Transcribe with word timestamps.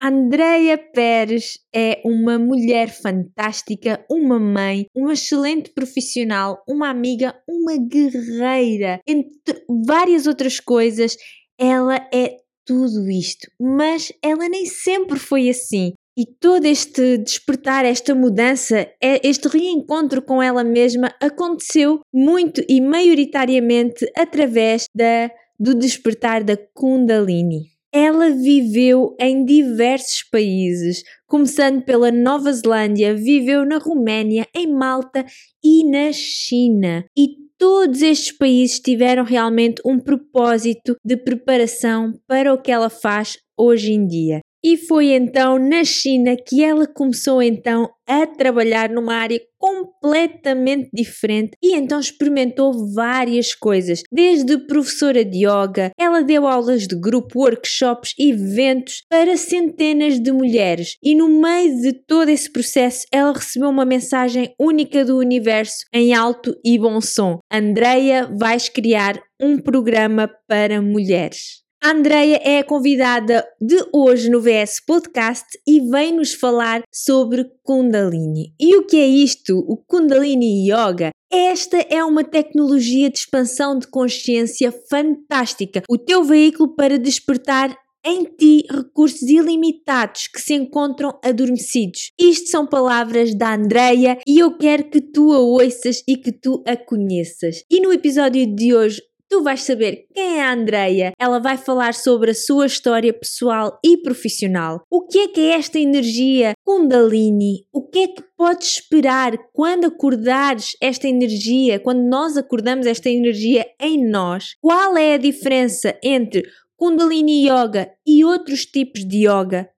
Andreia 0.00 0.78
Pérez 0.78 1.58
é 1.74 2.00
uma 2.04 2.38
mulher 2.38 2.88
fantástica, 2.88 4.04
uma 4.08 4.38
mãe, 4.38 4.86
uma 4.94 5.12
excelente 5.12 5.70
profissional, 5.70 6.62
uma 6.68 6.88
amiga, 6.88 7.34
uma 7.48 7.76
guerreira, 7.76 9.00
entre 9.06 9.60
várias 9.84 10.28
outras 10.28 10.60
coisas. 10.60 11.16
Ela 11.58 11.96
é 12.14 12.36
tudo 12.64 13.10
isto, 13.10 13.50
mas 13.60 14.12
ela 14.22 14.48
nem 14.48 14.66
sempre 14.66 15.18
foi 15.18 15.48
assim. 15.48 15.94
E 16.16 16.24
todo 16.26 16.64
este 16.64 17.18
despertar, 17.18 17.84
esta 17.84 18.14
mudança, 18.14 18.88
é, 19.02 19.26
este 19.26 19.48
reencontro 19.48 20.22
com 20.22 20.40
ela 20.40 20.62
mesma 20.62 21.12
aconteceu 21.20 22.00
muito 22.12 22.62
e 22.68 22.80
maioritariamente 22.80 24.08
através 24.16 24.86
da, 24.94 25.30
do 25.58 25.74
despertar 25.74 26.44
da 26.44 26.56
Kundalini. 26.56 27.77
Ela 27.92 28.30
viveu 28.30 29.16
em 29.18 29.44
diversos 29.44 30.22
países, 30.30 31.02
começando 31.26 31.82
pela 31.82 32.10
Nova 32.12 32.52
Zelândia, 32.52 33.14
viveu 33.14 33.64
na 33.64 33.78
Roménia, 33.78 34.46
em 34.54 34.66
Malta 34.66 35.24
e 35.64 35.84
na 35.84 36.12
China. 36.12 37.04
E 37.16 37.28
todos 37.58 38.02
estes 38.02 38.36
países 38.36 38.78
tiveram 38.78 39.24
realmente 39.24 39.80
um 39.84 39.98
propósito 39.98 40.96
de 41.04 41.16
preparação 41.16 42.12
para 42.26 42.52
o 42.52 42.60
que 42.60 42.70
ela 42.70 42.90
faz 42.90 43.38
hoje 43.56 43.92
em 43.92 44.06
dia. 44.06 44.40
E 44.62 44.76
foi 44.76 45.12
então 45.12 45.58
na 45.58 45.84
China 45.84 46.36
que 46.36 46.62
ela 46.64 46.86
começou 46.86 47.40
então 47.40 47.88
a 48.06 48.26
trabalhar 48.26 48.88
numa 48.88 49.14
área 49.14 49.40
completamente 49.58 50.88
diferente 50.92 51.52
e 51.62 51.74
então 51.74 52.00
experimentou 52.00 52.92
várias 52.94 53.54
coisas, 53.54 54.02
desde 54.10 54.56
professora 54.66 55.24
de 55.24 55.46
yoga, 55.46 55.90
ela 55.98 56.22
deu 56.22 56.46
aulas 56.46 56.86
de 56.86 56.98
grupo, 56.98 57.40
workshops, 57.40 58.14
eventos 58.18 59.02
para 59.10 59.36
centenas 59.36 60.18
de 60.18 60.32
mulheres 60.32 60.96
e 61.02 61.14
no 61.14 61.28
meio 61.28 61.80
de 61.82 61.92
todo 61.92 62.30
esse 62.30 62.50
processo 62.50 63.06
ela 63.12 63.32
recebeu 63.32 63.68
uma 63.68 63.84
mensagem 63.84 64.54
única 64.58 65.04
do 65.04 65.18
universo 65.18 65.84
em 65.92 66.14
alto 66.14 66.56
e 66.64 66.78
bom 66.78 67.00
som. 67.00 67.38
Andreia, 67.52 68.28
vais 68.38 68.68
criar 68.68 69.20
um 69.40 69.58
programa 69.58 70.30
para 70.48 70.80
mulheres. 70.80 71.67
A 71.80 71.90
Andrea 71.90 72.40
é 72.42 72.58
a 72.58 72.64
convidada 72.64 73.46
de 73.60 73.76
hoje 73.92 74.28
no 74.28 74.40
VS 74.40 74.80
Podcast 74.84 75.46
e 75.64 75.80
vem 75.80 76.12
nos 76.12 76.34
falar 76.34 76.82
sobre 76.92 77.48
Kundalini. 77.62 78.52
E 78.58 78.76
o 78.76 78.84
que 78.84 78.96
é 78.96 79.06
isto? 79.06 79.58
O 79.60 79.76
Kundalini 79.76 80.68
Yoga 80.68 81.10
esta 81.30 81.76
é 81.76 82.02
uma 82.02 82.24
tecnologia 82.24 83.08
de 83.08 83.18
expansão 83.18 83.78
de 83.78 83.86
consciência 83.86 84.72
fantástica, 84.90 85.82
o 85.88 85.98
teu 85.98 86.24
veículo 86.24 86.74
para 86.74 86.98
despertar 86.98 87.76
em 88.04 88.24
ti 88.24 88.64
recursos 88.70 89.22
ilimitados 89.22 90.28
que 90.28 90.40
se 90.40 90.54
encontram 90.54 91.18
adormecidos. 91.22 92.10
Isto 92.18 92.48
são 92.48 92.66
palavras 92.66 93.34
da 93.34 93.54
Andreia 93.54 94.18
e 94.26 94.38
eu 94.38 94.56
quero 94.56 94.84
que 94.84 95.00
tu 95.00 95.32
a 95.32 95.38
ouças 95.38 96.02
e 96.08 96.16
que 96.16 96.32
tu 96.32 96.62
a 96.66 96.76
conheças. 96.76 97.62
E 97.70 97.80
no 97.80 97.92
episódio 97.92 98.46
de 98.54 98.74
hoje 98.74 99.02
Tu 99.30 99.42
vais 99.42 99.62
saber 99.62 100.06
quem 100.14 100.38
é 100.38 100.42
a 100.42 100.52
Andreia. 100.52 101.12
Ela 101.18 101.38
vai 101.38 101.58
falar 101.58 101.92
sobre 101.92 102.30
a 102.30 102.34
sua 102.34 102.64
história 102.64 103.12
pessoal 103.12 103.78
e 103.84 103.98
profissional. 103.98 104.82
O 104.90 105.06
que 105.06 105.18
é 105.18 105.28
que 105.28 105.40
é 105.40 105.50
esta 105.50 105.78
energia 105.78 106.54
Kundalini? 106.64 107.66
O 107.70 107.86
que 107.86 107.98
é 107.98 108.08
que 108.08 108.22
podes 108.36 108.76
esperar 108.76 109.36
quando 109.52 109.84
acordares 109.84 110.70
esta 110.80 111.06
energia, 111.06 111.78
quando 111.78 112.08
nós 112.08 112.38
acordamos 112.38 112.86
esta 112.86 113.10
energia 113.10 113.66
em 113.78 114.02
nós? 114.08 114.54
Qual 114.62 114.96
é 114.96 115.14
a 115.14 115.18
diferença 115.18 115.98
entre 116.02 116.42
Kundalini 116.74 117.46
Yoga 117.48 117.90
e 118.06 118.24
outros 118.24 118.64
tipos 118.64 119.06
de 119.06 119.28
yoga? 119.28 119.68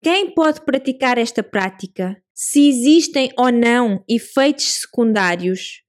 Quem 0.00 0.32
pode 0.32 0.60
praticar 0.60 1.18
esta 1.18 1.42
prática? 1.42 2.16
Se 2.32 2.68
existem 2.68 3.32
ou 3.36 3.50
não 3.50 4.04
efeitos 4.08 4.80
secundários? 4.80 5.85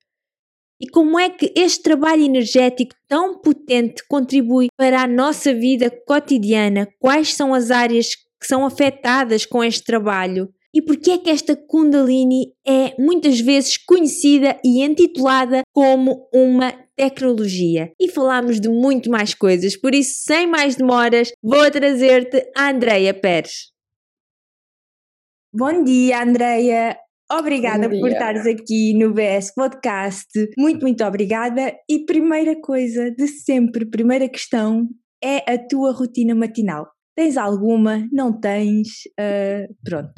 E 0.80 0.88
como 0.88 1.20
é 1.20 1.30
que 1.30 1.52
este 1.56 1.82
trabalho 1.82 2.24
energético 2.24 2.96
tão 3.08 3.40
potente 3.40 4.04
contribui 4.08 4.68
para 4.78 5.02
a 5.02 5.08
nossa 5.08 5.54
vida 5.54 5.90
cotidiana? 6.06 6.88
Quais 7.00 7.34
são 7.34 7.54
as 7.54 7.72
áreas 7.72 8.16
que 8.16 8.46
são 8.46 8.64
afetadas 8.64 9.46
com 9.46 9.64
este 9.64 9.84
trabalho? 9.84 10.54
E 10.74 10.82
por 10.82 10.98
que 10.98 11.12
é 11.12 11.18
que 11.18 11.32
esta 11.32 11.56
Kundalini 11.56 12.54
é 12.66 12.94
muitas 13.02 13.40
vezes 13.40 13.78
conhecida 13.78 14.60
e 14.64 14.84
intitulada 14.84 15.64
como 15.74 16.30
uma 16.32 16.72
tecnologia? 16.96 17.92
E 18.00 18.08
falamos 18.10 18.60
de 18.60 18.70
muito 18.70 19.10
mais 19.10 19.34
coisas, 19.34 19.76
por 19.76 19.96
isso, 19.96 20.20
sem 20.24 20.46
mais 20.46 20.76
demoras, 20.76 21.32
vou 21.42 21.72
trazer-te 21.72 22.52
a 22.56 22.70
Andreia 22.70 23.14
Pérez. 23.14 23.72
Bom 25.52 25.84
dia, 25.84 26.22
Andreia. 26.22 27.00
Obrigada 27.32 27.90
por 27.90 28.10
estares 28.10 28.46
aqui 28.46 28.94
no 28.94 29.14
BS 29.14 29.54
Podcast. 29.54 30.28
Muito, 30.58 30.82
muito 30.82 31.04
obrigada. 31.04 31.76
E 31.90 32.06
primeira 32.06 32.60
coisa 32.62 33.12
de 33.12 33.28
sempre, 33.28 33.86
primeira 33.86 34.30
questão, 34.30 34.88
é 35.22 35.52
a 35.52 35.58
tua 35.58 35.92
rotina 35.92 36.34
matinal. 36.34 36.88
Tens 37.18 37.36
alguma? 37.36 38.08
Não 38.14 38.40
tens? 38.40 38.88
Uh, 39.20 39.68
pronto. 39.84 40.14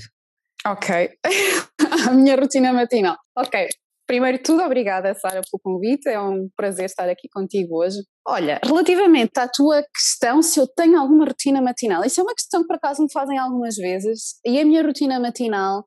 Ok. 0.67 1.09
a 2.07 2.13
minha 2.13 2.35
rotina 2.35 2.71
matinal. 2.73 3.17
Ok. 3.35 3.67
Primeiro 4.05 4.41
tudo, 4.41 4.63
obrigada, 4.63 5.13
Sara, 5.13 5.41
pelo 5.41 5.61
convite. 5.63 6.09
É 6.09 6.19
um 6.19 6.49
prazer 6.55 6.85
estar 6.85 7.07
aqui 7.07 7.27
contigo 7.31 7.77
hoje. 7.77 7.97
Olha, 8.27 8.59
relativamente 8.63 9.31
à 9.37 9.47
tua 9.47 9.83
questão, 9.95 10.41
se 10.41 10.59
eu 10.59 10.67
tenho 10.67 10.99
alguma 10.99 11.25
rotina 11.25 11.61
matinal, 11.61 12.03
isso 12.03 12.19
é 12.19 12.23
uma 12.23 12.33
questão 12.33 12.61
que 12.61 12.67
por 12.67 12.75
acaso 12.75 13.01
me 13.01 13.11
fazem 13.11 13.37
algumas 13.37 13.75
vezes. 13.75 14.39
E 14.45 14.59
a 14.59 14.65
minha 14.65 14.83
rotina 14.83 15.19
matinal 15.19 15.85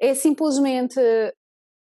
é 0.00 0.14
simplesmente 0.14 1.00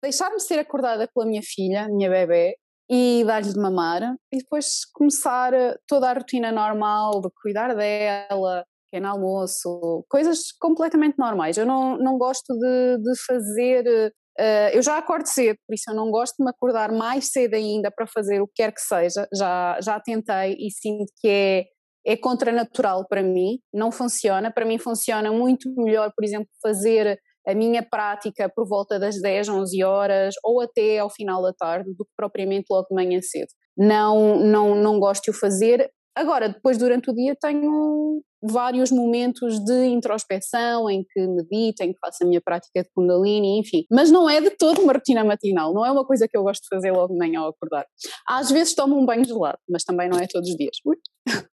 deixar-me 0.03 0.39
ser 0.39 0.59
acordada 0.59 1.07
pela 1.13 1.25
minha 1.25 1.41
filha, 1.43 1.87
minha 1.87 2.09
bebê, 2.09 2.55
e 2.89 3.23
dar-lhe 3.25 3.53
de 3.53 3.59
mamar, 3.59 4.01
e 4.33 4.39
depois 4.39 4.85
começar 4.93 5.53
toda 5.87 6.09
a 6.09 6.13
rotina 6.13 6.51
normal 6.51 7.21
de 7.21 7.29
cuidar 7.41 7.73
dela, 7.73 8.65
pequeno 8.91 9.07
almoço, 9.07 10.05
coisas 10.09 10.51
completamente 10.59 11.17
normais. 11.17 11.57
Eu 11.57 11.65
não, 11.65 11.97
não 11.97 12.17
gosto 12.17 12.53
de, 12.53 12.97
de 12.97 13.23
fazer. 13.25 14.13
Uh, 14.37 14.69
eu 14.73 14.81
já 14.81 14.97
acordo 14.97 15.25
cedo, 15.27 15.57
por 15.65 15.73
isso 15.73 15.89
eu 15.89 15.95
não 15.95 16.11
gosto 16.11 16.35
de 16.37 16.43
me 16.43 16.49
acordar 16.49 16.91
mais 16.91 17.31
cedo 17.31 17.53
ainda 17.53 17.89
para 17.89 18.05
fazer 18.07 18.41
o 18.41 18.47
que 18.47 18.55
quer 18.55 18.73
que 18.73 18.81
seja. 18.81 19.25
Já, 19.33 19.79
já 19.81 19.99
tentei 20.01 20.57
e 20.59 20.69
sinto 20.69 21.11
que 21.21 21.29
é, 21.29 21.65
é 22.05 22.17
contranatural 22.17 23.07
para 23.07 23.23
mim, 23.23 23.59
não 23.73 23.89
funciona. 23.89 24.51
Para 24.51 24.65
mim 24.65 24.77
funciona 24.77 25.31
muito 25.31 25.73
melhor, 25.77 26.11
por 26.13 26.25
exemplo, 26.25 26.49
fazer 26.61 27.17
a 27.47 27.53
minha 27.53 27.83
prática 27.83 28.49
por 28.49 28.67
volta 28.67 28.99
das 28.99 29.19
10, 29.19 29.49
11 29.49 29.83
horas 29.83 30.35
ou 30.43 30.61
até 30.61 30.99
ao 30.99 31.09
final 31.09 31.41
da 31.41 31.53
tarde 31.53 31.93
do 31.93 32.05
que 32.05 32.11
propriamente 32.15 32.65
logo 32.69 32.87
de 32.89 32.95
manhã 32.95 33.19
cedo. 33.21 33.49
Não, 33.77 34.37
não, 34.39 34.75
não 34.75 34.99
gosto 34.99 35.23
de 35.23 35.31
o 35.31 35.33
fazer. 35.33 35.89
Agora, 36.15 36.49
depois 36.49 36.77
durante 36.77 37.09
o 37.09 37.15
dia 37.15 37.35
tenho 37.39 38.21
vários 38.43 38.91
momentos 38.91 39.59
de 39.63 39.85
introspeção 39.85 40.89
em 40.89 41.03
que 41.03 41.27
medito, 41.27 41.83
em 41.83 41.93
que 41.93 41.99
faço 41.99 42.23
a 42.23 42.27
minha 42.27 42.41
prática 42.41 42.81
de 42.83 42.89
Kundalini, 42.93 43.59
enfim. 43.59 43.85
Mas 43.89 44.11
não 44.11 44.29
é 44.29 44.41
de 44.41 44.49
todo 44.51 44.81
uma 44.81 44.93
rotina 44.93 45.23
matinal, 45.23 45.73
não 45.73 45.85
é 45.85 45.91
uma 45.91 46.05
coisa 46.05 46.27
que 46.27 46.35
eu 46.35 46.43
gosto 46.43 46.63
de 46.63 46.67
fazer 46.69 46.91
logo 46.91 47.13
de 47.13 47.19
manhã 47.19 47.41
ao 47.41 47.49
acordar. 47.49 47.85
Às 48.27 48.51
vezes 48.51 48.73
tomo 48.73 48.97
um 48.97 49.05
banho 49.05 49.23
gelado, 49.23 49.59
mas 49.69 49.83
também 49.83 50.09
não 50.09 50.19
é 50.19 50.27
todos 50.27 50.49
os 50.49 50.55
dias. 50.55 50.77
Ui. 50.85 50.97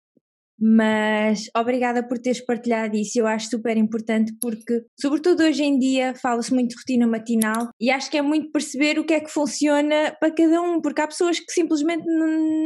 Mas 0.60 1.44
obrigada 1.56 2.06
por 2.06 2.18
teres 2.18 2.44
partilhado 2.44 2.96
isso, 2.96 3.18
eu 3.18 3.26
acho 3.26 3.48
super 3.48 3.76
importante 3.76 4.32
porque, 4.40 4.82
sobretudo 5.00 5.44
hoje 5.44 5.62
em 5.62 5.78
dia, 5.78 6.14
fala-se 6.14 6.52
muito 6.52 6.70
de 6.70 6.76
rotina 6.76 7.06
matinal 7.06 7.68
e 7.80 7.90
acho 7.90 8.10
que 8.10 8.18
é 8.18 8.22
muito 8.22 8.50
perceber 8.50 8.98
o 8.98 9.04
que 9.04 9.14
é 9.14 9.20
que 9.20 9.30
funciona 9.30 10.16
para 10.18 10.34
cada 10.34 10.60
um, 10.60 10.80
porque 10.80 11.00
há 11.00 11.06
pessoas 11.06 11.38
que 11.38 11.52
simplesmente 11.52 12.04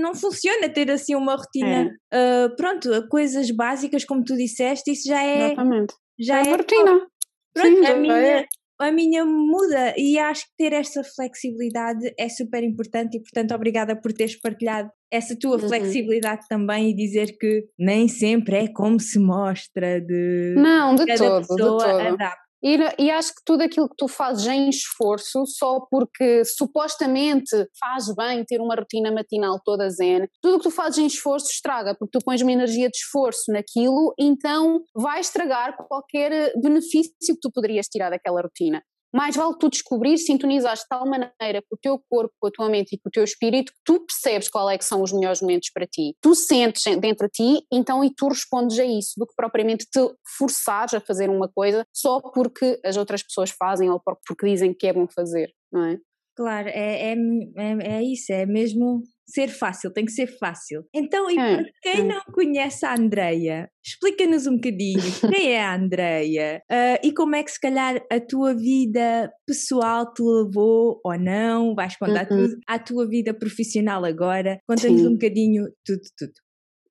não 0.00 0.14
funciona 0.14 0.68
ter 0.68 0.90
assim 0.90 1.14
uma 1.14 1.36
rotina. 1.36 1.92
É. 2.12 2.46
Uh, 2.46 2.56
pronto, 2.56 3.08
coisas 3.08 3.50
básicas, 3.50 4.04
como 4.04 4.24
tu 4.24 4.36
disseste, 4.36 4.92
isso 4.92 5.08
já 5.08 5.22
é. 5.22 5.46
Exatamente. 5.46 5.94
Já 6.18 6.38
é 6.38 6.42
uma 6.42 6.50
é 6.50 6.56
rotina. 6.56 7.06
Pronto, 7.54 7.76
Sim, 7.76 7.86
a 7.86 7.96
minha, 7.96 8.16
é 8.16 8.46
a 8.82 8.92
minha 8.92 9.24
muda 9.24 9.94
e 9.96 10.18
acho 10.18 10.44
que 10.46 10.52
ter 10.58 10.72
esta 10.72 11.02
flexibilidade 11.02 12.12
é 12.18 12.28
super 12.28 12.62
importante 12.62 13.16
e 13.16 13.20
portanto 13.20 13.54
obrigada 13.54 13.94
por 14.00 14.12
teres 14.12 14.38
partilhado 14.38 14.90
essa 15.10 15.36
tua 15.38 15.60
uhum. 15.60 15.68
flexibilidade 15.68 16.46
também 16.48 16.90
e 16.90 16.96
dizer 16.96 17.36
que 17.38 17.64
nem 17.78 18.08
sempre 18.08 18.56
é 18.56 18.68
como 18.68 18.98
se 19.00 19.18
mostra 19.18 20.00
de 20.00 20.54
não 20.56 20.94
de 20.94 21.06
cada 21.06 21.18
todo, 21.18 21.40
pessoa 21.40 21.86
de 21.86 21.92
todo. 21.92 22.14
adapta 22.14 22.51
e, 22.62 22.78
e, 22.98 23.10
acho 23.10 23.34
que 23.34 23.42
tudo 23.44 23.62
aquilo 23.62 23.88
que 23.88 23.96
tu 23.96 24.06
fazes 24.06 24.46
em 24.46 24.68
esforço, 24.68 25.44
só 25.46 25.80
porque 25.90 26.44
supostamente 26.44 27.50
faz 27.78 28.14
bem 28.14 28.44
ter 28.44 28.60
uma 28.60 28.74
rotina 28.74 29.10
matinal 29.10 29.60
toda 29.64 29.88
zen, 29.90 30.28
tudo 30.40 30.56
o 30.56 30.58
que 30.58 30.64
tu 30.64 30.70
fazes 30.70 30.98
em 30.98 31.06
esforço 31.06 31.50
estraga, 31.50 31.94
porque 31.98 32.18
tu 32.18 32.24
pões 32.24 32.40
uma 32.40 32.52
energia 32.52 32.88
de 32.88 32.96
esforço 32.96 33.50
naquilo, 33.52 34.14
então 34.18 34.82
vai 34.94 35.20
estragar 35.20 35.76
qualquer 35.76 36.52
benefício 36.60 37.12
que 37.26 37.40
tu 37.40 37.50
poderias 37.52 37.86
tirar 37.86 38.10
daquela 38.10 38.40
rotina. 38.40 38.82
Mais 39.12 39.36
vale 39.36 39.56
tu 39.58 39.68
descobrir, 39.68 40.16
sintonizar 40.18 40.74
de 40.74 40.86
tal 40.88 41.06
maneira 41.06 41.62
com 41.68 41.74
o 41.74 41.78
teu 41.80 42.02
corpo, 42.08 42.34
com 42.40 42.48
a 42.48 42.50
tua 42.50 42.68
mente 42.68 42.94
e 42.94 42.98
com 42.98 43.08
o 43.08 43.12
teu 43.12 43.24
espírito, 43.24 43.72
que 43.72 43.78
tu 43.84 44.00
percebes 44.00 44.48
qual 44.48 44.70
é 44.70 44.78
que 44.78 44.84
são 44.84 45.02
os 45.02 45.12
melhores 45.12 45.40
momentos 45.40 45.70
para 45.70 45.86
ti. 45.86 46.16
Tu 46.20 46.34
sentes 46.34 46.84
dentro 46.98 47.26
de 47.26 47.32
ti, 47.32 47.66
então, 47.70 48.04
e 48.04 48.12
tu 48.14 48.28
respondes 48.28 48.78
a 48.78 48.84
isso, 48.84 49.12
do 49.16 49.26
que 49.26 49.34
propriamente 49.36 49.86
te 49.86 50.00
forçares 50.38 50.94
a 50.94 51.00
fazer 51.00 51.28
uma 51.28 51.48
coisa 51.48 51.86
só 51.92 52.20
porque 52.20 52.80
as 52.84 52.96
outras 52.96 53.22
pessoas 53.22 53.50
fazem 53.50 53.90
ou 53.90 54.00
porque 54.00 54.46
dizem 54.46 54.72
que 54.72 54.86
é 54.86 54.92
bom 54.92 55.06
fazer, 55.06 55.52
não 55.70 55.84
é? 55.84 55.98
Claro, 56.34 56.68
é, 56.68 57.12
é, 57.12 57.16
é, 57.56 57.96
é 57.96 58.02
isso, 58.02 58.32
é 58.32 58.46
mesmo 58.46 59.02
ser 59.26 59.48
fácil, 59.48 59.92
tem 59.92 60.04
que 60.04 60.12
ser 60.12 60.26
fácil. 60.26 60.84
Então, 60.94 61.30
e 61.30 61.34
para 61.34 61.64
quem 61.82 62.06
não 62.06 62.20
conhece 62.32 62.84
a 62.84 62.94
Andreia, 62.94 63.68
explica-nos 63.84 64.46
um 64.46 64.56
bocadinho 64.56 65.00
quem 65.30 65.52
é 65.52 65.62
a 65.62 65.74
Andreia 65.74 66.62
uh, 66.70 67.06
e 67.06 67.12
como 67.12 67.36
é 67.36 67.42
que 67.42 67.50
se 67.50 67.60
calhar 67.60 68.00
a 68.10 68.20
tua 68.20 68.54
vida 68.54 69.30
pessoal 69.46 70.12
te 70.12 70.22
levou 70.22 71.00
ou 71.04 71.18
não, 71.18 71.74
vais 71.74 71.96
contar 71.96 72.30
uhum. 72.30 72.48
tudo, 72.48 72.56
à 72.66 72.78
tua 72.78 73.08
vida 73.08 73.32
profissional 73.32 74.04
agora, 74.04 74.58
conta-nos 74.66 75.02
um 75.02 75.12
bocadinho 75.12 75.64
tudo, 75.84 76.02
tudo. 76.18 76.32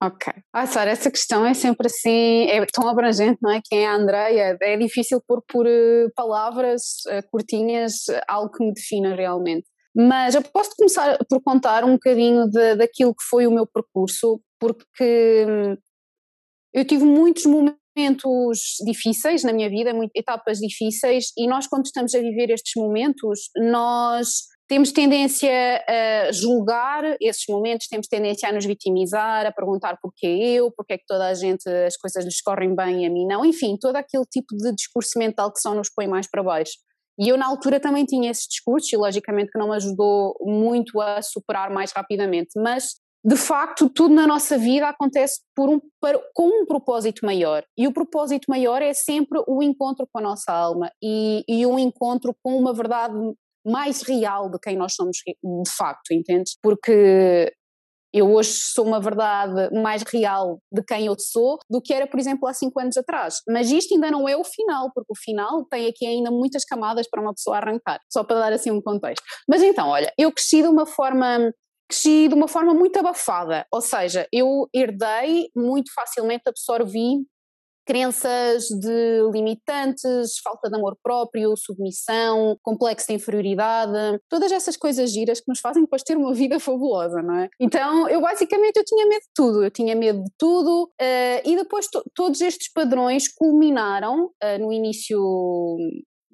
Ok. 0.03 0.33
Ah, 0.51 0.65
Sara, 0.65 0.89
essa 0.89 1.11
questão 1.11 1.45
é 1.45 1.53
sempre 1.53 1.85
assim, 1.85 2.45
é 2.49 2.65
tão 2.65 2.89
abrangente, 2.89 3.37
não 3.39 3.51
é? 3.51 3.61
Quem 3.63 3.83
é 3.83 3.87
a 3.87 3.95
Andreia? 3.95 4.57
É 4.59 4.75
difícil 4.75 5.21
pôr 5.27 5.43
por 5.47 5.67
uh, 5.67 6.11
palavras 6.15 6.81
uh, 7.07 7.29
curtinhas 7.29 8.05
algo 8.27 8.51
que 8.51 8.65
me 8.65 8.73
defina 8.73 9.13
realmente. 9.15 9.67
Mas 9.95 10.33
eu 10.33 10.41
posso 10.41 10.71
começar 10.75 11.19
por 11.29 11.39
contar 11.43 11.83
um 11.83 11.93
bocadinho 11.93 12.49
de, 12.49 12.75
daquilo 12.75 13.13
que 13.13 13.23
foi 13.29 13.45
o 13.45 13.51
meu 13.51 13.67
percurso, 13.67 14.41
porque 14.59 15.45
hum, 15.47 15.77
eu 16.73 16.83
tive 16.83 17.03
muitos 17.03 17.45
momentos 17.45 18.77
difíceis 18.83 19.43
na 19.43 19.53
minha 19.53 19.69
vida, 19.69 19.91
etapas 20.15 20.57
difíceis, 20.57 21.31
e 21.37 21.45
nós, 21.45 21.67
quando 21.67 21.85
estamos 21.85 22.15
a 22.15 22.19
viver 22.19 22.49
estes 22.49 22.73
momentos, 22.75 23.49
nós 23.57 24.47
temos 24.71 24.93
tendência 24.93 25.51
a 25.85 26.31
julgar 26.31 27.17
esses 27.19 27.43
momentos, 27.49 27.87
temos 27.89 28.07
tendência 28.07 28.47
a 28.47 28.53
nos 28.53 28.65
vitimizar, 28.65 29.45
a 29.45 29.51
perguntar 29.51 29.97
porquê 30.01 30.27
eu, 30.27 30.71
porque 30.71 30.93
é 30.93 30.97
que 30.97 31.03
toda 31.05 31.27
a 31.27 31.33
gente 31.33 31.67
as 31.67 31.97
coisas 31.97 32.23
lhes 32.23 32.41
correm 32.41 32.73
bem 32.73 33.03
e 33.03 33.05
a 33.05 33.09
mim 33.09 33.27
não, 33.27 33.43
enfim, 33.43 33.75
todo 33.77 33.97
aquele 33.97 34.23
tipo 34.31 34.55
de 34.55 34.73
discurso 34.73 35.19
mental 35.19 35.51
que 35.51 35.59
só 35.59 35.75
nos 35.75 35.89
põe 35.93 36.07
mais 36.07 36.25
para 36.25 36.41
baixo. 36.41 36.71
E 37.19 37.27
eu 37.27 37.37
na 37.37 37.47
altura 37.47 37.81
também 37.81 38.05
tinha 38.05 38.31
esse 38.31 38.47
discurso 38.47 38.95
e 38.95 38.97
logicamente 38.97 39.51
que 39.51 39.59
não 39.59 39.71
me 39.71 39.75
ajudou 39.75 40.37
muito 40.39 41.01
a 41.01 41.21
superar 41.21 41.69
mais 41.69 41.91
rapidamente, 41.91 42.51
mas 42.55 42.95
de 43.25 43.35
facto 43.35 43.89
tudo 43.89 44.15
na 44.15 44.25
nossa 44.25 44.57
vida 44.57 44.87
acontece 44.87 45.41
por 45.53 45.67
um, 45.67 45.81
para, 45.99 46.17
com 46.33 46.47
um 46.47 46.65
propósito 46.65 47.25
maior. 47.25 47.65
E 47.77 47.89
o 47.89 47.93
propósito 47.93 48.45
maior 48.47 48.81
é 48.81 48.93
sempre 48.93 49.43
o 49.49 49.61
encontro 49.61 50.07
com 50.09 50.19
a 50.19 50.23
nossa 50.23 50.53
alma 50.53 50.89
e, 51.03 51.43
e 51.45 51.65
um 51.65 51.77
encontro 51.77 52.33
com 52.41 52.57
uma 52.57 52.73
verdade 52.73 53.13
mais 53.65 54.01
real 54.01 54.49
de 54.49 54.59
quem 54.59 54.75
nós 54.75 54.93
somos 54.93 55.17
de 55.25 55.71
facto, 55.71 56.11
entendes? 56.11 56.57
Porque 56.61 57.53
eu 58.13 58.33
hoje 58.33 58.51
sou 58.51 58.85
uma 58.85 58.99
verdade 58.99 59.73
mais 59.73 60.03
real 60.03 60.59
de 60.71 60.83
quem 60.83 61.05
eu 61.05 61.15
sou 61.17 61.57
do 61.69 61.81
que 61.81 61.93
era, 61.93 62.05
por 62.05 62.19
exemplo, 62.19 62.47
há 62.47 62.53
cinco 62.53 62.79
anos 62.79 62.97
atrás. 62.97 63.41
Mas 63.47 63.71
isto 63.71 63.93
ainda 63.93 64.11
não 64.11 64.27
é 64.27 64.35
o 64.35 64.43
final, 64.43 64.91
porque 64.93 65.11
o 65.11 65.15
final 65.15 65.65
tem 65.69 65.87
aqui 65.87 66.05
ainda 66.05 66.29
muitas 66.29 66.65
camadas 66.65 67.07
para 67.09 67.21
uma 67.21 67.33
pessoa 67.33 67.57
arrancar, 67.57 67.99
só 68.11 68.23
para 68.23 68.39
dar 68.39 68.53
assim 68.53 68.71
um 68.71 68.81
contexto. 68.81 69.23
Mas 69.47 69.63
então, 69.63 69.87
olha, 69.87 70.11
eu 70.17 70.31
cresci 70.31 70.61
de 70.61 70.67
uma 70.67 70.85
forma 70.85 71.53
cresci 71.87 72.29
de 72.29 72.33
uma 72.33 72.47
forma 72.47 72.73
muito 72.73 72.97
abafada, 72.97 73.65
ou 73.69 73.81
seja, 73.81 74.25
eu 74.31 74.65
herdei 74.73 75.49
muito 75.53 75.93
facilmente, 75.93 76.43
absorvi 76.47 77.17
crenças 77.91 78.67
de 78.67 79.21
limitantes, 79.33 80.39
falta 80.41 80.69
de 80.69 80.77
amor 80.77 80.95
próprio, 81.03 81.57
submissão, 81.57 82.55
complexo 82.63 83.07
de 83.07 83.15
inferioridade, 83.15 84.17
todas 84.29 84.49
essas 84.49 84.77
coisas 84.77 85.11
giras 85.11 85.41
que 85.41 85.49
nos 85.49 85.59
fazem 85.59 85.83
depois 85.83 86.01
ter 86.01 86.15
uma 86.15 86.31
vida 86.33 86.57
fabulosa, 86.57 87.21
não 87.21 87.35
é? 87.35 87.49
Então, 87.59 88.07
eu 88.07 88.21
basicamente 88.21 88.77
eu 88.77 88.85
tinha 88.85 89.05
medo 89.05 89.19
de 89.19 89.29
tudo, 89.35 89.63
eu 89.65 89.69
tinha 89.69 89.93
medo 89.93 90.23
de 90.23 90.31
tudo 90.37 90.83
uh, 90.85 91.41
e 91.43 91.53
depois 91.57 91.85
todos 92.15 92.39
estes 92.39 92.71
padrões 92.71 93.27
culminaram 93.27 94.27
uh, 94.27 94.57
no 94.57 94.71
início 94.71 95.19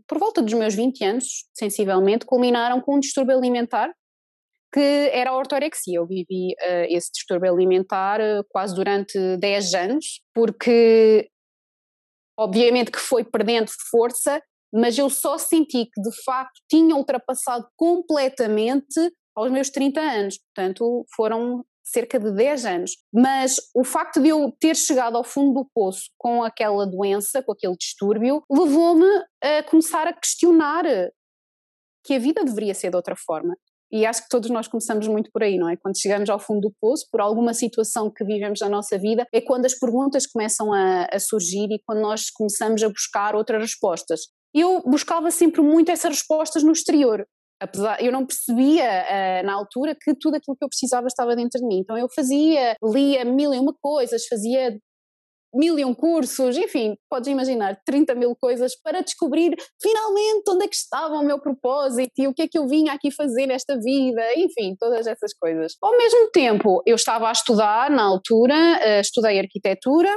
por 0.07 0.19
volta 0.19 0.43
dos 0.43 0.53
meus 0.53 0.75
20 0.75 1.03
anos, 1.03 1.25
sensivelmente, 1.55 2.23
culminaram 2.23 2.79
com 2.81 2.97
um 2.97 2.99
distúrbio 2.99 3.35
alimentar 3.35 3.91
que 4.71 5.09
era 5.11 5.31
a 5.31 5.35
ortorexia. 5.35 5.97
Eu 5.97 6.05
vivi 6.05 6.53
uh, 6.61 6.85
esse 6.87 7.11
distúrbio 7.11 7.51
alimentar 7.51 8.19
uh, 8.21 8.45
quase 8.47 8.75
durante 8.75 9.17
10 9.37 9.73
anos, 9.73 10.21
porque 10.35 11.29
obviamente 12.37 12.91
que 12.91 12.99
foi 12.99 13.23
perdendo 13.23 13.71
força, 13.89 14.41
mas 14.73 14.97
eu 14.97 15.09
só 15.09 15.37
senti 15.37 15.85
que 15.85 16.01
de 16.01 16.23
facto 16.23 16.59
tinha 16.69 16.95
ultrapassado 16.95 17.67
completamente 17.75 18.99
aos 19.35 19.51
meus 19.51 19.69
30 19.69 19.99
anos, 19.99 20.37
portanto 20.37 21.05
foram 21.15 21.63
cerca 21.83 22.19
de 22.19 22.31
10 22.31 22.65
anos. 22.65 22.97
Mas 23.13 23.55
o 23.73 23.83
facto 23.83 24.21
de 24.21 24.29
eu 24.29 24.51
ter 24.59 24.75
chegado 24.75 25.15
ao 25.15 25.23
fundo 25.23 25.61
do 25.61 25.69
poço 25.73 26.09
com 26.17 26.43
aquela 26.43 26.85
doença, 26.85 27.41
com 27.41 27.51
aquele 27.51 27.75
distúrbio, 27.77 28.43
levou-me 28.49 29.07
a 29.41 29.63
começar 29.63 30.07
a 30.07 30.13
questionar 30.13 30.83
que 32.03 32.15
a 32.15 32.19
vida 32.19 32.43
deveria 32.43 32.73
ser 32.73 32.89
de 32.89 32.95
outra 32.95 33.15
forma. 33.15 33.55
E 33.91 34.05
acho 34.05 34.23
que 34.23 34.29
todos 34.29 34.49
nós 34.49 34.67
começamos 34.67 35.07
muito 35.07 35.29
por 35.31 35.43
aí, 35.43 35.57
não 35.57 35.69
é? 35.69 35.77
Quando 35.77 35.99
chegamos 35.99 36.29
ao 36.29 36.39
fundo 36.39 36.61
do 36.61 36.73
poço, 36.79 37.07
por 37.11 37.21
alguma 37.21 37.53
situação 37.53 38.11
que 38.11 38.23
vivemos 38.25 38.59
na 38.59 38.69
nossa 38.69 38.97
vida, 38.97 39.25
é 39.33 39.39
quando 39.39 39.65
as 39.65 39.73
perguntas 39.73 40.27
começam 40.27 40.73
a, 40.73 41.05
a 41.05 41.19
surgir 41.19 41.67
e 41.71 41.81
quando 41.85 42.01
nós 42.01 42.29
começamos 42.29 42.83
a 42.83 42.89
buscar 42.89 43.35
outras 43.35 43.61
respostas. 43.61 44.21
Eu 44.53 44.81
buscava 44.81 45.31
sempre 45.31 45.61
muito 45.61 45.89
essas 45.89 46.15
respostas 46.15 46.63
no 46.63 46.71
exterior, 46.71 47.25
apesar 47.61 48.03
eu 48.03 48.11
não 48.11 48.25
percebia 48.25 48.83
uh, 48.83 49.45
na 49.45 49.53
altura 49.53 49.95
que 49.95 50.13
tudo 50.15 50.35
aquilo 50.35 50.57
que 50.57 50.63
eu 50.63 50.69
precisava 50.69 51.07
estava 51.07 51.35
dentro 51.35 51.59
de 51.59 51.65
mim. 51.65 51.79
Então 51.79 51.97
eu 51.97 52.07
fazia, 52.13 52.75
lia 52.83 53.23
mil 53.23 53.53
e 53.53 53.59
uma 53.59 53.73
coisas, 53.81 54.25
fazia 54.25 54.77
mil 55.53 55.79
e 55.79 55.85
um 55.85 55.93
cursos, 55.93 56.57
enfim, 56.57 56.95
podes 57.09 57.27
imaginar 57.29 57.79
30 57.85 58.15
mil 58.15 58.35
coisas 58.35 58.75
para 58.81 59.01
descobrir 59.01 59.55
finalmente 59.81 60.49
onde 60.49 60.65
é 60.65 60.67
que 60.67 60.75
estava 60.75 61.15
o 61.15 61.23
meu 61.23 61.39
propósito 61.39 62.13
e 62.17 62.27
o 62.27 62.33
que 62.33 62.43
é 62.43 62.47
que 62.47 62.57
eu 62.57 62.67
vinha 62.67 62.93
aqui 62.93 63.11
fazer 63.11 63.47
nesta 63.47 63.77
vida, 63.79 64.21
enfim, 64.35 64.75
todas 64.77 65.07
essas 65.07 65.33
coisas. 65.33 65.75
Ao 65.81 65.97
mesmo 65.97 66.29
tempo, 66.31 66.81
eu 66.85 66.95
estava 66.95 67.29
a 67.29 67.31
estudar 67.31 67.89
na 67.89 68.03
altura, 68.03 68.55
uh, 68.55 69.01
estudei 69.01 69.39
arquitetura 69.39 70.13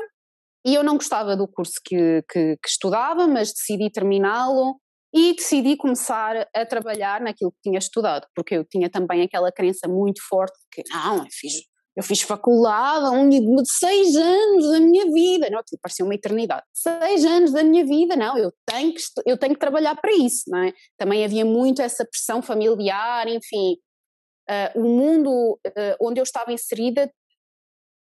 e 0.66 0.74
eu 0.74 0.82
não 0.82 0.96
gostava 0.96 1.36
do 1.36 1.48
curso 1.48 1.74
que, 1.84 2.22
que, 2.30 2.56
que 2.56 2.68
estudava, 2.68 3.26
mas 3.26 3.52
decidi 3.52 3.90
terminá-lo 3.90 4.76
e 5.12 5.34
decidi 5.34 5.76
começar 5.76 6.48
a 6.54 6.66
trabalhar 6.66 7.20
naquilo 7.20 7.50
que 7.52 7.58
tinha 7.62 7.78
estudado, 7.78 8.26
porque 8.34 8.54
eu 8.54 8.64
tinha 8.64 8.88
também 8.88 9.22
aquela 9.22 9.50
crença 9.50 9.88
muito 9.88 10.20
forte 10.28 10.56
de 10.60 10.82
que 10.82 10.88
não, 10.92 11.18
eu 11.18 11.26
fiz 11.30 11.54
eu 12.00 12.02
fiz 12.02 12.22
faculdade 12.22 13.14
um 13.14 13.28
de 13.28 13.70
seis 13.70 14.16
anos 14.16 14.70
da 14.70 14.80
minha 14.80 15.04
vida, 15.12 15.50
não, 15.50 15.62
tipo, 15.62 15.80
parecia 15.82 16.02
uma 16.02 16.14
eternidade. 16.14 16.64
Seis 16.72 17.26
anos 17.26 17.52
da 17.52 17.62
minha 17.62 17.84
vida, 17.84 18.16
não, 18.16 18.38
eu 18.38 18.50
tenho 18.64 18.94
que, 18.94 19.02
eu 19.26 19.36
tenho 19.36 19.52
que 19.52 19.60
trabalhar 19.60 19.94
para 20.00 20.10
isso, 20.12 20.44
não 20.48 20.60
é? 20.60 20.72
Também 20.96 21.22
havia 21.24 21.44
muito 21.44 21.82
essa 21.82 22.02
pressão 22.04 22.40
familiar, 22.40 23.28
enfim. 23.28 23.76
Uh, 24.48 24.80
o 24.80 24.88
mundo 24.88 25.60
uh, 25.66 25.96
onde 26.00 26.18
eu 26.18 26.24
estava 26.24 26.52
inserida 26.52 27.12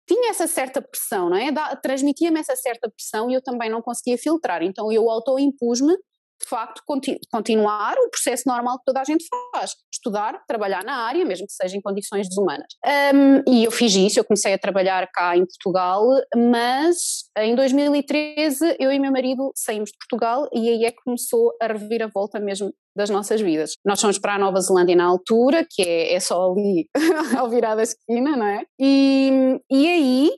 tinha 0.08 0.30
essa 0.30 0.46
certa 0.46 0.80
pressão, 0.80 1.28
não 1.28 1.36
é? 1.36 1.52
Transmitia-me 1.82 2.40
essa 2.40 2.56
certa 2.56 2.90
pressão 2.90 3.30
e 3.30 3.34
eu 3.34 3.42
também 3.42 3.68
não 3.68 3.82
conseguia 3.82 4.16
filtrar. 4.16 4.62
Então 4.62 4.90
eu 4.90 5.10
auto-impus-me 5.10 5.94
de 6.42 6.48
facto, 6.48 6.82
continuar 7.30 7.94
o 7.98 8.10
processo 8.10 8.42
normal 8.46 8.78
que 8.78 8.84
toda 8.84 9.00
a 9.00 9.04
gente 9.04 9.24
faz: 9.52 9.72
estudar, 9.92 10.42
trabalhar 10.46 10.84
na 10.84 11.06
área, 11.06 11.24
mesmo 11.24 11.46
que 11.46 11.52
seja 11.52 11.76
em 11.76 11.80
condições 11.80 12.28
desumanas. 12.28 12.66
Um, 13.14 13.50
e 13.50 13.64
eu 13.64 13.70
fiz 13.70 13.94
isso, 13.94 14.18
eu 14.18 14.24
comecei 14.24 14.52
a 14.52 14.58
trabalhar 14.58 15.06
cá 15.12 15.36
em 15.36 15.46
Portugal, 15.46 16.04
mas 16.34 17.24
em 17.38 17.54
2013 17.54 18.76
eu 18.78 18.92
e 18.92 18.98
meu 18.98 19.12
marido 19.12 19.52
saímos 19.54 19.90
de 19.90 19.98
Portugal 19.98 20.48
e 20.52 20.68
aí 20.68 20.84
é 20.84 20.90
que 20.90 21.02
começou 21.04 21.52
a 21.60 21.66
reviravolta 21.66 22.40
mesmo 22.40 22.72
das 22.94 23.08
nossas 23.08 23.40
vidas. 23.40 23.76
Nós 23.84 24.00
fomos 24.00 24.18
para 24.18 24.34
a 24.34 24.38
Nova 24.38 24.60
Zelândia 24.60 24.96
na 24.96 25.04
altura, 25.04 25.66
que 25.68 25.82
é, 25.82 26.14
é 26.14 26.20
só 26.20 26.50
ali 26.50 26.88
ao 27.38 27.48
virar 27.48 27.74
da 27.74 27.82
esquina, 27.82 28.36
não 28.36 28.46
é? 28.46 28.64
E, 28.78 29.58
e 29.70 29.88
aí 29.88 30.30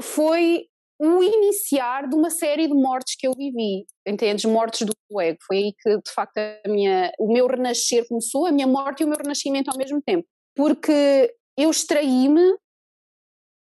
foi 0.00 0.67
o 1.00 1.22
iniciar 1.22 2.08
de 2.08 2.14
uma 2.16 2.30
série 2.30 2.66
de 2.66 2.74
mortes 2.74 3.14
que 3.16 3.26
eu 3.26 3.32
vivi, 3.36 3.86
entendes? 4.06 4.44
Mortes 4.44 4.86
do 4.86 5.20
ego. 5.20 5.38
Foi 5.46 5.56
aí 5.56 5.72
que, 5.80 5.96
de 5.96 6.12
facto, 6.12 6.38
a 6.38 6.68
minha, 6.68 7.12
o 7.18 7.32
meu 7.32 7.46
renascer 7.46 8.06
começou, 8.08 8.46
a 8.46 8.52
minha 8.52 8.66
morte 8.66 9.02
e 9.02 9.04
o 9.04 9.08
meu 9.08 9.16
renascimento 9.16 9.70
ao 9.70 9.78
mesmo 9.78 10.02
tempo. 10.02 10.26
Porque 10.56 11.32
eu 11.56 11.70
extraí-me 11.70 12.56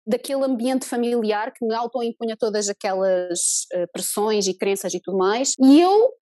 daquele 0.06 0.44
ambiente 0.44 0.84
familiar 0.84 1.52
que 1.52 1.64
me 1.64 1.74
auto-impunha 1.74 2.36
todas 2.36 2.68
aquelas 2.68 3.66
uh, 3.74 3.86
pressões 3.92 4.46
e 4.46 4.56
crenças 4.56 4.92
e 4.92 5.00
tudo 5.00 5.16
mais, 5.16 5.54
e 5.60 5.80
eu 5.80 6.12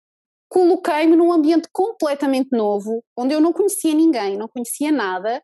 coloquei-me 0.51 1.17
num 1.17 1.33
ambiente 1.33 1.69
completamente 1.73 2.51
novo, 2.53 3.03
onde 3.17 3.33
eu 3.33 3.41
não 3.41 3.53
conhecia 3.53 3.95
ninguém, 3.95 4.37
não 4.37 4.49
conhecia 4.49 4.93
nada, 4.93 5.43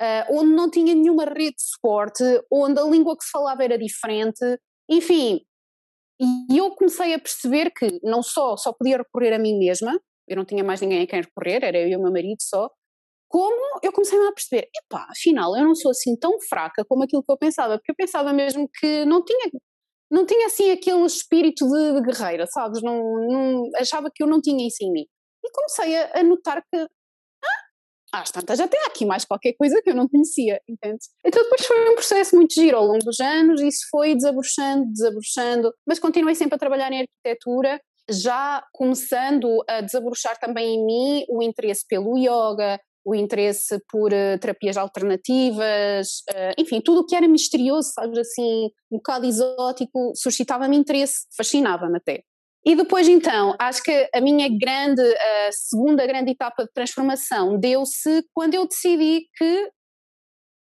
uh, 0.00 0.36
onde 0.36 0.52
não 0.52 0.70
tinha 0.70 0.94
nenhuma 0.94 1.24
rede 1.24 1.56
de 1.56 1.62
suporte, 1.62 2.22
onde 2.52 2.78
a 2.78 2.84
língua 2.84 3.16
que 3.16 3.24
se 3.24 3.30
falava 3.30 3.64
era 3.64 3.78
diferente, 3.78 4.58
enfim, 4.88 5.40
e 6.20 6.56
eu 6.58 6.70
comecei 6.72 7.14
a 7.14 7.18
perceber 7.18 7.70
que 7.70 7.98
não 8.02 8.22
só 8.22 8.56
só 8.56 8.72
podia 8.72 8.98
recorrer 8.98 9.32
a 9.34 9.38
mim 9.38 9.58
mesma, 9.58 9.98
eu 10.26 10.36
não 10.36 10.44
tinha 10.44 10.64
mais 10.64 10.80
ninguém 10.80 11.02
a 11.02 11.06
quem 11.06 11.20
recorrer, 11.20 11.64
era 11.64 11.78
eu 11.78 11.88
e 11.88 11.96
o 11.96 12.00
meu 12.00 12.12
marido 12.12 12.40
só, 12.40 12.68
como 13.28 13.80
eu 13.82 13.92
comecei 13.92 14.18
a 14.18 14.32
perceber, 14.32 14.68
epá, 14.74 15.06
afinal 15.10 15.56
eu 15.56 15.64
não 15.64 15.74
sou 15.74 15.90
assim 15.90 16.16
tão 16.16 16.40
fraca 16.48 16.84
como 16.88 17.04
aquilo 17.04 17.22
que 17.22 17.32
eu 17.32 17.38
pensava, 17.38 17.78
porque 17.78 17.92
eu 17.92 17.96
pensava 17.96 18.32
mesmo 18.32 18.68
que 18.80 19.04
não 19.04 19.22
tinha, 19.24 19.50
não 20.10 20.26
tinha 20.26 20.46
assim 20.46 20.70
aquele 20.70 21.04
espírito 21.04 21.66
de, 21.68 21.92
de 21.94 22.00
guerreira, 22.02 22.46
sabes, 22.46 22.82
não, 22.82 22.98
não, 23.28 23.70
achava 23.76 24.10
que 24.14 24.22
eu 24.22 24.26
não 24.26 24.40
tinha 24.40 24.66
isso 24.66 24.78
em 24.82 24.92
mim. 24.92 25.04
E 25.44 25.50
comecei 25.52 25.96
a, 25.96 26.20
a 26.20 26.22
notar 26.24 26.62
que, 26.72 26.86
às 28.12 28.30
tantas 28.30 28.58
já 28.58 28.66
tem 28.66 28.80
aqui 28.86 29.04
mais 29.04 29.24
qualquer 29.24 29.52
coisa 29.54 29.80
que 29.82 29.90
eu 29.90 29.94
não 29.94 30.08
conhecia, 30.08 30.60
entende? 30.68 30.98
Então 31.24 31.42
depois 31.42 31.66
foi 31.66 31.90
um 31.90 31.94
processo 31.94 32.36
muito 32.36 32.54
giro 32.54 32.76
ao 32.76 32.86
longo 32.86 33.04
dos 33.04 33.20
anos, 33.20 33.60
isso 33.60 33.86
foi 33.90 34.14
desabrochando, 34.14 34.86
desabrochando, 34.92 35.72
mas 35.86 35.98
continuei 35.98 36.34
sempre 36.34 36.56
a 36.56 36.58
trabalhar 36.58 36.90
em 36.92 37.00
arquitetura, 37.02 37.80
já 38.10 38.64
começando 38.72 39.62
a 39.68 39.82
desabrochar 39.82 40.38
também 40.38 40.76
em 40.76 40.86
mim 40.86 41.24
o 41.28 41.42
interesse 41.42 41.84
pelo 41.86 42.16
yoga, 42.16 42.80
o 43.04 43.14
interesse 43.14 43.78
por 43.90 44.12
uh, 44.12 44.38
terapias 44.38 44.76
alternativas, 44.76 46.22
uh, 46.30 46.54
enfim, 46.58 46.80
tudo 46.80 47.00
o 47.00 47.06
que 47.06 47.16
era 47.16 47.26
misterioso, 47.26 47.90
sabes, 47.94 48.18
assim, 48.18 48.70
um 48.90 48.96
bocado 48.96 49.26
exótico, 49.26 50.12
suscitava-me 50.14 50.76
interesse, 50.76 51.26
fascinava-me 51.36 51.96
até. 51.96 52.22
E 52.64 52.74
depois 52.74 53.08
então, 53.08 53.54
acho 53.58 53.82
que 53.82 54.08
a 54.14 54.20
minha 54.20 54.48
grande, 54.48 55.00
a 55.00 55.52
segunda 55.52 56.06
grande 56.06 56.32
etapa 56.32 56.64
de 56.64 56.72
transformação 56.72 57.58
deu-se 57.58 58.22
quando 58.34 58.54
eu 58.54 58.66
decidi 58.66 59.26
que 59.36 59.70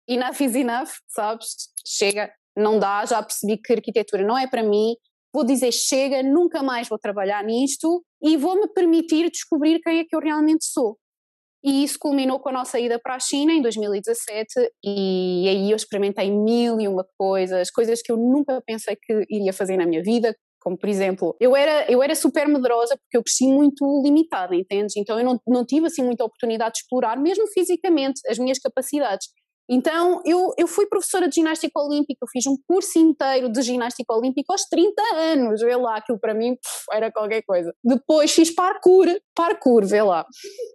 enough 0.09 0.41
is 0.41 0.55
enough, 0.55 0.91
sabes, 1.09 1.49
chega, 1.87 2.33
não 2.57 2.79
dá, 2.79 3.05
já 3.07 3.23
percebi 3.23 3.57
que 3.57 3.73
arquitetura 3.73 4.25
não 4.25 4.37
é 4.37 4.47
para 4.47 4.63
mim, 4.63 4.95
vou 5.33 5.45
dizer 5.45 5.73
chega, 5.73 6.23
nunca 6.23 6.63
mais 6.63 6.89
vou 6.89 6.99
trabalhar 6.99 7.43
nisto 7.45 8.05
e 8.23 8.37
vou-me 8.37 8.69
permitir 8.69 9.31
descobrir 9.31 9.81
quem 9.81 10.01
é 10.01 10.05
que 10.05 10.15
eu 10.15 10.21
realmente 10.21 10.65
sou. 10.65 10.99
E 11.63 11.85
isso 11.85 11.99
culminou 11.99 12.41
com 12.41 12.49
a 12.49 12.53
nossa 12.53 12.81
ida 12.81 12.99
para 12.99 13.17
a 13.17 13.21
China 13.21 13.53
em 13.53 13.61
2017 13.61 14.73
e 14.83 15.47
aí 15.47 15.71
eu 15.71 15.77
experimentei 15.77 16.31
mil 16.31 16.81
e 16.81 16.89
uma 16.89 17.07
coisas, 17.19 17.71
coisas 17.71 18.01
que 18.01 18.11
eu 18.11 18.17
nunca 18.17 18.63
pensei 18.67 18.97
que 18.97 19.27
iria 19.29 19.53
fazer 19.53 19.77
na 19.77 19.87
minha 19.87 20.03
vida, 20.03 20.35
como 20.61 20.77
por 20.77 20.89
exemplo, 20.89 21.37
eu 21.41 21.57
era, 21.57 21.91
eu 21.91 22.03
era 22.03 22.15
super 22.15 22.47
medrosa 22.47 22.97
porque 22.97 23.17
eu 23.17 23.23
cresci 23.23 23.47
muito 23.47 23.85
limitada, 24.05 24.55
entendes? 24.55 24.97
Então 24.97 25.19
eu 25.19 25.25
não, 25.25 25.41
não 25.47 25.65
tive 25.65 25.87
assim 25.87 26.03
muita 26.05 26.25
oportunidade 26.25 26.75
de 26.75 26.79
explorar, 26.81 27.17
mesmo 27.19 27.47
fisicamente, 27.49 28.21
as 28.29 28.39
minhas 28.39 28.59
capacidades. 28.59 29.29
Então, 29.73 30.21
eu, 30.25 30.53
eu 30.59 30.67
fui 30.67 30.87
professora 30.87 31.29
de 31.29 31.37
ginástica 31.37 31.81
olímpica, 31.81 32.19
eu 32.21 32.29
fiz 32.29 32.45
um 32.47 32.57
curso 32.67 32.99
inteiro 32.99 33.49
de 33.49 33.63
ginástica 33.63 34.13
olímpica 34.13 34.53
aos 34.53 34.65
30 34.65 35.01
anos, 35.15 35.61
vê 35.61 35.77
lá, 35.77 35.99
aquilo 35.99 36.19
para 36.19 36.35
mim 36.35 36.57
era 36.93 37.13
qualquer 37.13 37.43
coisa. 37.43 37.73
Depois 37.85 38.33
fiz 38.33 38.53
parkour, 38.53 39.07
parkour, 39.33 39.87
vê 39.87 40.03
lá. 40.03 40.27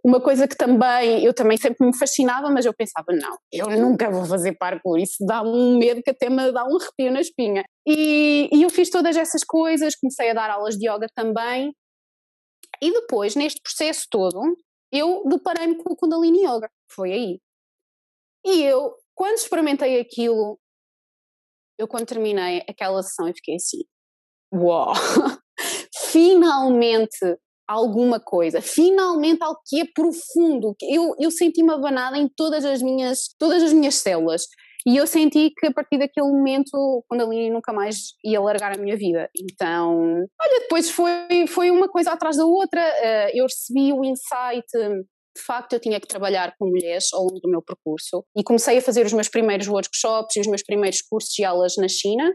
Uma 0.01 0.21
coisa 0.21 0.47
que 0.47 0.55
também, 0.55 1.25
eu 1.25 1.33
também 1.33 1.57
sempre 1.57 1.85
me 1.85 1.93
fascinava, 1.93 2.49
mas 2.49 2.65
eu 2.65 2.73
pensava, 2.73 3.07
não, 3.11 3.37
eu 3.51 3.69
nunca 3.77 4.09
vou 4.09 4.23
fazer 4.23 4.53
parkour, 4.57 4.97
isso 4.97 5.25
dá 5.25 5.41
um 5.41 5.77
medo 5.77 6.01
que 6.01 6.11
até 6.11 6.29
me 6.29 6.51
dá 6.53 6.63
um 6.63 6.77
arrepio 6.77 7.11
na 7.11 7.19
espinha. 7.19 7.65
E, 7.85 8.49
e 8.49 8.63
eu 8.63 8.69
fiz 8.69 8.89
todas 8.89 9.17
essas 9.17 9.43
coisas, 9.43 9.93
comecei 9.95 10.29
a 10.29 10.33
dar 10.33 10.49
aulas 10.49 10.77
de 10.77 10.89
yoga 10.89 11.07
também, 11.13 11.73
e 12.81 12.91
depois, 12.91 13.35
neste 13.35 13.61
processo 13.61 14.05
todo, 14.09 14.41
eu 14.91 15.23
deparei-me 15.27 15.75
com 15.75 15.93
o 15.93 15.95
Kundalini 15.95 16.45
Yoga, 16.45 16.69
foi 16.89 17.11
aí. 17.11 17.39
E 18.45 18.61
eu, 18.61 18.93
quando 19.15 19.37
experimentei 19.37 19.99
aquilo, 19.99 20.59
eu 21.79 21.87
quando 21.87 22.05
terminei 22.05 22.63
aquela 22.69 23.01
sessão, 23.01 23.27
eu 23.27 23.33
fiquei 23.33 23.55
assim, 23.55 23.83
uau, 24.53 24.93
finalmente 26.11 27.37
alguma 27.67 28.19
coisa, 28.19 28.61
finalmente 28.61 29.41
algo 29.41 29.59
que 29.65 29.81
é 29.81 29.85
profundo, 29.93 30.75
eu, 30.81 31.15
eu 31.19 31.31
senti-me 31.31 31.73
abanada 31.73 32.17
em 32.17 32.29
todas 32.29 32.63
as 32.63 32.81
minhas, 32.81 33.29
todas 33.39 33.63
as 33.63 33.73
minhas 33.73 33.95
células. 33.95 34.47
E 34.87 34.97
eu 34.97 35.07
senti 35.07 35.51
que 35.57 35.65
a 35.65 35.73
partir 35.73 35.97
daquele 35.97 36.27
momento, 36.27 37.03
quando 37.07 37.23
ali 37.23 37.49
nunca 37.49 37.73
mais 37.73 38.13
ia 38.23 38.39
largar 38.39 38.75
a 38.75 38.77
minha 38.77 38.95
vida. 38.95 39.27
Então, 39.35 40.23
olha, 40.39 40.59
depois 40.59 40.91
foi, 40.91 41.47
foi 41.47 41.71
uma 41.71 41.89
coisa 41.89 42.11
atrás 42.11 42.37
da 42.37 42.45
outra. 42.45 42.79
Uh, 42.79 43.31
eu 43.33 43.45
recebi 43.45 43.91
o 43.91 44.05
insight 44.05 44.67
de 45.35 45.43
facto 45.43 45.73
eu 45.73 45.79
tinha 45.79 45.99
que 45.99 46.07
trabalhar 46.07 46.55
com 46.57 46.67
mulheres 46.67 47.13
ao 47.13 47.21
longo 47.21 47.39
do 47.39 47.49
meu 47.49 47.61
percurso 47.61 48.23
e 48.35 48.43
comecei 48.43 48.77
a 48.77 48.81
fazer 48.81 49.05
os 49.05 49.13
meus 49.13 49.27
primeiros 49.27 49.67
workshops 49.67 50.35
e 50.35 50.39
os 50.39 50.47
meus 50.47 50.63
primeiros 50.63 51.01
cursos 51.01 51.37
e 51.37 51.43
aulas 51.43 51.73
na 51.77 51.87
China, 51.87 52.31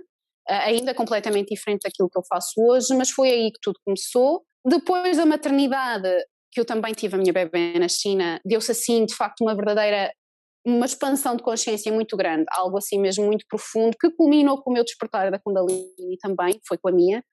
ainda 0.49 0.95
completamente 0.95 1.55
diferente 1.55 1.83
daquilo 1.85 2.11
que 2.11 2.19
eu 2.19 2.23
faço 2.29 2.53
hoje, 2.59 2.95
mas 2.97 3.11
foi 3.11 3.31
aí 3.31 3.51
que 3.51 3.59
tudo 3.63 3.79
começou. 3.85 4.43
Depois 4.67 5.17
da 5.17 5.25
maternidade, 5.25 6.09
que 6.53 6.61
eu 6.61 6.65
também 6.65 6.93
tive 6.93 7.15
a 7.15 7.19
minha 7.19 7.33
bebê 7.33 7.79
na 7.79 7.89
China, 7.89 8.41
deu-se 8.45 8.73
assim 8.73 9.07
de 9.07 9.15
facto 9.15 9.41
uma 9.41 9.55
verdadeira 9.55 10.13
uma 10.67 10.85
expansão 10.85 11.37
de 11.37 11.43
consciência 11.43 11.91
muito 11.91 12.15
grande, 12.19 12.45
algo 12.51 12.77
assim 12.77 13.01
mesmo 13.01 13.25
muito 13.25 13.47
profundo, 13.49 13.97
que 13.99 14.11
culminou 14.11 14.63
com 14.63 14.71
o 14.71 14.75
meu 14.75 14.85
despertar 14.85 15.31
da 15.31 15.39
Kundalini 15.39 16.19
também, 16.21 16.61
foi 16.69 16.77
com 16.77 16.91
a 16.91 16.93
minha, 16.93 17.25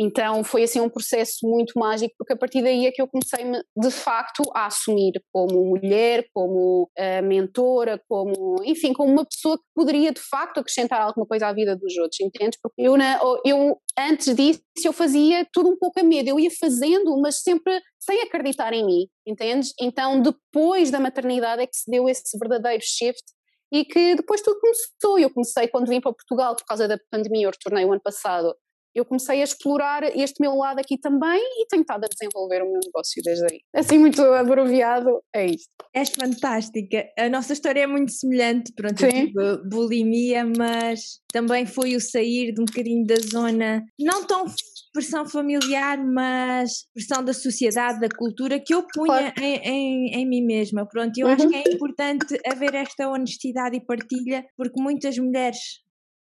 então 0.00 0.44
foi 0.44 0.62
assim 0.62 0.80
um 0.80 0.88
processo 0.88 1.38
muito 1.42 1.76
mágico, 1.76 2.14
porque 2.16 2.32
a 2.32 2.36
partir 2.36 2.62
daí 2.62 2.86
é 2.86 2.92
que 2.92 3.02
eu 3.02 3.08
comecei 3.08 3.44
de 3.76 3.90
facto 3.90 4.44
a 4.54 4.66
assumir 4.66 5.20
como 5.32 5.64
mulher, 5.64 6.24
como 6.32 6.84
uh, 6.84 7.26
mentora, 7.26 8.00
como, 8.08 8.62
enfim, 8.62 8.92
como 8.92 9.10
uma 9.10 9.26
pessoa 9.26 9.58
que 9.58 9.64
poderia 9.74 10.12
de 10.12 10.20
facto 10.20 10.60
acrescentar 10.60 11.00
alguma 11.02 11.26
coisa 11.26 11.48
à 11.48 11.52
vida 11.52 11.74
dos 11.74 11.96
outros, 11.96 12.20
entendes? 12.20 12.56
Porque 12.62 12.80
eu, 12.80 12.96
na, 12.96 13.18
eu 13.44 13.76
antes 13.98 14.32
disso 14.36 14.62
eu 14.84 14.92
fazia 14.92 15.44
tudo 15.52 15.70
um 15.70 15.76
pouco 15.76 15.98
a 15.98 16.04
medo, 16.04 16.28
eu 16.28 16.38
ia 16.38 16.50
fazendo, 16.60 17.20
mas 17.20 17.40
sempre 17.40 17.82
sem 17.98 18.22
acreditar 18.22 18.72
em 18.72 18.86
mim, 18.86 19.08
entendes? 19.26 19.72
Então 19.80 20.22
depois 20.22 20.92
da 20.92 21.00
maternidade 21.00 21.62
é 21.62 21.66
que 21.66 21.76
se 21.76 21.90
deu 21.90 22.08
esse 22.08 22.38
verdadeiro 22.38 22.84
shift 22.86 23.24
e 23.72 23.84
que 23.84 24.14
depois 24.14 24.42
tudo 24.42 24.60
começou. 24.60 25.18
Eu 25.18 25.30
comecei 25.30 25.66
quando 25.66 25.88
vim 25.88 26.00
para 26.00 26.12
Portugal 26.12 26.54
por 26.54 26.64
causa 26.64 26.86
da 26.86 26.96
pandemia, 27.10 27.46
eu 27.46 27.50
retornei 27.50 27.84
o 27.84 27.90
ano 27.90 28.00
passado 28.00 28.54
eu 28.94 29.04
comecei 29.04 29.40
a 29.40 29.44
explorar 29.44 30.02
este 30.16 30.40
meu 30.40 30.54
lado 30.54 30.78
aqui 30.78 30.98
também 30.98 31.40
e 31.40 31.66
tenho 31.66 31.82
estado 31.82 32.04
a 32.04 32.08
desenvolver 32.08 32.62
o 32.62 32.70
meu 32.70 32.80
negócio 32.84 33.22
desde 33.22 33.44
aí. 33.44 33.60
Assim, 33.74 33.98
muito 33.98 34.22
abreviado, 34.22 35.20
é 35.34 35.46
isto. 35.46 35.68
És 35.94 36.10
fantástica. 36.10 37.04
A 37.18 37.28
nossa 37.28 37.52
história 37.52 37.80
é 37.80 37.86
muito 37.86 38.12
semelhante, 38.12 38.72
pronto, 38.74 38.98
Sim. 38.98 39.32
bulimia, 39.68 40.44
mas 40.44 41.20
também 41.32 41.66
foi 41.66 41.94
o 41.94 42.00
sair 42.00 42.52
de 42.52 42.60
um 42.60 42.64
bocadinho 42.64 43.06
da 43.06 43.16
zona, 43.16 43.84
não 43.98 44.24
tão 44.24 44.46
pressão 44.92 45.26
familiar, 45.26 45.98
mas 46.04 46.86
pressão 46.94 47.22
da 47.24 47.32
sociedade, 47.32 48.00
da 48.00 48.08
cultura 48.08 48.58
que 48.58 48.74
eu 48.74 48.84
punha 48.92 49.32
em, 49.40 49.56
em, 49.58 50.14
em, 50.14 50.28
mim 50.28 50.44
mesma. 50.44 50.86
Pronto, 50.86 51.16
eu 51.18 51.26
uhum. 51.26 51.32
acho 51.32 51.48
que 51.48 51.56
é 51.56 51.72
importante 51.72 52.38
haver 52.46 52.74
esta 52.74 53.08
honestidade 53.08 53.76
e 53.76 53.84
partilha, 53.84 54.44
porque 54.56 54.80
muitas 54.80 55.16
mulheres 55.18 55.58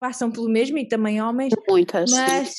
passam 0.04 0.30
pelo 0.30 0.50
mesmo 0.50 0.78
e 0.78 0.86
também 0.86 1.22
homens. 1.22 1.54
Muitas. 1.70 2.12
Mas 2.12 2.54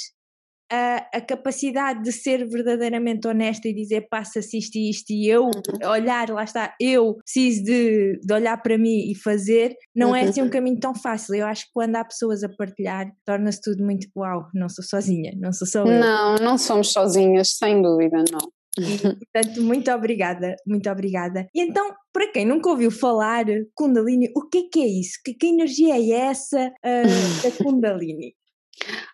a, 0.72 1.06
a, 1.12 1.20
capacidade 1.20 2.02
de 2.02 2.10
ser 2.10 2.48
verdadeiramente 2.48 3.28
honesta 3.28 3.68
e 3.68 3.74
dizer 3.74 4.06
passa-se 4.08 4.56
isto 4.56 4.76
e 4.76 4.88
isto 4.88 5.10
e 5.10 5.28
eu 5.28 5.42
uhum. 5.42 5.90
olhar, 5.90 6.30
lá 6.30 6.42
está, 6.42 6.74
eu 6.80 7.16
preciso 7.16 7.64
de, 7.64 8.18
de 8.18 8.32
olhar 8.32 8.56
para 8.62 8.78
mim 8.78 9.10
e 9.10 9.14
fazer, 9.14 9.74
não 9.94 10.08
uhum. 10.08 10.16
é 10.16 10.22
assim 10.22 10.40
um 10.40 10.44
uhum. 10.44 10.50
caminho 10.50 10.80
tão 10.80 10.94
fácil. 10.94 11.34
Eu 11.34 11.46
acho 11.46 11.66
que 11.66 11.72
quando 11.74 11.96
há 11.96 12.04
pessoas 12.04 12.42
a 12.42 12.48
partilhar, 12.48 13.12
torna-se 13.26 13.60
tudo 13.60 13.84
muito 13.84 14.08
uau, 14.16 14.48
não 14.54 14.70
sou 14.70 14.82
sozinha, 14.82 15.32
não 15.36 15.52
sou 15.52 15.66
só 15.66 15.80
eu. 15.80 16.00
Não, 16.00 16.36
não 16.36 16.56
somos 16.56 16.92
sozinhas, 16.92 17.50
sem 17.58 17.82
dúvida, 17.82 18.24
não. 18.32 18.48
E, 18.78 18.98
portanto, 18.98 19.62
muito 19.62 19.90
obrigada, 19.90 20.56
muito 20.66 20.88
obrigada. 20.90 21.46
E 21.54 21.60
então, 21.60 21.94
para 22.14 22.28
quem 22.28 22.46
nunca 22.46 22.70
ouviu 22.70 22.92
falar 22.92 23.44
Kundalini, 23.74 24.30
o 24.36 24.48
que 24.48 24.58
é 24.58 24.62
que 24.72 24.80
é 24.80 24.86
isso? 24.86 25.18
Que, 25.24 25.34
que 25.34 25.48
energia 25.48 25.96
é 25.96 26.10
essa 26.28 26.68
uh, 26.68 27.42
da 27.42 27.64
Kundalini? 27.64 28.34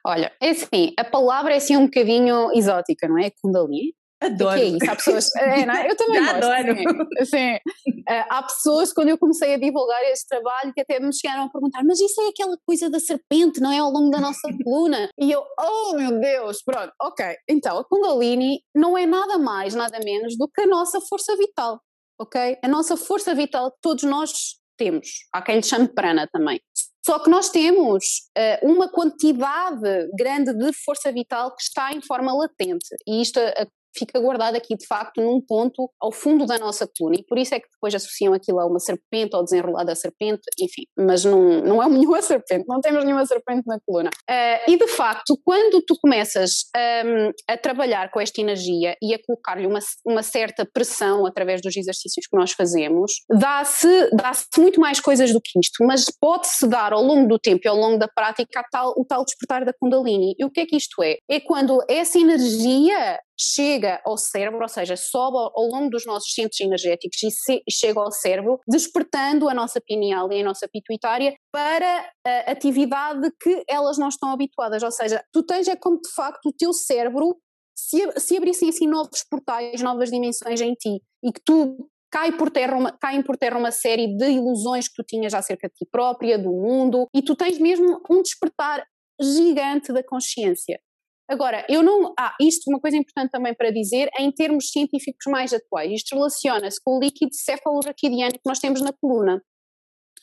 Olha, 0.06 0.30
é 0.40 0.50
assim, 0.50 0.92
a 0.98 1.04
palavra 1.04 1.54
é 1.54 1.56
assim 1.56 1.76
um 1.76 1.86
bocadinho 1.86 2.52
exótica, 2.52 3.08
não 3.08 3.18
é? 3.18 3.30
Kundalini. 3.42 3.94
Adoro. 4.22 4.52
O 4.52 4.54
que 4.54 4.60
é 4.60 4.68
isso? 4.68 4.90
Há 4.90 4.96
pessoas. 4.96 5.30
É, 5.40 5.64
não, 5.64 5.74
é? 5.74 5.90
eu 5.90 5.96
também 5.96 6.22
Já 6.22 6.32
gosto. 6.34 6.44
Adoro. 6.44 7.08
Assim, 7.18 7.54
assim, 7.54 8.02
há 8.06 8.42
pessoas, 8.42 8.92
quando 8.92 9.08
eu 9.08 9.16
comecei 9.16 9.54
a 9.54 9.58
divulgar 9.58 10.02
este 10.04 10.28
trabalho, 10.28 10.72
que 10.74 10.80
até 10.82 11.00
me 11.00 11.12
chegaram 11.14 11.44
a 11.44 11.48
perguntar: 11.48 11.82
mas 11.84 11.98
isso 11.98 12.20
é 12.20 12.28
aquela 12.28 12.56
coisa 12.66 12.90
da 12.90 13.00
serpente, 13.00 13.60
não 13.60 13.72
é? 13.72 13.78
Ao 13.78 13.90
longo 13.90 14.10
da 14.10 14.20
nossa 14.20 14.48
coluna. 14.62 15.08
E 15.18 15.32
eu, 15.32 15.42
oh 15.58 15.94
meu 15.94 16.20
Deus, 16.20 16.62
pronto, 16.62 16.92
ok. 17.00 17.24
Então, 17.48 17.78
a 17.78 17.84
Kundalini 17.84 18.60
não 18.74 18.96
é 18.96 19.06
nada 19.06 19.38
mais, 19.38 19.74
nada 19.74 19.98
menos 20.04 20.36
do 20.36 20.46
que 20.48 20.60
a 20.60 20.66
nossa 20.66 21.00
força 21.00 21.34
vital, 21.36 21.80
ok? 22.20 22.58
A 22.62 22.68
nossa 22.68 22.96
força 22.96 23.34
vital 23.34 23.74
todos 23.80 24.04
nós 24.04 24.30
temos. 24.76 25.08
Há 25.32 25.40
quem 25.40 25.56
lhe 25.56 25.62
chame 25.62 25.88
prana 25.88 26.28
também. 26.30 26.60
Só 27.04 27.18
que 27.18 27.30
nós 27.30 27.48
temos 27.48 28.04
uh, 28.36 28.70
uma 28.70 28.90
quantidade 28.90 30.08
grande 30.18 30.52
de 30.52 30.72
força 30.84 31.10
vital 31.10 31.54
que 31.56 31.62
está 31.62 31.92
em 31.92 32.02
forma 32.02 32.32
latente. 32.32 32.86
E 33.06 33.22
isto, 33.22 33.40
a 33.40 33.66
fica 33.94 34.20
guardado 34.20 34.56
aqui 34.56 34.76
de 34.76 34.86
facto 34.86 35.20
num 35.20 35.40
ponto 35.40 35.90
ao 36.00 36.12
fundo 36.12 36.46
da 36.46 36.58
nossa 36.58 36.88
coluna 36.96 37.16
e 37.18 37.24
por 37.24 37.38
isso 37.38 37.54
é 37.54 37.60
que 37.60 37.68
depois 37.70 37.94
associam 37.94 38.32
aquilo 38.32 38.60
a 38.60 38.66
uma 38.66 38.78
serpente 38.78 39.34
ou 39.34 39.44
desenrolar 39.44 39.84
da 39.84 39.94
serpente, 39.94 40.42
enfim, 40.60 40.82
mas 40.96 41.24
não, 41.24 41.60
não 41.62 41.82
é 41.82 41.88
nenhuma 41.90 42.22
serpente, 42.22 42.64
não 42.68 42.80
temos 42.80 43.04
nenhuma 43.04 43.26
serpente 43.26 43.62
na 43.66 43.78
coluna. 43.86 44.10
Uh, 44.28 44.70
e 44.70 44.76
de 44.76 44.88
facto, 44.88 45.38
quando 45.44 45.82
tu 45.86 45.94
começas 46.00 46.64
um, 47.04 47.30
a 47.48 47.56
trabalhar 47.56 48.10
com 48.10 48.20
esta 48.20 48.40
energia 48.40 48.96
e 49.02 49.14
a 49.14 49.18
colocar-lhe 49.24 49.66
uma, 49.66 49.80
uma 50.06 50.22
certa 50.22 50.66
pressão 50.70 51.26
através 51.26 51.60
dos 51.60 51.76
exercícios 51.76 52.26
que 52.26 52.36
nós 52.36 52.52
fazemos, 52.52 53.12
dá-se 53.30 54.10
dá 54.12 54.32
muito 54.58 54.80
mais 54.80 55.00
coisas 55.00 55.32
do 55.32 55.40
que 55.40 55.58
isto, 55.58 55.84
mas 55.84 56.06
pode-se 56.20 56.66
dar 56.66 56.92
ao 56.92 57.02
longo 57.02 57.28
do 57.28 57.38
tempo 57.38 57.60
e 57.64 57.68
ao 57.68 57.76
longo 57.76 57.98
da 57.98 58.08
prática 58.08 58.64
tal, 58.70 58.94
o 58.96 59.04
tal 59.04 59.24
despertar 59.24 59.64
da 59.64 59.72
Kundalini. 59.72 60.34
E 60.38 60.44
o 60.44 60.50
que 60.50 60.60
é 60.60 60.66
que 60.66 60.76
isto 60.76 61.02
é? 61.02 61.16
É 61.28 61.40
quando 61.40 61.82
essa 61.88 62.18
energia 62.18 63.18
chega 63.40 64.02
ao 64.04 64.18
cérebro, 64.18 64.60
ou 64.60 64.68
seja, 64.68 64.96
sobe 64.96 65.38
ao, 65.38 65.66
longo 65.66 65.88
dos 65.88 66.04
nossos 66.04 66.34
centros 66.34 66.60
energéticos 66.60 67.18
e, 67.48 67.62
chega 67.72 67.98
ao 67.98 68.12
cérebro, 68.12 68.60
despertando 68.68 69.48
a 69.48 69.54
nossa 69.54 69.80
pineal 69.80 70.30
e 70.30 70.40
a 70.40 70.44
nossa 70.44 70.68
pituitária 70.68 71.34
para 71.50 72.12
a 72.26 72.50
atividade 72.50 73.30
que 73.40 73.64
elas 73.66 73.96
não 73.96 74.08
estão 74.08 74.30
habituadas. 74.30 74.82
Ou 74.82 74.90
seja, 74.90 75.24
tu 75.32 75.42
tens 75.42 75.68
é 75.68 75.76
como 75.76 76.00
de 76.00 76.12
facto 76.14 76.50
o 76.50 76.52
teu 76.52 76.72
cérebro 76.74 77.38
se, 77.74 78.20
se 78.20 78.36
abrissem 78.36 78.68
assim 78.68 78.86
novos 78.86 79.24
portais, 79.28 79.80
novas 79.80 80.10
dimensões 80.10 80.60
em 80.60 80.74
ti 80.74 81.00
e 81.24 81.32
que 81.32 81.40
tu 81.44 81.88
cai 82.10 82.32
por 82.32 82.50
terra 82.50 82.76
uma, 82.76 82.92
caem 82.92 83.22
por 83.22 83.36
terra 83.36 83.56
uma 83.56 83.70
série 83.70 84.16
de 84.16 84.30
ilusões 84.30 84.88
que 84.88 84.96
tu 84.96 85.04
tinhas 85.04 85.32
acerca 85.32 85.68
de 85.68 85.74
ti 85.74 85.86
própria, 85.90 86.38
do 86.38 86.50
mundo, 86.50 87.06
e 87.14 87.22
tu 87.22 87.36
tens 87.36 87.58
mesmo 87.58 88.02
um 88.10 88.20
despertar 88.20 88.84
gigante 89.20 89.92
da 89.92 90.02
consciência. 90.02 90.80
Agora, 91.30 91.64
eu 91.68 91.80
não. 91.80 92.12
Ah, 92.18 92.34
isto, 92.40 92.68
uma 92.68 92.80
coisa 92.80 92.96
importante 92.96 93.30
também 93.30 93.54
para 93.54 93.70
dizer, 93.70 94.10
em 94.18 94.32
termos 94.32 94.70
científicos 94.70 95.24
mais 95.28 95.52
atuais, 95.52 95.92
isto 95.92 96.16
relaciona-se 96.16 96.80
com 96.82 96.96
o 96.96 97.00
líquido 97.00 97.32
cefalorraquidiano 97.32 98.32
que 98.32 98.40
nós 98.44 98.58
temos 98.58 98.80
na 98.80 98.92
coluna. 98.92 99.40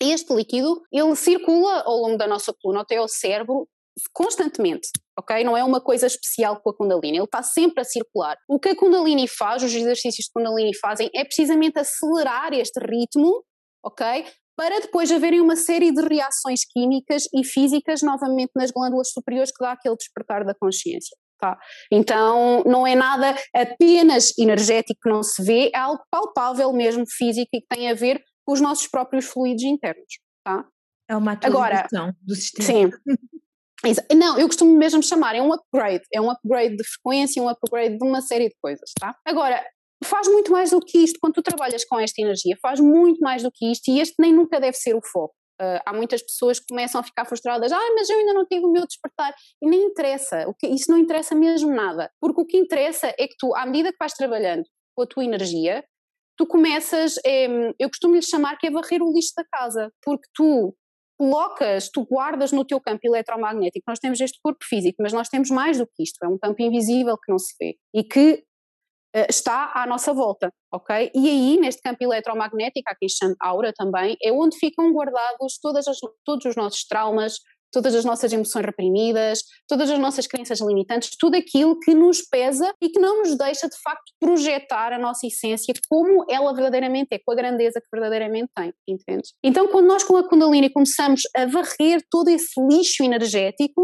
Este 0.02 0.34
líquido, 0.34 0.82
ele 0.92 1.16
circula 1.16 1.82
ao 1.86 1.96
longo 1.96 2.18
da 2.18 2.28
nossa 2.28 2.54
coluna 2.62 2.82
até 2.82 2.98
ao 2.98 3.08
cérebro 3.08 3.68
constantemente, 4.14 4.90
ok? 5.18 5.46
Não 5.46 5.56
é 5.56 5.64
uma 5.64 5.80
coisa 5.80 6.08
especial 6.08 6.60
com 6.62 6.70
a 6.70 6.76
Kundalini, 6.76 7.18
ele 7.18 7.24
está 7.24 7.42
sempre 7.42 7.82
a 7.82 7.86
circular. 7.86 8.38
O 8.48 8.60
que 8.60 8.70
a 8.70 8.76
Kundalini 8.76 9.28
faz, 9.30 9.64
os 9.64 9.74
exercícios 9.74 10.26
de 10.26 10.32
Kundalini 10.34 10.76
fazem, 10.76 11.10
é 11.16 11.24
precisamente 11.24 11.80
acelerar 11.80 12.54
este 12.54 12.80
ritmo, 12.80 13.44
ok? 13.84 14.26
Para 14.58 14.80
depois 14.80 15.12
haverem 15.12 15.40
uma 15.40 15.56
série 15.56 15.92
de 15.92 16.02
reações 16.02 16.62
químicas 16.66 17.26
e 17.34 17.46
físicas 17.46 18.02
novamente 18.02 18.52
nas 18.56 18.72
glândulas 18.72 19.12
superiores 19.12 19.52
que 19.52 19.64
dá 19.64 19.74
aquele 19.74 19.96
despertar 19.96 20.44
da 20.44 20.56
consciência. 20.56 21.16
Tá? 21.40 21.56
Então 21.92 22.64
não 22.66 22.88
é 22.88 22.96
nada 22.96 23.36
apenas 23.56 24.36
energético 24.40 25.00
que 25.04 25.10
não 25.10 25.22
se 25.22 25.44
vê, 25.44 25.70
é 25.74 25.78
algo 25.78 26.04
palpável 26.10 26.74
mesmo 26.74 27.06
físico 27.08 27.48
e 27.54 27.62
que 27.62 27.68
tem 27.70 27.92
a 27.92 27.94
ver 27.94 28.24
com 28.44 28.54
os 28.54 28.60
nossos 28.60 28.88
próprios 28.88 29.26
fluidos 29.26 29.64
internos. 29.64 30.18
Tá? 30.44 30.66
É 31.08 31.16
uma 31.16 31.34
atualização 31.34 32.00
Agora, 32.00 32.16
do 32.24 32.36
sistema. 32.36 32.66
Sim. 32.66 32.92
Não, 34.16 34.40
eu 34.40 34.48
costumo 34.48 34.76
mesmo 34.76 35.04
chamar, 35.04 35.36
é 35.36 35.42
um 35.42 35.54
upgrade, 35.54 36.04
é 36.12 36.20
um 36.20 36.32
upgrade 36.32 36.76
de 36.76 36.84
frequência, 36.84 37.42
um 37.42 37.48
upgrade 37.48 37.98
de 37.98 38.04
uma 38.04 38.22
série 38.22 38.50
de 38.50 38.56
coisas, 38.60 38.92
tá? 39.00 39.16
Agora, 39.24 39.64
faz 40.04 40.28
muito 40.28 40.52
mais 40.52 40.72
do 40.72 40.80
que 40.80 41.00
isto, 41.00 41.20
quando 41.20 41.34
tu 41.34 41.42
trabalhas 41.42 41.84
com 41.86 42.00
esta 42.00 42.22
energia, 42.22 42.58
faz 42.62 42.80
muito 42.80 43.20
mais 43.20 43.44
do 43.44 43.52
que 43.52 43.72
isto 43.72 43.90
e 43.90 44.00
este 44.00 44.16
nem 44.20 44.34
nunca 44.34 44.60
deve 44.60 44.78
ser 44.78 44.96
o 44.96 45.02
foco. 45.02 45.34
Uh, 45.60 45.82
há 45.88 45.92
muitas 45.92 46.22
pessoas 46.22 46.60
que 46.60 46.68
começam 46.70 47.02
a 47.02 47.04
ficar 47.04 47.26
frustradas, 47.26 47.72
ah, 47.72 47.94
mas 47.96 48.08
eu 48.10 48.20
ainda 48.20 48.34
não 48.34 48.46
tive 48.46 48.64
o 48.64 48.72
meu 48.72 48.86
despertar, 48.86 49.34
e 49.60 49.68
nem 49.68 49.86
interessa, 49.86 50.48
o 50.48 50.54
que, 50.54 50.68
isso 50.68 50.92
não 50.92 51.00
interessa 51.00 51.34
mesmo 51.34 51.74
nada, 51.74 52.12
porque 52.22 52.40
o 52.40 52.46
que 52.46 52.58
interessa 52.58 53.08
é 53.18 53.28
que 53.28 53.36
tu, 53.40 53.56
à 53.56 53.66
medida 53.66 53.92
que 53.92 53.98
vais 54.00 54.14
trabalhando 54.14 54.64
com 54.96 55.02
a 55.02 55.08
tua 55.08 55.26
energia, 55.26 55.84
tu 56.38 56.46
começas, 56.46 57.16
é, 57.26 57.48
eu 57.80 57.90
costumo 57.90 58.14
lhe 58.14 58.22
chamar 58.22 58.56
que 58.60 58.68
é 58.68 58.72
varrer 58.72 59.02
o 59.02 59.12
lixo 59.12 59.34
da 59.36 59.44
casa, 59.52 59.92
porque 60.04 60.28
tu 60.36 60.76
colocas, 61.20 61.90
tu 61.90 62.06
guardas 62.06 62.52
no 62.52 62.64
teu 62.64 62.80
campo 62.80 63.00
eletromagnético, 63.04 63.86
nós 63.88 63.98
temos 63.98 64.22
este 64.22 64.40
corpo 64.44 64.64
físico, 64.64 64.98
mas 65.02 65.12
nós 65.12 65.28
temos 65.28 65.50
mais 65.50 65.80
do 65.80 65.88
que 65.88 66.04
isto, 66.04 66.24
é 66.24 66.28
um 66.28 66.38
campo 66.38 66.62
invisível 66.62 67.18
que 67.18 67.32
não 67.32 67.40
se 67.40 67.56
vê, 67.60 67.76
e 67.96 68.04
que 68.04 68.44
está 69.30 69.72
à 69.74 69.86
nossa 69.88 70.14
volta, 70.14 70.52
ok? 70.72 71.12
E 71.14 71.30
aí, 71.30 71.58
neste 71.58 71.82
campo 71.82 72.04
eletromagnético, 72.04 72.90
aqui 72.90 73.08
aura 73.40 73.74
também, 73.74 74.18
é 74.22 74.32
onde 74.32 74.58
ficam 74.58 74.92
guardados 74.92 75.60
as, 75.88 75.98
todos 76.26 76.46
os 76.46 76.56
nossos 76.56 76.86
traumas, 76.86 77.36
todas 77.72 77.94
as 77.96 78.06
nossas 78.06 78.32
emoções 78.32 78.66
reprimidas, 78.66 79.42
todas 79.68 79.90
as 79.90 80.00
nossas 80.00 80.28
crenças 80.28 80.60
limitantes, 80.62 81.12
tudo 81.20 81.36
aquilo 81.36 81.80
que 81.80 81.94
nos 81.94 82.22
pesa 82.22 82.74
e 82.82 82.90
que 82.90 83.00
não 83.00 83.20
nos 83.20 83.38
deixa 83.38 83.68
de 83.68 83.78
facto 83.82 84.14
projetar 84.20 84.94
a 84.94 85.00
nossa 85.00 85.28
essência 85.28 85.74
como 85.90 86.26
ela 86.30 86.54
verdadeiramente 86.54 87.10
é, 87.12 87.20
com 87.20 87.32
a 87.32 87.36
grandeza 87.36 87.82
que 87.82 87.88
verdadeiramente 87.92 88.50
tem, 88.56 88.74
entendes? 88.88 89.34
Então, 89.44 89.68
quando 89.68 89.88
nós 89.88 90.04
com 90.04 90.18
a 90.18 90.28
Kundalini 90.28 90.70
começamos 90.70 91.22
a 91.36 91.46
varrer 91.46 92.02
todo 92.10 92.30
esse 92.30 92.60
lixo 92.70 93.04
energético, 93.04 93.84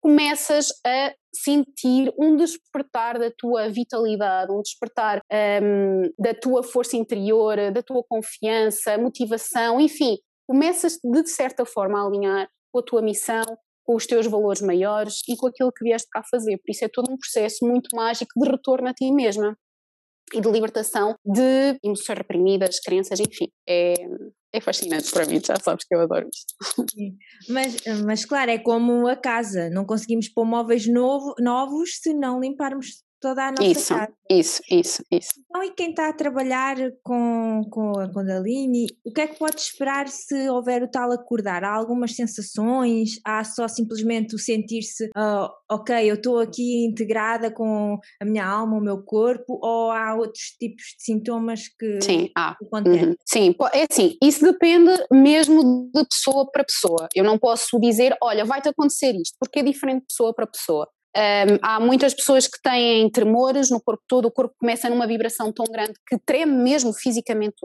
começas 0.00 0.68
a 0.84 1.14
sentir 1.34 2.12
um 2.18 2.36
despertar 2.36 3.18
da 3.18 3.30
tua 3.36 3.68
vitalidade, 3.68 4.52
um 4.52 4.60
despertar 4.60 5.22
um, 5.62 6.10
da 6.18 6.34
tua 6.34 6.62
força 6.62 6.96
interior, 6.96 7.56
da 7.72 7.82
tua 7.82 8.02
confiança, 8.08 8.98
motivação, 8.98 9.80
enfim, 9.80 10.18
começas 10.46 10.98
de 11.02 11.26
certa 11.28 11.64
forma 11.64 11.98
a 11.98 12.06
alinhar 12.06 12.48
com 12.72 12.80
a 12.80 12.82
tua 12.82 13.02
missão, 13.02 13.44
com 13.84 13.96
os 13.96 14.06
teus 14.06 14.26
valores 14.26 14.62
maiores 14.62 15.20
e 15.28 15.36
com 15.36 15.46
aquilo 15.46 15.72
que 15.72 15.84
vieste 15.84 16.08
cá 16.10 16.22
fazer. 16.30 16.58
Por 16.58 16.70
isso 16.70 16.84
é 16.84 16.88
todo 16.88 17.10
um 17.10 17.16
processo 17.16 17.66
muito 17.66 17.94
mágico 17.94 18.32
de 18.36 18.50
retorno 18.50 18.88
a 18.88 18.94
ti 18.94 19.10
mesma 19.10 19.56
e 20.34 20.40
de 20.40 20.50
libertação 20.50 21.14
de 21.24 21.78
emoções 21.82 22.18
reprimidas, 22.18 22.80
crenças, 22.80 23.20
enfim. 23.20 23.48
É, 23.68 23.94
é 24.52 24.60
fascinante 24.60 25.10
para 25.10 25.26
mim, 25.26 25.40
já 25.44 25.56
sabes 25.56 25.84
que 25.84 25.94
eu 25.94 26.00
adoro 26.00 26.28
isto. 26.32 26.54
Mas, 27.48 27.76
mas 28.04 28.24
claro, 28.24 28.50
é 28.50 28.58
como 28.58 29.06
a 29.06 29.16
casa, 29.16 29.70
não 29.70 29.84
conseguimos 29.84 30.28
pôr 30.28 30.44
móveis 30.44 30.86
novo, 30.86 31.34
novos 31.38 31.98
se 32.02 32.12
não 32.12 32.40
limparmos 32.40 33.02
toda 33.22 33.46
a 33.46 33.50
nossa 33.52 33.64
isso, 33.64 33.94
casa. 33.94 34.12
Isso, 34.28 34.62
isso, 34.68 35.04
isso. 35.10 35.30
Então, 35.48 35.62
e 35.62 35.70
quem 35.70 35.90
está 35.90 36.08
a 36.08 36.12
trabalhar 36.12 36.76
com, 37.02 37.62
com 37.70 38.00
a 38.00 38.12
Kundalini, 38.12 38.86
o 39.04 39.12
que 39.12 39.20
é 39.20 39.26
que 39.28 39.38
pode 39.38 39.60
esperar 39.60 40.08
se 40.08 40.48
houver 40.50 40.82
o 40.82 40.90
tal 40.90 41.12
acordar? 41.12 41.62
Há 41.62 41.72
algumas 41.72 42.16
sensações? 42.16 43.20
Há 43.24 43.44
só 43.44 43.68
simplesmente 43.68 44.34
o 44.34 44.38
sentir-se, 44.38 45.06
uh, 45.16 45.48
ok, 45.70 46.10
eu 46.10 46.16
estou 46.16 46.40
aqui 46.40 46.84
integrada 46.84 47.50
com 47.50 47.98
a 48.20 48.24
minha 48.24 48.44
alma, 48.44 48.76
o 48.76 48.82
meu 48.82 49.02
corpo, 49.02 49.58
ou 49.62 49.90
há 49.90 50.14
outros 50.16 50.56
tipos 50.58 50.82
de 50.98 51.04
sintomas 51.04 51.68
que 51.78 52.00
Sim, 52.02 52.30
há. 52.36 52.56
Uhum. 52.60 53.14
Sim, 53.24 53.54
é 53.72 53.86
assim, 53.88 54.16
isso 54.20 54.42
depende 54.42 54.90
mesmo 55.12 55.90
de 55.94 56.04
pessoa 56.08 56.50
para 56.50 56.64
pessoa. 56.64 57.08
Eu 57.14 57.22
não 57.22 57.38
posso 57.38 57.78
dizer, 57.78 58.16
olha, 58.20 58.44
vai-te 58.44 58.68
acontecer 58.68 59.12
isto, 59.14 59.36
porque 59.38 59.60
é 59.60 59.62
diferente 59.62 60.00
de 60.00 60.06
pessoa 60.06 60.34
para 60.34 60.46
pessoa. 60.46 60.88
Um, 61.14 61.58
há 61.60 61.78
muitas 61.78 62.14
pessoas 62.14 62.46
que 62.46 62.58
têm 62.62 63.10
tremores 63.10 63.70
no 63.70 63.80
corpo 63.80 64.02
todo, 64.08 64.26
o 64.26 64.32
corpo 64.32 64.54
começa 64.58 64.88
numa 64.88 65.06
vibração 65.06 65.52
tão 65.52 65.66
grande 65.66 65.92
que 66.08 66.18
treme 66.24 66.52
mesmo 66.52 66.92
fisicamente, 66.94 67.56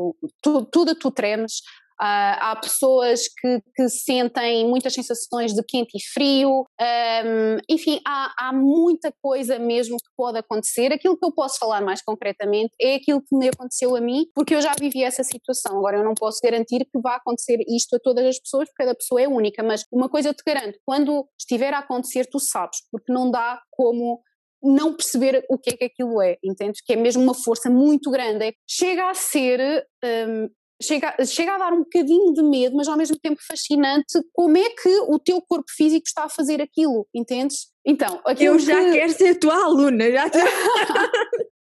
tudo, 0.42 0.68
tudo 0.70 0.96
tu 0.96 1.10
tremes. 1.10 1.62
Uh, 2.00 2.38
há 2.40 2.56
pessoas 2.62 3.22
que, 3.28 3.60
que, 3.76 3.90
sentem 3.90 4.68
muitas 4.68 4.94
sensações 4.94 5.54
de 5.54 5.64
quente 5.64 5.98
e 5.98 6.04
frio, 6.14 6.64
um, 6.80 7.58
enfim, 7.68 8.00
há, 8.06 8.34
há, 8.38 8.54
muita 8.54 9.12
coisa 9.20 9.58
mesmo 9.58 9.98
que 9.98 10.10
pode 10.16 10.38
acontecer. 10.38 10.94
Aquilo 10.94 11.18
que 11.18 11.26
eu 11.26 11.32
posso 11.32 11.58
falar 11.58 11.82
mais 11.82 12.04
concretamente 12.04 12.72
é 12.80 12.96
aquilo 12.96 13.20
que 13.22 13.36
me 13.36 13.50
aconteceu 13.50 13.96
a 13.96 14.02
mim, 14.02 14.28
porque 14.36 14.54
eu 14.54 14.62
já 14.62 14.74
vivi 14.80 15.04
essa 15.04 15.24
situação. 15.24 15.78
Agora, 15.78 15.98
eu 15.98 16.04
não 16.04 16.14
posso 16.14 16.40
garantir 16.44 16.86
que 16.86 17.02
vá 17.02 17.16
acontecer 17.16 17.58
isto 17.68 17.96
a 17.96 18.00
todas 18.00 18.26
as 18.26 18.40
pessoas, 18.40 18.70
porque 18.70 18.84
cada 18.84 18.96
pessoa 18.96 19.22
é 19.22 19.28
única, 19.28 19.64
mas 19.64 19.84
uma 19.92 20.08
coisa 20.08 20.30
eu 20.30 20.36
te 20.36 20.44
garanto: 20.46 20.78
quando 20.86 21.28
estiver 21.40 21.74
a 21.74 21.80
acontecer, 21.80 22.28
tu 22.30 22.40
sabes, 22.40 22.78
porque 22.92 23.12
não 23.12 23.32
dá 23.32 23.60
como 23.72 24.22
não 24.62 24.94
perceber 24.94 25.46
o 25.50 25.58
que 25.58 25.72
é 25.72 25.78
que 25.78 25.84
aquilo 25.86 26.22
é, 26.22 26.38
entendes? 26.44 26.82
Que 26.82 26.94
é 26.94 26.96
mesmo 26.96 27.24
uma 27.24 27.34
força 27.34 27.70
muito 27.70 28.10
grande. 28.10 28.56
Chega 28.68 29.10
a 29.10 29.14
ser 29.14 29.88
um, 30.04 30.50
chega, 30.82 31.16
chega 31.26 31.56
a 31.56 31.58
dar 31.58 31.74
um 31.74 31.80
bocadinho 31.80 32.34
de 32.34 32.44
medo, 32.44 32.76
mas 32.76 32.88
ao 32.88 32.98
mesmo 32.98 33.18
tempo 33.20 33.42
fascinante 33.46 34.20
como 34.34 34.58
é 34.58 34.70
que 34.70 35.00
o 35.08 35.20
teu 35.20 35.42
corpo 35.42 35.70
físico 35.70 36.04
está 36.06 36.26
a 36.26 36.30
fazer 36.30 36.62
aquilo, 36.62 37.08
entendes? 37.14 37.72
Então, 37.86 38.22
eu 38.40 38.60
já 38.60 38.80
que... 38.84 38.92
quero 38.92 39.12
ser 39.12 39.36
tua 39.40 39.56
aluna, 39.64 40.12
já 40.12 40.30
te... 40.30 40.40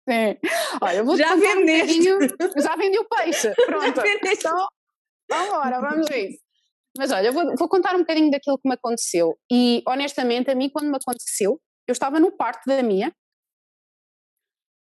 Sim. 0.10 0.38
Olha, 0.82 1.04
vou 1.04 1.17
já 1.17 1.36
vendeste. 1.36 2.12
Um 2.12 2.62
já 2.62 2.76
vendi 2.76 2.97
o 2.97 3.06
peixe, 3.06 3.54
pronto. 3.65 4.02
Então, 4.26 4.67
vamos 5.30 5.47
embora, 5.47 5.82
vamos 5.82 6.12
a 6.12 6.17
isso. 6.17 6.39
Mas 6.97 7.12
olha, 7.12 7.32
vou, 7.32 7.56
vou 7.56 7.69
contar 7.69 7.95
um 7.95 8.00
bocadinho 8.00 8.30
daquilo 8.30 8.58
que 8.58 8.67
me 8.67 8.76
aconteceu. 8.76 9.38
E 9.52 9.82
honestamente, 9.88 10.52
a 10.52 10.56
mim, 10.56 10.69
quando 10.69 10.89
me 10.89 10.97
aconteceu, 10.97 11.60
eu 11.88 11.93
estava 11.93 12.19
no 12.19 12.32
parto 12.32 12.62
da 12.65 12.84
minha 12.84 13.13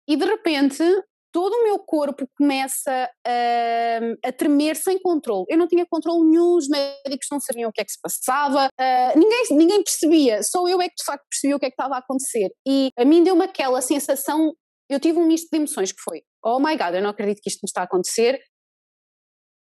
e 0.07 0.15
de 0.15 0.25
repente 0.25 0.83
todo 1.31 1.53
o 1.53 1.63
meu 1.63 1.79
corpo 1.79 2.27
começa 2.37 3.09
a, 3.25 4.27
a 4.27 4.31
tremer 4.31 4.75
sem 4.75 4.99
controle. 4.99 5.45
Eu 5.49 5.57
não 5.57 5.67
tinha 5.67 5.85
controle 5.89 6.27
nenhum, 6.29 6.55
os 6.55 6.67
médicos 6.67 7.27
não 7.31 7.39
sabiam 7.39 7.69
o 7.69 7.73
que 7.73 7.81
é 7.81 7.85
que 7.85 7.91
se 7.91 7.99
passava, 8.01 8.67
uh, 8.67 9.19
ninguém, 9.19 9.45
ninguém 9.51 9.83
percebia, 9.83 10.43
só 10.43 10.67
eu 10.67 10.81
é 10.81 10.89
que 10.89 10.95
de 10.95 11.05
facto 11.05 11.25
percebia 11.29 11.55
o 11.55 11.59
que 11.59 11.65
é 11.65 11.69
que 11.69 11.75
estava 11.75 11.95
a 11.95 11.99
acontecer. 11.99 12.49
E 12.67 12.89
a 12.97 13.05
mim 13.05 13.23
deu-me 13.23 13.45
aquela 13.45 13.81
sensação 13.81 14.53
eu 14.91 14.99
tive 14.99 15.17
um 15.17 15.25
misto 15.25 15.47
de 15.49 15.57
emoções 15.57 15.93
que 15.93 16.01
foi, 16.01 16.21
oh 16.43 16.59
my 16.59 16.75
god, 16.75 16.93
eu 16.95 17.01
não 17.01 17.11
acredito 17.11 17.39
que 17.41 17.49
isto 17.49 17.61
me 17.63 17.67
está 17.67 17.81
a 17.81 17.83
acontecer. 17.85 18.37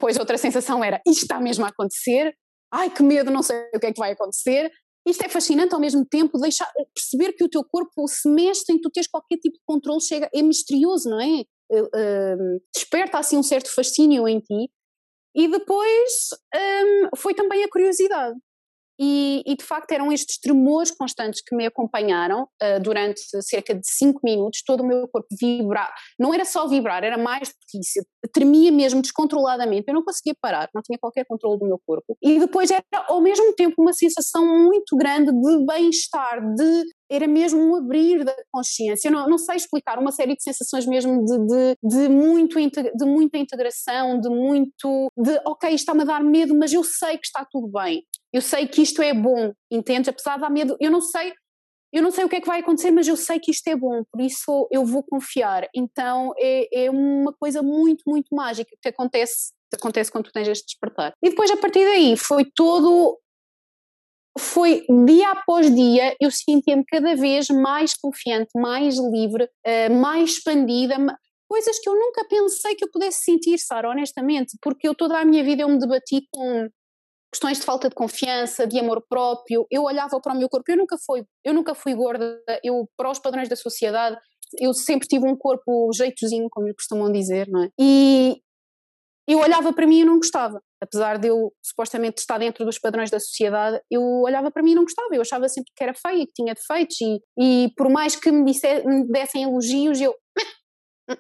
Pois 0.01 0.17
outra 0.19 0.39
sensação 0.39 0.83
era, 0.83 1.03
isto 1.07 1.23
está 1.23 1.39
mesmo 1.39 1.67
a 1.67 1.69
acontecer, 1.69 2.35
ai 2.73 2.89
que 2.89 3.03
medo, 3.03 3.31
não 3.31 3.43
sei 3.43 3.69
o 3.75 3.79
que 3.79 3.87
é 3.87 3.93
que 3.93 3.99
vai 3.99 4.13
acontecer. 4.13 4.71
Isto 5.07 5.25
é 5.25 5.29
fascinante 5.29 5.75
ao 5.75 5.81
mesmo 5.81 6.05
tempo, 6.07 6.39
deixar, 6.39 6.71
perceber 6.95 7.33
que 7.33 7.45
o 7.45 7.49
teu 7.49 7.63
corpo 7.63 8.07
se 8.09 8.29
mexe 8.29 8.63
sem 8.65 8.81
tu 8.81 8.91
teres 8.91 9.09
qualquer 9.09 9.37
tipo 9.37 9.57
de 9.57 9.63
controle, 9.67 10.01
chega, 10.01 10.31
é 10.35 10.41
misterioso, 10.41 11.11
não 11.11 11.21
é? 11.21 11.45
Uh, 11.71 12.61
desperta 12.75 13.19
assim 13.19 13.37
um 13.37 13.43
certo 13.43 13.73
fascínio 13.75 14.27
em 14.27 14.41
ti. 14.41 14.71
E 15.35 15.47
depois 15.47 16.31
um, 16.55 17.17
foi 17.17 17.35
também 17.35 17.63
a 17.63 17.69
curiosidade. 17.69 18.37
E, 19.01 19.45
e, 19.47 19.55
de 19.57 19.65
facto 19.65 19.93
eram 19.93 20.13
estes 20.13 20.41
tremores 20.41 20.91
constantes 20.91 21.41
que 21.41 21.55
me 21.55 21.65
acompanharam 21.65 22.43
uh, 22.43 22.83
durante 22.83 23.21
cerca 23.43 23.73
de 23.73 23.89
5 23.89 24.21
minutos, 24.25 24.65
todo 24.67 24.81
o 24.81 24.87
meu 24.87 25.07
corpo 25.07 25.29
vibrar, 25.41 25.95
não 26.19 26.35
era 26.35 26.45
só 26.45 26.67
vibrar, 26.67 27.05
era 27.05 27.17
mais 27.17 27.55
eu 27.97 28.29
tremia 28.33 28.73
mesmo 28.73 29.01
descontroladamente, 29.01 29.85
eu 29.87 29.95
não 29.95 30.05
conseguia 30.05 30.35
parar, 30.41 30.69
não 30.75 30.83
tinha 30.83 30.99
qualquer 30.99 31.25
controle 31.27 31.61
do 31.61 31.67
meu 31.67 31.81
corpo, 31.87 32.17
e 32.21 32.41
depois 32.41 32.73
era 32.73 32.83
ao 33.07 33.21
mesmo 33.21 33.55
tempo 33.55 33.81
uma 33.81 33.93
sensação 33.93 34.45
muito 34.45 34.97
grande 34.97 35.31
de 35.31 35.65
bem-estar, 35.65 36.41
de 36.57 36.85
era 37.11 37.27
mesmo 37.27 37.61
um 37.61 37.77
abrir 37.77 38.25
da 38.25 38.35
consciência. 38.53 39.09
Eu 39.09 39.12
não, 39.12 39.29
não 39.29 39.38
sei 39.38 39.57
explicar, 39.57 39.99
uma 39.99 40.12
série 40.12 40.35
de 40.35 40.42
sensações 40.42 40.87
mesmo 40.87 41.25
de, 41.25 41.38
de, 41.47 41.77
de, 41.83 42.09
muito, 42.09 42.59
de 42.59 43.05
muita 43.05 43.38
integração, 43.38 44.21
de 44.21 44.29
muito. 44.29 45.11
de 45.16 45.40
ok, 45.47 45.71
está-me 45.71 46.03
a 46.03 46.05
dar 46.05 46.23
medo, 46.23 46.55
mas 46.55 46.73
eu 46.73 46.85
sei 46.85 47.16
que 47.16 47.27
está 47.27 47.47
tudo 47.51 47.68
bem. 47.68 48.05
Eu 48.33 48.42
sei 48.42 48.66
que 48.66 48.83
isto 48.83 49.01
é 49.03 49.14
bom, 49.14 49.53
entende? 49.71 50.11
Apesar 50.11 50.35
de 50.35 50.42
dar 50.42 50.51
medo, 50.51 50.77
eu 50.81 50.90
não 50.90 51.01
sei. 51.01 51.33
Eu 51.90 52.03
não 52.03 52.11
sei 52.11 52.25
o 52.25 52.29
que 52.29 52.37
é 52.37 52.40
que 52.40 52.47
vai 52.47 52.61
acontecer, 52.61 52.90
mas 52.90 53.09
eu 53.09 53.16
sei 53.16 53.40
que 53.40 53.51
isto 53.51 53.66
é 53.66 53.75
bom, 53.75 54.03
por 54.12 54.21
isso 54.21 54.68
eu 54.71 54.85
vou 54.85 55.03
confiar. 55.03 55.66
Então 55.75 56.35
é, 56.37 56.85
é 56.85 56.90
uma 56.90 57.33
coisa 57.33 57.62
muito, 57.62 58.03
muito 58.07 58.35
mágica 58.35 58.77
que 58.83 58.88
acontece, 58.90 59.55
acontece 59.75 60.12
quando 60.12 60.25
tu 60.25 60.33
tens 60.33 60.49
este 60.49 60.66
despertar. 60.66 61.14
E 61.23 61.31
depois, 61.31 61.51
a 61.51 61.57
partir 61.57 61.87
daí, 61.87 62.14
foi 62.14 62.44
todo 62.55 63.18
foi 64.38 64.85
dia 65.07 65.31
após 65.33 65.74
dia 65.74 66.16
eu 66.20 66.31
sentia-me 66.31 66.85
cada 66.85 67.14
vez 67.14 67.48
mais 67.48 67.94
confiante, 67.94 68.51
mais 68.57 68.96
livre, 68.98 69.44
uh, 69.44 69.94
mais 69.94 70.31
expandida, 70.31 70.96
coisas 71.48 71.79
que 71.79 71.88
eu 71.88 71.94
nunca 71.94 72.27
pensei 72.29 72.74
que 72.74 72.85
eu 72.85 72.90
pudesse 72.90 73.24
sentir, 73.24 73.59
Sara, 73.59 73.90
honestamente, 73.90 74.57
porque 74.62 74.87
eu 74.87 74.94
toda 74.94 75.18
a 75.18 75.24
minha 75.24 75.42
vida 75.42 75.62
eu 75.62 75.68
me 75.68 75.79
debati 75.79 76.27
com 76.31 76.68
questões 77.33 77.59
de 77.59 77.64
falta 77.64 77.88
de 77.88 77.94
confiança, 77.94 78.66
de 78.66 78.79
amor 78.79 79.05
próprio, 79.09 79.66
eu 79.70 79.83
olhava 79.83 80.20
para 80.20 80.35
o 80.35 80.38
meu 80.38 80.48
corpo, 80.48 80.70
eu 80.70 80.77
nunca 80.77 80.96
fui, 81.05 81.24
eu 81.44 81.53
nunca 81.53 81.74
fui 81.74 81.94
gorda, 81.94 82.40
eu 82.62 82.88
para 82.96 83.11
os 83.11 83.18
padrões 83.18 83.48
da 83.48 83.57
sociedade, 83.57 84.16
eu 84.59 84.72
sempre 84.72 85.07
tive 85.07 85.27
um 85.27 85.37
corpo 85.37 85.90
jeitozinho, 85.92 86.48
como 86.51 86.72
costumam 86.74 87.12
dizer, 87.12 87.48
não 87.48 87.64
é? 87.64 87.70
E 87.79 88.40
eu 89.29 89.40
olhava 89.40 89.72
para 89.74 89.87
mim 89.87 90.01
e 90.01 90.05
não 90.05 90.16
gostava 90.16 90.62
apesar 90.81 91.19
de 91.19 91.29
eu 91.29 91.53
supostamente 91.62 92.21
estar 92.21 92.38
dentro 92.38 92.64
dos 92.64 92.79
padrões 92.79 93.11
da 93.11 93.21
sociedade, 93.21 93.81
eu 93.91 94.03
olhava 94.03 94.51
para 94.51 94.62
mim 94.62 94.73
e 94.73 94.75
não 94.75 94.85
gostava, 94.85 95.14
eu 95.14 95.21
achava 95.21 95.49
sempre 95.49 95.73
que 95.75 95.83
era 95.83 95.95
feia, 95.95 96.27
que 96.27 96.33
tinha 96.33 96.55
defeitos 96.55 96.97
e, 97.01 97.21
e 97.38 97.73
por 97.77 97.88
mais 97.88 98.17
que 98.17 98.31
me, 98.31 98.45
disse, 98.45 98.85
me 98.85 99.07
dessem 99.09 99.43
elogios, 99.43 100.01
eu 100.01 100.14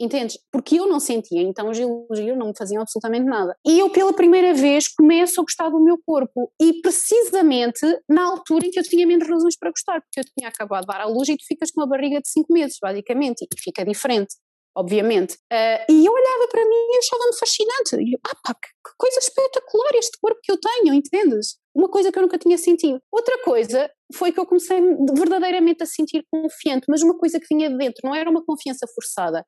entendes? 0.00 0.38
Porque 0.50 0.78
eu 0.78 0.86
não 0.86 0.98
sentia, 0.98 1.42
então 1.42 1.70
os 1.70 1.78
elogios 1.78 2.36
não 2.36 2.48
me 2.48 2.56
faziam 2.56 2.82
absolutamente 2.82 3.24
nada. 3.24 3.56
E 3.66 3.78
eu 3.78 3.90
pela 3.90 4.12
primeira 4.12 4.54
vez 4.54 4.88
começo 4.88 5.40
a 5.40 5.44
gostar 5.44 5.68
do 5.68 5.82
meu 5.82 5.98
corpo 6.04 6.50
e 6.60 6.80
precisamente 6.80 7.86
na 8.08 8.24
altura 8.24 8.66
em 8.66 8.70
que 8.70 8.78
eu 8.78 8.84
tinha 8.84 9.06
menos 9.06 9.28
razões 9.28 9.56
para 9.58 9.70
gostar, 9.70 10.00
porque 10.00 10.20
eu 10.20 10.24
tinha 10.36 10.48
acabado 10.48 10.82
de 10.82 10.86
dar 10.88 11.00
à 11.00 11.06
luz 11.06 11.28
e 11.28 11.36
tu 11.36 11.44
ficas 11.46 11.70
com 11.70 11.80
uma 11.80 11.88
barriga 11.88 12.20
de 12.20 12.28
5 12.28 12.52
meses, 12.52 12.78
basicamente, 12.80 13.42
e 13.42 13.60
fica 13.60 13.84
diferente 13.84 14.34
obviamente. 14.76 15.34
Uh, 15.52 15.90
e 15.90 16.04
eu 16.04 16.12
olhava 16.12 16.48
para 16.50 16.64
mim 16.64 16.86
e 16.92 16.98
achava-me 16.98 17.38
fascinante. 17.38 17.96
E 17.96 18.14
eu, 18.14 18.18
ah 18.26 18.34
pá, 18.42 18.54
que, 18.54 18.68
que, 18.68 18.94
coisa 18.98 19.18
espetacular 19.18 19.94
este 19.94 20.18
corpo 20.20 20.40
que 20.42 20.52
eu 20.52 20.58
tenho, 20.58 20.94
entendes? 20.94 21.56
Uma 21.74 21.88
coisa 21.88 22.10
que 22.10 22.18
eu 22.18 22.22
nunca 22.22 22.38
tinha 22.38 22.58
sentido. 22.58 23.00
Outra 23.12 23.42
coisa 23.42 23.90
foi 24.12 24.32
que 24.32 24.38
eu 24.38 24.46
comecei 24.46 24.80
verdadeiramente 25.16 25.82
a 25.82 25.86
sentir 25.86 26.24
confiante, 26.30 26.86
mas 26.88 27.02
uma 27.02 27.16
coisa 27.16 27.40
que 27.40 27.46
vinha 27.50 27.68
de 27.68 27.76
dentro, 27.76 28.00
não 28.04 28.14
era 28.14 28.30
uma 28.30 28.44
confiança 28.44 28.86
forçada. 28.94 29.44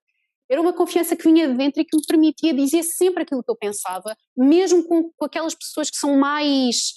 Era 0.48 0.60
uma 0.60 0.72
confiança 0.72 1.16
que 1.16 1.24
vinha 1.24 1.48
de 1.48 1.54
dentro 1.54 1.80
e 1.80 1.84
que 1.84 1.96
me 1.96 2.02
permitia 2.06 2.54
dizer 2.54 2.82
sempre 2.82 3.22
aquilo 3.22 3.42
que 3.42 3.50
eu 3.50 3.56
pensava, 3.56 4.16
mesmo 4.36 4.84
com, 4.84 5.10
com 5.16 5.24
aquelas 5.24 5.54
pessoas 5.54 5.90
que 5.90 5.96
são 5.96 6.16
mais 6.16 6.92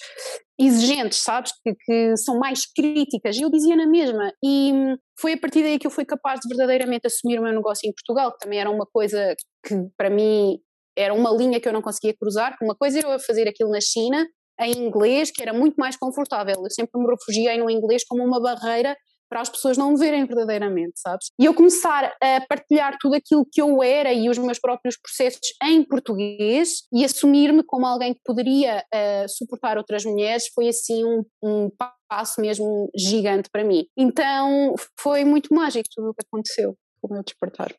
exigentes, 0.58 1.18
sabes? 1.18 1.52
Que, 1.62 1.74
que, 1.74 2.16
são 2.16 2.38
mais 2.38 2.64
críticas. 2.66 3.36
Eu 3.38 3.50
dizia 3.50 3.74
na 3.74 3.86
mesma. 3.86 4.32
E 4.44 4.72
foi 5.18 5.32
a 5.32 5.38
partir 5.38 5.62
daí 5.62 5.78
que 5.78 5.86
eu 5.86 5.90
fui 5.90 6.04
capaz 6.04 6.40
de 6.40 6.48
verdadeiramente 6.48 7.06
assumir 7.06 7.38
o 7.38 7.42
meu 7.42 7.52
negócio 7.52 7.88
em 7.88 7.92
Portugal, 7.92 8.32
que 8.32 8.38
também 8.38 8.60
era 8.60 8.70
uma 8.70 8.86
coisa 8.86 9.34
que 9.66 9.74
para 9.96 10.10
mim 10.10 10.58
era 10.96 11.14
uma 11.14 11.30
linha 11.30 11.60
que 11.60 11.68
eu 11.68 11.72
não 11.72 11.82
conseguia 11.82 12.14
cruzar. 12.14 12.56
Uma 12.62 12.74
coisa 12.74 12.98
era 12.98 13.08
eu 13.08 13.20
fazer 13.20 13.48
aquilo 13.48 13.70
na 13.70 13.80
China, 13.80 14.26
em 14.60 14.72
inglês, 14.72 15.30
que 15.30 15.42
era 15.42 15.52
muito 15.52 15.76
mais 15.76 15.96
confortável. 15.96 16.56
Eu 16.62 16.70
sempre 16.70 17.00
me 17.00 17.06
refugiei 17.08 17.56
no 17.58 17.70
inglês 17.70 18.04
como 18.06 18.22
uma 18.22 18.40
barreira 18.40 18.96
para 19.30 19.40
as 19.40 19.48
pessoas 19.48 19.78
não 19.78 19.92
me 19.92 19.98
verem 19.98 20.26
verdadeiramente, 20.26 20.94
sabes? 20.96 21.30
E 21.40 21.44
eu 21.44 21.54
começar 21.54 22.12
a 22.20 22.40
partilhar 22.48 22.98
tudo 22.98 23.14
aquilo 23.14 23.46
que 23.50 23.62
eu 23.62 23.80
era 23.82 24.12
e 24.12 24.28
os 24.28 24.36
meus 24.36 24.58
próprios 24.58 24.96
processos 25.00 25.54
em 25.62 25.84
português 25.84 26.82
e 26.92 27.04
assumir-me 27.04 27.62
como 27.62 27.86
alguém 27.86 28.12
que 28.12 28.20
poderia 28.24 28.84
uh, 28.92 29.28
suportar 29.28 29.78
outras 29.78 30.04
mulheres 30.04 30.48
foi 30.52 30.68
assim 30.68 31.04
um, 31.04 31.24
um 31.42 31.70
passo 32.08 32.40
mesmo 32.40 32.90
gigante 32.96 33.48
para 33.52 33.64
mim. 33.64 33.86
Então 33.96 34.74
foi 34.98 35.24
muito 35.24 35.54
mágico 35.54 35.88
tudo 35.94 36.10
o 36.10 36.14
que 36.14 36.26
aconteceu 36.26 36.76
com 37.00 37.08
o 37.08 37.14
meu 37.14 37.22
despertar. 37.22 37.72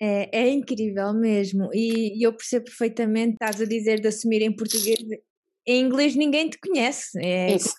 É, 0.00 0.40
é 0.40 0.48
incrível 0.48 1.12
mesmo, 1.14 1.70
e, 1.72 2.18
e 2.18 2.22
eu 2.22 2.32
percebo 2.32 2.66
perfeitamente, 2.66 3.32
estás 3.32 3.60
a 3.60 3.64
dizer 3.64 3.98
de 3.98 4.08
assumir 4.08 4.42
em 4.42 4.54
português, 4.54 4.98
em 5.66 5.80
inglês 5.82 6.14
ninguém 6.14 6.50
te 6.50 6.58
conhece. 6.58 7.18
É, 7.18 7.54
Isso. 7.54 7.74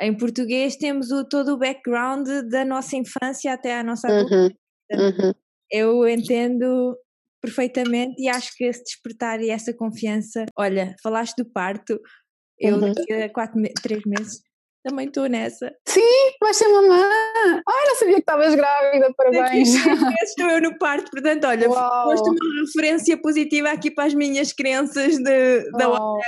Em 0.00 0.16
português 0.16 0.76
temos 0.76 1.10
o, 1.10 1.24
todo 1.24 1.54
o 1.54 1.58
background 1.58 2.28
da 2.50 2.64
nossa 2.64 2.96
infância 2.96 3.52
até 3.52 3.78
à 3.78 3.82
nossa 3.82 4.06
adolescência. 4.06 4.56
Uhum. 4.92 5.00
Uhum. 5.00 5.32
Eu 5.70 6.08
entendo 6.08 6.96
perfeitamente 7.42 8.14
e 8.18 8.28
acho 8.28 8.56
que 8.56 8.64
esse 8.64 8.82
despertar 8.84 9.40
e 9.40 9.50
essa 9.50 9.74
confiança. 9.74 10.46
Olha, 10.56 10.94
falaste 11.02 11.36
do 11.36 11.50
parto, 11.50 12.00
eu 12.58 12.76
uhum. 12.76 12.92
daqui 12.92 13.12
a 13.12 13.28
quatro, 13.28 13.60
três 13.82 14.02
meses 14.06 14.40
também 14.84 15.08
estou 15.08 15.28
nessa. 15.28 15.74
Sim, 15.86 16.00
vais 16.40 16.56
ser 16.56 16.68
mamã. 16.68 17.02
Não 17.66 17.96
sabia 17.96 18.14
que 18.14 18.20
estavas 18.20 18.54
grávida, 18.54 19.12
parabéns. 19.16 19.70
Estou 20.22 20.48
eu 20.48 20.62
no 20.62 20.78
parto, 20.78 21.10
portanto, 21.10 21.44
olha, 21.46 21.68
foste 21.68 22.30
uma 22.30 22.64
referência 22.64 23.20
positiva 23.20 23.70
aqui 23.70 23.90
para 23.90 24.04
as 24.04 24.14
minhas 24.14 24.52
crenças 24.52 25.18
de, 25.18 25.70
da 25.72 25.90
OH. 25.90 26.20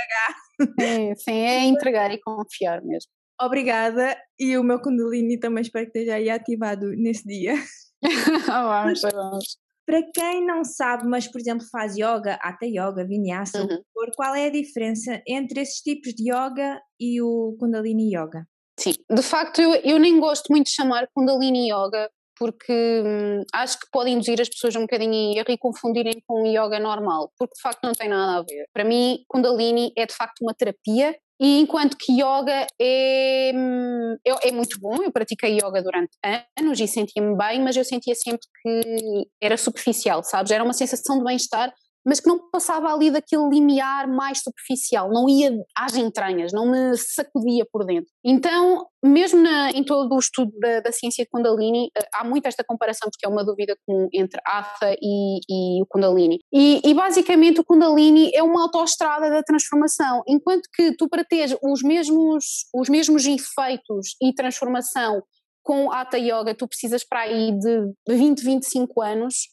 Sim, 0.79 1.15
sim, 1.15 1.39
é 1.39 1.63
entregar 1.63 2.11
e 2.11 2.19
confiar 2.19 2.83
mesmo 2.83 3.09
obrigada 3.45 4.17
e 4.39 4.57
o 4.57 4.63
meu 4.63 4.79
Kundalini 4.81 5.39
também 5.39 5.61
espero 5.61 5.85
que 5.89 5.97
esteja 5.97 6.15
aí 6.15 6.29
ativado 6.29 6.87
nesse 6.95 7.25
dia. 7.27 7.53
Para 9.85 10.01
quem 10.13 10.45
não 10.45 10.63
sabe, 10.63 11.07
mas 11.07 11.27
por 11.27 11.41
exemplo 11.41 11.65
faz 11.71 11.97
yoga, 11.97 12.39
até 12.41 12.67
yoga, 12.67 13.05
vinyasa, 13.05 13.61
uhum. 13.61 13.81
qual 14.15 14.35
é 14.35 14.45
a 14.45 14.51
diferença 14.51 15.21
entre 15.27 15.61
esses 15.61 15.81
tipos 15.81 16.13
de 16.13 16.31
yoga 16.31 16.79
e 16.99 17.21
o 17.21 17.57
Kundalini 17.59 18.15
Yoga? 18.15 18.47
Sim, 18.79 18.93
de 19.09 19.21
facto 19.21 19.59
eu, 19.59 19.73
eu 19.75 19.99
nem 19.99 20.19
gosto 20.19 20.47
muito 20.49 20.67
de 20.67 20.73
chamar 20.73 21.07
Kundalini 21.13 21.71
Yoga 21.71 22.09
porque 22.41 23.03
hum, 23.05 23.43
acho 23.53 23.79
que 23.79 23.85
pode 23.91 24.09
induzir 24.09 24.41
as 24.41 24.49
pessoas 24.49 24.75
um 24.75 24.81
bocadinho 24.81 25.13
em 25.13 25.37
erro 25.37 25.51
e 25.51 25.57
confundirem 25.59 26.15
com 26.25 26.41
o 26.41 26.47
yoga 26.47 26.79
normal, 26.79 27.31
porque 27.37 27.53
de 27.53 27.61
facto 27.61 27.83
não 27.83 27.93
tem 27.93 28.09
nada 28.09 28.39
a 28.39 28.41
ver. 28.41 28.65
Para 28.73 28.83
mim, 28.83 29.23
Kundalini 29.27 29.93
é 29.95 30.07
de 30.07 30.15
facto 30.15 30.41
uma 30.41 30.51
terapia 30.51 31.15
e 31.41 31.59
enquanto 31.59 31.97
que 31.97 32.13
yoga 32.13 32.67
é, 32.79 33.49
é, 33.49 34.47
é, 34.47 34.51
muito 34.51 34.79
bom, 34.79 35.01
eu 35.01 35.11
pratiquei 35.11 35.57
yoga 35.57 35.81
durante 35.81 36.11
anos 36.55 36.79
e 36.79 36.87
sentia-me 36.87 37.35
bem, 37.35 37.59
mas 37.59 37.75
eu 37.75 37.83
sentia 37.83 38.13
sempre 38.13 38.45
que 38.61 39.27
era 39.41 39.57
superficial, 39.57 40.23
sabes? 40.23 40.51
Era 40.51 40.63
uma 40.63 40.71
sensação 40.71 41.17
de 41.17 41.23
bem-estar, 41.23 41.73
mas 42.05 42.19
que 42.19 42.27
não 42.27 42.49
passava 42.49 42.91
ali 42.91 43.11
daquele 43.11 43.47
limiar 43.49 44.07
mais 44.07 44.39
superficial, 44.39 45.09
não 45.11 45.29
ia 45.29 45.51
às 45.75 45.95
entranhas, 45.95 46.51
não 46.51 46.69
me 46.69 46.97
sacudia 46.97 47.65
por 47.71 47.85
dentro. 47.85 48.11
Então, 48.23 48.85
mesmo 49.03 49.41
na, 49.41 49.71
em 49.71 49.83
todo 49.83 50.13
o 50.13 50.19
estudo 50.19 50.51
da, 50.59 50.79
da, 50.79 50.91
ciência 50.91 51.27
Kundalini, 51.31 51.89
eh, 51.97 52.07
há 52.13 52.23
muito 52.23 52.47
esta 52.47 52.63
comparação, 52.63 53.09
porque 53.09 53.25
é 53.25 53.29
uma 53.29 53.43
dúvida 53.43 53.75
comum 53.85 54.07
entre 54.13 54.39
Hatha 54.45 54.95
e, 55.01 55.39
e 55.49 55.81
o 55.81 55.85
Kundalini. 55.87 56.39
E, 56.53 56.81
e, 56.83 56.93
basicamente 56.93 57.59
o 57.59 57.63
Kundalini 57.63 58.31
é 58.33 58.43
uma 58.43 58.63
autoestrada 58.63 59.29
da 59.29 59.43
transformação, 59.43 60.23
enquanto 60.27 60.67
que 60.73 60.95
tu 60.95 61.07
para 61.07 61.23
teres 61.23 61.55
os 61.63 61.81
mesmos, 61.81 62.65
os 62.73 62.89
mesmos 62.89 63.25
efeitos 63.25 64.15
e 64.21 64.33
transformação 64.33 65.21
com 65.63 65.91
Hatha 65.91 66.17
Yoga, 66.17 66.55
tu 66.55 66.67
precisas 66.67 67.03
para 67.03 67.21
aí 67.21 67.51
de 67.51 67.93
20, 68.09 68.43
25 68.43 69.01
anos, 69.01 69.49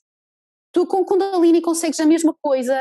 tu 0.78 0.86
com 0.86 1.04
Kundalini 1.04 1.60
consegues 1.60 1.98
a 1.98 2.06
mesma 2.06 2.32
coisa 2.40 2.80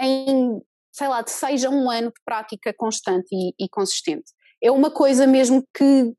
em, 0.00 0.62
sei 0.92 1.08
lá, 1.08 1.20
de 1.20 1.32
seis 1.32 1.64
a 1.64 1.70
um 1.70 1.90
ano 1.90 2.12
de 2.12 2.22
prática 2.24 2.72
constante 2.72 3.26
e, 3.32 3.52
e 3.58 3.68
consistente. 3.68 4.30
É 4.62 4.70
uma 4.70 4.88
coisa 4.88 5.26
mesmo 5.26 5.64
que 5.76 6.14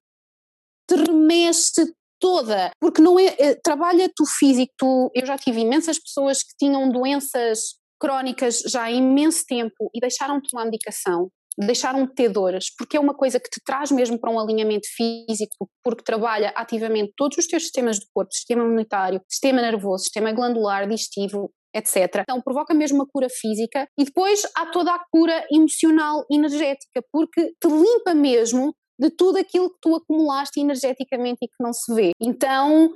te 0.89 0.95
remexe 0.95 1.93
toda, 2.19 2.71
porque 2.82 3.01
não 3.01 3.17
é, 3.17 3.27
é 3.39 3.56
trabalha-te 3.56 4.21
o 4.21 4.25
físico, 4.25 4.73
tu, 4.77 5.10
eu 5.15 5.25
já 5.25 5.38
tive 5.38 5.62
imensas 5.62 5.97
pessoas 5.99 6.43
que 6.43 6.53
tinham 6.60 6.89
doenças 6.89 7.75
crónicas 7.97 8.60
já 8.67 8.84
há 8.84 8.91
imenso 8.91 9.45
tempo 9.47 9.89
e 9.93 10.01
deixaram 10.01 10.41
de 10.41 10.49
tomar 10.49 10.65
medicação, 10.65 11.32
deixaram 11.58 12.06
de 12.06 12.13
ter 12.13 12.30
dores, 12.30 12.74
porque 12.78 12.98
é 12.98 13.00
uma 13.00 13.13
coisa 13.13 13.39
que 13.39 13.50
te 13.50 13.60
traz 13.65 13.91
mesmo 13.91 14.20
para 14.20 14.32
um 14.32 14.39
alinhamento 14.39 14.88
físico, 14.96 15.70
porque 15.84 16.04
trabalha 16.04 16.54
ativamente 16.56 17.13
todos 17.17 17.38
os 17.38 17.48
teus 17.48 17.63
sistemas 17.63 18.00
do 18.00 18.06
corpo, 18.13 18.34
sistema 18.34 18.63
imunitário, 18.63 19.22
sistema 19.28 19.62
nervoso, 19.62 20.04
sistema 20.04 20.32
glandular, 20.32 20.88
digestivo, 20.88 21.52
etc. 21.74 22.22
Então 22.22 22.41
provoca 22.41 22.74
mesmo 22.74 23.00
uma 23.00 23.08
cura 23.08 23.28
física 23.30 23.88
e 23.98 24.06
depois 24.06 24.43
há 24.56 24.67
toda 24.67 24.93
a 24.93 25.00
cura 25.12 25.46
emocional 25.52 26.26
energética, 26.32 27.04
porque 27.12 27.54
te 27.60 27.67
limpa 27.67 28.13
mesmo 28.13 28.74
de 29.00 29.10
tudo 29.12 29.38
aquilo 29.38 29.70
que 29.70 29.78
tu 29.82 29.96
acumulaste 29.96 30.60
energeticamente 30.60 31.39
e 31.43 31.48
que 31.48 31.63
não 31.63 31.72
se 31.72 31.93
vê. 31.93 32.12
Então, 32.20 32.91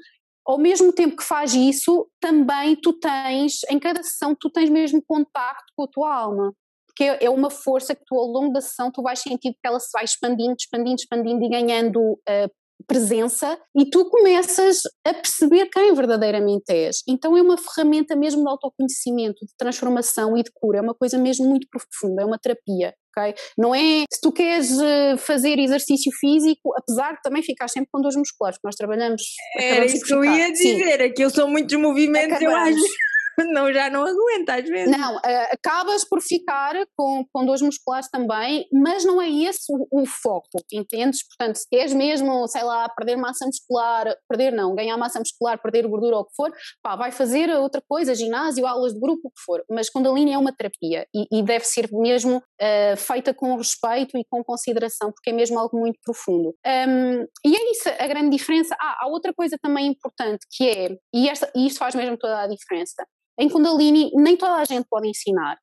ao 0.45 0.57
mesmo 0.57 0.91
tempo 0.91 1.15
que 1.15 1.23
faz 1.23 1.53
isso, 1.53 2.07
também 2.19 2.75
tu 2.75 2.93
tens, 2.93 3.59
em 3.69 3.79
cada 3.79 4.01
sessão, 4.01 4.35
tu 4.39 4.49
tens 4.49 4.69
mesmo 4.69 5.01
contacto 5.05 5.71
com 5.75 5.83
a 5.83 5.87
tua 5.87 6.15
alma. 6.15 6.53
Porque 6.91 7.17
é 7.23 7.29
uma 7.29 7.49
força 7.49 7.95
que 7.95 8.03
tu, 8.05 8.15
ao 8.15 8.27
longo 8.27 8.51
da 8.51 8.59
sessão, 8.59 8.91
tu 8.91 9.01
vais 9.01 9.19
sentir 9.19 9.53
que 9.53 9.65
ela 9.65 9.79
se 9.79 9.89
vai 9.93 10.03
expandindo, 10.03 10.55
expandindo, 10.59 10.95
expandindo 10.95 11.43
e 11.45 11.49
ganhando 11.49 11.99
uh, 11.99 12.51
presença 12.87 13.57
e 13.75 13.89
tu 13.89 14.09
começas 14.09 14.81
a 15.05 15.13
perceber 15.13 15.67
quem 15.67 15.93
verdadeiramente 15.93 16.69
és. 16.69 16.97
Então 17.07 17.37
é 17.37 17.41
uma 17.41 17.57
ferramenta 17.57 18.15
mesmo 18.15 18.43
de 18.43 18.49
autoconhecimento, 18.49 19.45
de 19.45 19.53
transformação 19.57 20.37
e 20.37 20.43
de 20.43 20.51
cura, 20.53 20.79
é 20.79 20.81
uma 20.81 20.95
coisa 20.95 21.17
mesmo 21.17 21.47
muito 21.47 21.67
profunda, 21.69 22.23
é 22.23 22.25
uma 22.25 22.37
terapia. 22.37 22.93
Okay? 23.17 23.35
Não 23.57 23.75
é 23.75 24.03
se 24.11 24.21
tu 24.21 24.31
queres 24.31 24.79
eh, 24.79 25.17
fazer 25.17 25.59
exercício 25.59 26.11
físico, 26.17 26.73
apesar 26.77 27.13
de 27.13 27.21
também 27.21 27.43
ficar 27.43 27.67
sempre 27.67 27.89
com 27.91 28.01
dores 28.01 28.15
musculares, 28.15 28.57
porque 28.57 28.67
nós 28.67 28.75
trabalhamos. 28.75 29.21
Era 29.57 29.85
isso 29.85 30.05
que 30.05 30.13
eu 30.13 30.23
ia 30.23 30.49
dizer, 30.51 30.97
Sim. 30.97 31.03
é 31.03 31.09
que 31.09 31.23
eu 31.23 31.29
sou 31.29 31.47
muitos 31.47 31.77
movimentos, 31.77 32.37
Acabamos. 32.37 32.69
eu 32.69 32.85
acho. 32.85 33.10
não, 33.51 33.71
já 33.73 33.89
não 33.89 34.03
aguento 34.03 34.49
às 34.49 34.67
vezes. 34.67 34.97
Não, 34.97 35.15
uh, 35.17 35.21
acabas 35.51 36.03
por 36.03 36.21
ficar 36.21 36.75
com, 36.95 37.25
com 37.31 37.45
dores 37.45 37.61
musculares 37.61 38.09
também, 38.09 38.67
mas 38.71 39.03
não 39.05 39.21
é 39.21 39.29
esse 39.29 39.71
o, 39.71 40.01
o, 40.01 40.05
foco, 40.05 40.47
entendes? 40.71 41.19
Portanto, 41.27 41.55
se 41.57 41.67
queres 41.69 41.93
mesmo, 41.93 42.47
sei 42.47 42.63
lá, 42.63 42.89
perder 42.89 43.15
massa 43.15 43.45
muscular, 43.45 44.15
perder 44.27 44.51
não, 44.51 44.75
ganhar 44.75 44.97
massa 44.97 45.19
muscular, 45.19 45.61
perder 45.61 45.87
gordura 45.87 46.15
ou 46.15 46.21
o 46.21 46.25
que 46.25 46.35
for, 46.35 46.51
pá, 46.81 46.95
vai 46.95 47.11
fazer 47.11 47.49
outra 47.49 47.81
coisa, 47.87 48.15
ginásio, 48.15 48.65
aulas 48.65 48.93
de 48.93 48.99
grupo, 48.99 49.27
o 49.27 49.31
que 49.31 49.41
for. 49.45 49.63
Mas 49.69 49.89
Kundalini 49.89 50.33
é 50.33 50.37
uma 50.37 50.53
terapia 50.53 51.05
e, 51.13 51.39
e 51.39 51.43
deve 51.43 51.65
ser 51.65 51.89
mesmo 51.91 52.37
uh, 52.37 52.97
feita 52.97 53.33
com 53.33 53.55
respeito 53.55 54.17
e 54.17 54.25
com 54.29 54.43
consideração, 54.43 55.11
porque 55.11 55.29
é 55.29 55.33
mesmo 55.33 55.59
algo 55.59 55.77
muito 55.77 55.99
profundo. 56.03 56.55
Um, 56.65 57.25
e 57.45 57.55
é 57.55 57.71
isso 57.71 57.89
a 57.89 58.07
grande 58.07 58.35
diferença. 58.35 58.75
Ah, 58.79 58.97
há 59.01 59.07
outra 59.07 59.33
coisa 59.33 59.57
também 59.61 59.87
importante 59.87 60.45
que 60.51 60.67
é, 60.67 60.97
e, 61.13 61.29
esta, 61.29 61.51
e 61.55 61.67
isto 61.67 61.79
faz 61.79 61.95
mesmo 61.95 62.17
toda 62.17 62.41
a 62.41 62.47
diferença, 62.47 63.05
em 63.41 63.49
Kundalini 63.49 64.11
nem 64.13 64.37
toda 64.37 64.55
a 64.55 64.65
gente 64.65 64.85
pode 64.89 65.09
ensinar, 65.09 65.57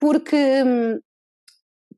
porque 0.00 0.36
hum, 0.64 0.98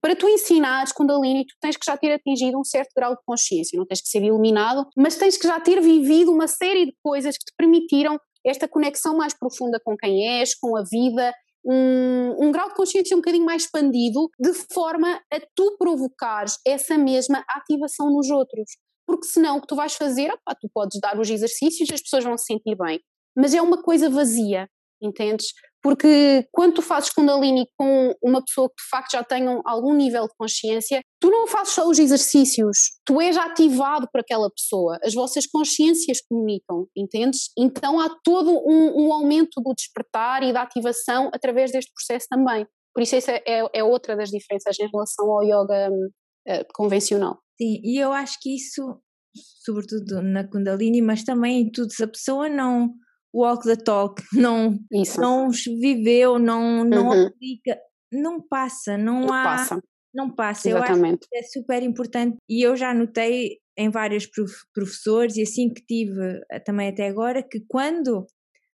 para 0.00 0.16
tu 0.16 0.28
ensinares 0.28 0.92
Kundalini, 0.92 1.46
tu 1.46 1.54
tens 1.60 1.76
que 1.76 1.84
já 1.84 1.96
ter 1.96 2.12
atingido 2.12 2.58
um 2.58 2.64
certo 2.64 2.90
grau 2.96 3.14
de 3.14 3.20
consciência, 3.24 3.78
não 3.78 3.86
tens 3.86 4.00
que 4.00 4.08
ser 4.08 4.22
iluminado, 4.22 4.88
mas 4.96 5.16
tens 5.16 5.36
que 5.36 5.46
já 5.46 5.60
ter 5.60 5.80
vivido 5.80 6.32
uma 6.32 6.48
série 6.48 6.86
de 6.86 6.94
coisas 7.02 7.36
que 7.36 7.44
te 7.44 7.52
permitiram 7.56 8.18
esta 8.44 8.66
conexão 8.66 9.16
mais 9.16 9.34
profunda 9.38 9.78
com 9.84 9.96
quem 9.96 10.40
és, 10.40 10.54
com 10.54 10.76
a 10.76 10.82
vida, 10.82 11.32
um, 11.64 12.46
um, 12.46 12.50
grau 12.50 12.68
de 12.68 12.74
consciência 12.74 13.14
um 13.14 13.20
bocadinho 13.20 13.44
mais 13.44 13.64
expandido, 13.64 14.30
de 14.40 14.52
forma 14.72 15.20
a 15.30 15.40
tu 15.54 15.76
provocares 15.78 16.56
essa 16.66 16.96
mesma 16.96 17.44
ativação 17.50 18.10
nos 18.10 18.30
outros. 18.30 18.78
Porque 19.06 19.26
senão 19.26 19.58
o 19.58 19.60
que 19.60 19.66
tu 19.66 19.76
vais 19.76 19.94
fazer, 19.94 20.32
opa, 20.32 20.56
tu 20.58 20.68
podes 20.72 20.98
dar 21.00 21.18
os 21.20 21.28
exercícios 21.28 21.88
e 21.90 21.94
as 21.94 22.00
pessoas 22.00 22.24
vão 22.24 22.38
se 22.38 22.46
sentir 22.46 22.76
bem, 22.76 22.98
mas 23.36 23.52
é 23.52 23.60
uma 23.60 23.82
coisa 23.82 24.08
vazia, 24.08 24.66
entendes? 25.00 25.48
Porque 25.82 26.46
quando 26.52 26.74
tu 26.74 26.82
fazes 26.82 27.10
Kundalini 27.10 27.66
com 27.76 28.14
uma 28.22 28.44
pessoa 28.44 28.68
que 28.68 28.82
de 28.82 28.88
facto 28.90 29.12
já 29.12 29.24
tenha 29.24 29.60
algum 29.64 29.94
nível 29.94 30.24
de 30.24 30.34
consciência, 30.36 31.00
tu 31.18 31.30
não 31.30 31.46
fazes 31.46 31.72
só 31.72 31.88
os 31.88 31.98
exercícios, 31.98 32.76
tu 33.04 33.20
és 33.20 33.36
ativado 33.36 34.06
por 34.12 34.20
aquela 34.20 34.50
pessoa, 34.50 34.98
as 35.02 35.14
vossas 35.14 35.46
consciências 35.46 36.18
comunicam, 36.28 36.86
entendes? 36.94 37.50
Então 37.58 37.98
há 37.98 38.14
todo 38.22 38.50
um, 38.50 39.06
um 39.06 39.12
aumento 39.12 39.60
do 39.62 39.72
despertar 39.74 40.42
e 40.42 40.52
da 40.52 40.62
ativação 40.62 41.30
através 41.32 41.72
deste 41.72 41.90
processo 41.94 42.26
também. 42.28 42.66
Por 42.94 43.02
isso, 43.02 43.16
essa 43.16 43.32
é, 43.32 43.66
é 43.72 43.84
outra 43.84 44.16
das 44.16 44.30
diferenças 44.30 44.78
em 44.78 44.88
relação 44.92 45.30
ao 45.30 45.42
yoga 45.42 45.90
uh, 45.90 46.64
convencional. 46.74 47.38
Sim, 47.56 47.80
e 47.84 47.98
eu 47.98 48.12
acho 48.12 48.38
que 48.40 48.54
isso, 48.54 49.00
sobretudo 49.64 50.20
na 50.22 50.46
Kundalini, 50.46 51.00
mas 51.00 51.22
também 51.22 51.62
em 51.62 51.70
tudo, 51.70 51.92
se 51.92 52.02
a 52.02 52.08
pessoa 52.08 52.48
não 52.48 52.90
walk 53.34 53.64
the 53.64 53.76
talk, 53.76 54.22
não, 54.32 54.78
Isso. 54.92 55.20
não 55.20 55.48
viveu, 55.80 56.38
não, 56.38 56.84
não 56.84 57.08
uhum. 57.08 57.26
aplica, 57.26 57.78
não 58.12 58.40
passa, 58.40 58.96
não, 58.96 59.22
não 59.22 59.32
há. 59.32 59.44
Passa. 59.44 59.82
Não 60.12 60.28
passa. 60.28 60.68
Exatamente. 60.68 61.02
Eu 61.02 61.08
acho 61.08 61.28
que 61.30 61.36
é 61.36 61.42
super 61.42 61.82
importante 61.84 62.36
e 62.48 62.66
eu 62.66 62.74
já 62.74 62.92
notei 62.92 63.58
em 63.78 63.88
vários 63.88 64.28
professores 64.74 65.36
e 65.36 65.42
assim 65.42 65.72
que 65.72 65.84
tive 65.86 66.40
eh, 66.50 66.58
também 66.58 66.88
até 66.88 67.06
agora 67.06 67.42
que 67.42 67.60
quando 67.68 68.26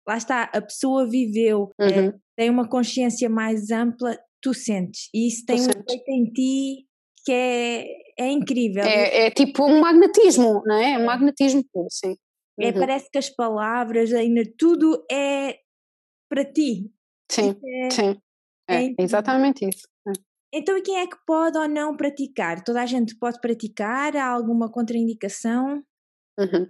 lá 0.09 0.17
está, 0.17 0.45
a 0.45 0.63
pessoa 0.63 1.09
viveu, 1.09 1.71
uhum. 1.79 2.09
é, 2.09 2.15
tem 2.37 2.49
uma 2.49 2.69
consciência 2.69 3.29
mais 3.29 3.71
ampla, 3.71 4.17
tu 4.41 4.55
sentes. 4.55 5.09
E 5.13 5.29
isso 5.29 5.45
tem 5.45 5.57
tu 5.57 5.65
um 5.65 5.83
efeito 5.83 6.09
em 6.09 6.25
ti 6.33 6.87
que 7.25 7.33
é, 7.33 7.87
é 8.19 8.31
incrível. 8.31 8.85
É, 8.85 9.27
é, 9.27 9.31
tipo 9.31 9.65
um 9.65 9.81
magnetismo, 9.81 10.63
não 10.65 10.77
é? 10.77 10.93
É 10.93 10.99
um 10.99 11.05
magnetismo 11.05 11.65
puro, 11.73 11.89
sim. 11.91 12.17
É, 12.59 12.69
uhum. 12.69 12.81
Parece 12.81 13.11
que 13.11 13.19
as 13.19 13.29
palavras, 13.29 14.13
ainda 14.13 14.43
tudo 14.59 15.05
é 15.11 15.59
para 16.29 16.45
ti. 16.45 16.91
Sim, 17.31 17.55
é, 17.65 17.91
sim. 17.91 18.21
É, 18.69 18.87
é 18.87 18.95
exatamente 18.99 19.69
isso. 19.69 19.87
É. 20.09 20.13
Então, 20.55 20.77
e 20.77 20.83
quem 20.83 20.99
é 20.99 21.07
que 21.07 21.17
pode 21.27 21.59
ou 21.59 21.69
não 21.69 21.97
praticar? 21.97 22.63
Toda 22.65 22.83
a 22.83 22.87
gente 22.87 23.17
pode 23.19 23.41
praticar? 23.41 24.17
Há 24.17 24.27
alguma 24.27 24.71
contraindicação? 24.71 25.83
Uhum. 26.39 26.67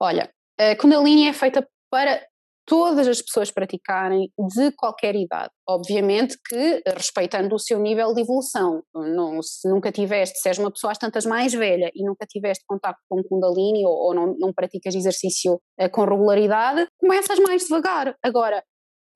Olha, 0.00 0.32
a 0.58 0.76
Kundalini 0.76 1.28
é 1.28 1.32
feita 1.32 1.66
para 1.90 2.26
todas 2.68 3.08
as 3.08 3.22
pessoas 3.22 3.50
praticarem 3.50 4.30
de 4.54 4.70
qualquer 4.72 5.16
idade. 5.16 5.50
Obviamente 5.66 6.36
que 6.46 6.82
respeitando 6.86 7.54
o 7.54 7.58
seu 7.58 7.80
nível 7.80 8.12
de 8.12 8.20
evolução. 8.20 8.82
Não, 8.94 9.42
se 9.42 9.68
nunca 9.68 9.90
tiveste, 9.90 10.38
se 10.38 10.48
és 10.48 10.58
uma 10.58 10.70
pessoa 10.70 10.92
às 10.92 10.98
tantas 10.98 11.24
mais 11.24 11.52
velha 11.52 11.90
e 11.94 12.04
nunca 12.04 12.26
tiveste 12.26 12.64
contato 12.66 12.98
com 13.08 13.24
Kundalini 13.24 13.84
ou, 13.86 13.92
ou 13.92 14.14
não, 14.14 14.36
não, 14.38 14.52
praticas 14.52 14.94
exercício 14.94 15.54
uh, 15.54 15.90
com 15.90 16.04
regularidade, 16.04 16.86
começas 17.00 17.38
mais 17.40 17.62
devagar. 17.62 18.14
Agora, 18.22 18.62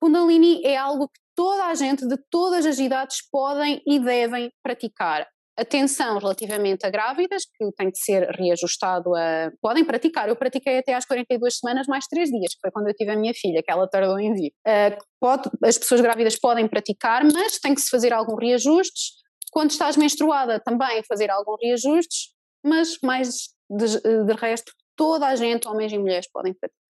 Kundalini 0.01 0.63
é 0.65 0.75
algo 0.75 1.07
que 1.07 1.19
toda 1.35 1.65
a 1.65 1.75
gente 1.75 2.07
de 2.07 2.17
todas 2.29 2.65
as 2.65 2.79
idades 2.79 3.17
podem 3.31 3.81
e 3.85 3.99
devem 3.99 4.51
praticar 4.63 5.27
atenção 5.57 6.17
relativamente 6.17 6.85
a 6.85 6.89
grávidas, 6.89 7.43
que 7.45 7.71
tem 7.77 7.91
que 7.91 7.97
ser 7.97 8.29
reajustado 8.29 9.15
a. 9.15 9.51
Podem 9.61 9.85
praticar. 9.85 10.27
Eu 10.27 10.35
pratiquei 10.35 10.79
até 10.79 10.93
às 10.93 11.05
42 11.05 11.57
semanas 11.57 11.87
mais 11.87 12.07
3 12.07 12.29
dias, 12.29 12.53
que 12.53 12.59
foi 12.61 12.71
quando 12.71 12.87
eu 12.87 12.93
tive 12.93 13.11
a 13.11 13.15
minha 13.15 13.33
filha, 13.33 13.61
que 13.63 13.71
ela 13.71 13.87
tardou 13.87 14.19
em 14.19 14.33
vir. 14.33 14.53
Uh, 14.67 15.03
pode, 15.19 15.49
as 15.63 15.77
pessoas 15.77 16.01
grávidas 16.01 16.39
podem 16.39 16.67
praticar, 16.67 17.23
mas 17.23 17.59
tem 17.59 17.75
que 17.75 17.81
se 17.81 17.89
fazer 17.89 18.13
algum 18.13 18.35
reajustes. 18.35 19.21
Quando 19.51 19.71
estás 19.71 19.95
menstruada, 19.95 20.59
também 20.59 21.03
fazer 21.03 21.29
algum 21.29 21.55
reajustes, 21.61 22.33
mas 22.65 22.97
mais 23.03 23.49
de, 23.69 24.01
de 24.25 24.33
resto, 24.33 24.71
toda 24.95 25.27
a 25.27 25.35
gente, 25.35 25.67
homens 25.67 25.91
e 25.91 25.97
mulheres, 25.97 26.27
podem 26.31 26.53
praticar. 26.53 26.81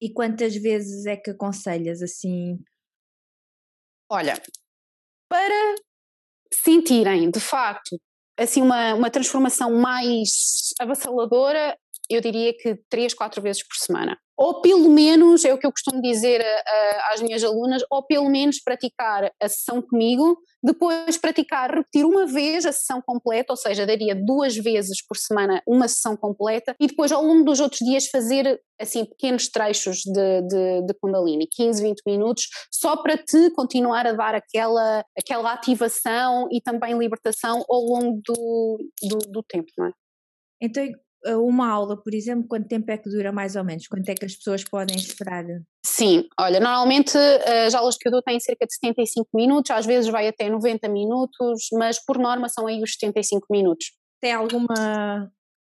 E 0.00 0.12
quantas 0.12 0.54
vezes 0.54 1.04
é 1.06 1.16
que 1.16 1.30
aconselhas 1.30 2.00
assim? 2.00 2.58
Olha, 4.08 4.40
para 5.28 5.74
sentirem 6.52 7.30
de 7.30 7.40
facto 7.40 7.98
assim 8.38 8.62
uma, 8.62 8.94
uma 8.94 9.10
transformação 9.10 9.72
mais 9.74 10.72
avassaladora, 10.80 11.76
eu 12.10 12.20
diria 12.20 12.52
que 12.56 12.76
três, 12.88 13.14
quatro 13.14 13.40
vezes 13.40 13.62
por 13.66 13.76
semana 13.76 14.18
ou 14.40 14.62
pelo 14.62 14.88
menos, 14.88 15.44
é 15.44 15.52
o 15.52 15.58
que 15.58 15.66
eu 15.66 15.70
costumo 15.70 16.00
dizer 16.00 16.40
a, 16.40 16.46
a, 16.46 17.12
às 17.12 17.20
minhas 17.20 17.44
alunas, 17.44 17.82
ou 17.90 18.02
pelo 18.02 18.26
menos 18.30 18.58
praticar 18.58 19.30
a 19.38 19.48
sessão 19.50 19.82
comigo, 19.82 20.38
depois 20.62 21.18
praticar, 21.18 21.70
repetir 21.70 22.06
uma 22.06 22.24
vez 22.24 22.64
a 22.64 22.72
sessão 22.72 23.02
completa, 23.02 23.52
ou 23.52 23.56
seja, 23.58 23.84
daria 23.84 24.14
duas 24.14 24.56
vezes 24.56 25.06
por 25.06 25.18
semana 25.18 25.62
uma 25.66 25.86
sessão 25.86 26.16
completa, 26.16 26.74
e 26.80 26.86
depois 26.86 27.12
ao 27.12 27.22
longo 27.22 27.44
dos 27.44 27.60
outros 27.60 27.86
dias 27.86 28.06
fazer 28.06 28.58
assim 28.80 29.04
pequenos 29.04 29.46
trechos 29.50 29.98
de, 30.06 30.40
de, 30.48 30.86
de 30.86 30.94
Kundalini, 30.94 31.46
15, 31.46 31.82
20 31.82 32.00
minutos, 32.06 32.44
só 32.72 32.96
para 32.96 33.18
te 33.18 33.50
continuar 33.50 34.06
a 34.06 34.12
dar 34.12 34.34
aquela, 34.34 35.04
aquela 35.18 35.52
ativação 35.52 36.48
e 36.50 36.62
também 36.62 36.96
libertação 36.96 37.62
ao 37.68 37.80
longo 37.82 38.22
do, 38.26 38.78
do, 39.02 39.18
do 39.18 39.42
tempo, 39.42 39.68
não 39.76 39.88
é? 39.88 39.92
Então, 40.62 40.82
uma 41.26 41.68
aula, 41.68 42.00
por 42.00 42.14
exemplo, 42.14 42.46
quanto 42.48 42.68
tempo 42.68 42.90
é 42.90 42.96
que 42.96 43.10
dura 43.10 43.32
mais 43.32 43.56
ou 43.56 43.64
menos? 43.64 43.86
Quanto 43.86 44.08
é 44.08 44.14
que 44.14 44.24
as 44.24 44.34
pessoas 44.34 44.64
podem 44.64 44.96
esperar? 44.96 45.44
Sim, 45.84 46.26
olha, 46.38 46.60
normalmente 46.60 47.16
as 47.66 47.74
aulas 47.74 47.96
que 47.96 48.08
eu 48.08 48.12
dou 48.12 48.22
têm 48.22 48.40
cerca 48.40 48.66
de 48.66 48.74
75 48.74 49.28
minutos, 49.34 49.70
às 49.70 49.86
vezes 49.86 50.10
vai 50.10 50.28
até 50.28 50.48
90 50.48 50.88
minutos, 50.88 51.68
mas 51.72 52.02
por 52.04 52.18
norma 52.18 52.48
são 52.48 52.66
aí 52.66 52.82
os 52.82 52.92
75 52.92 53.46
minutos. 53.50 53.92
Tem 54.20 54.32
alguma 54.32 55.30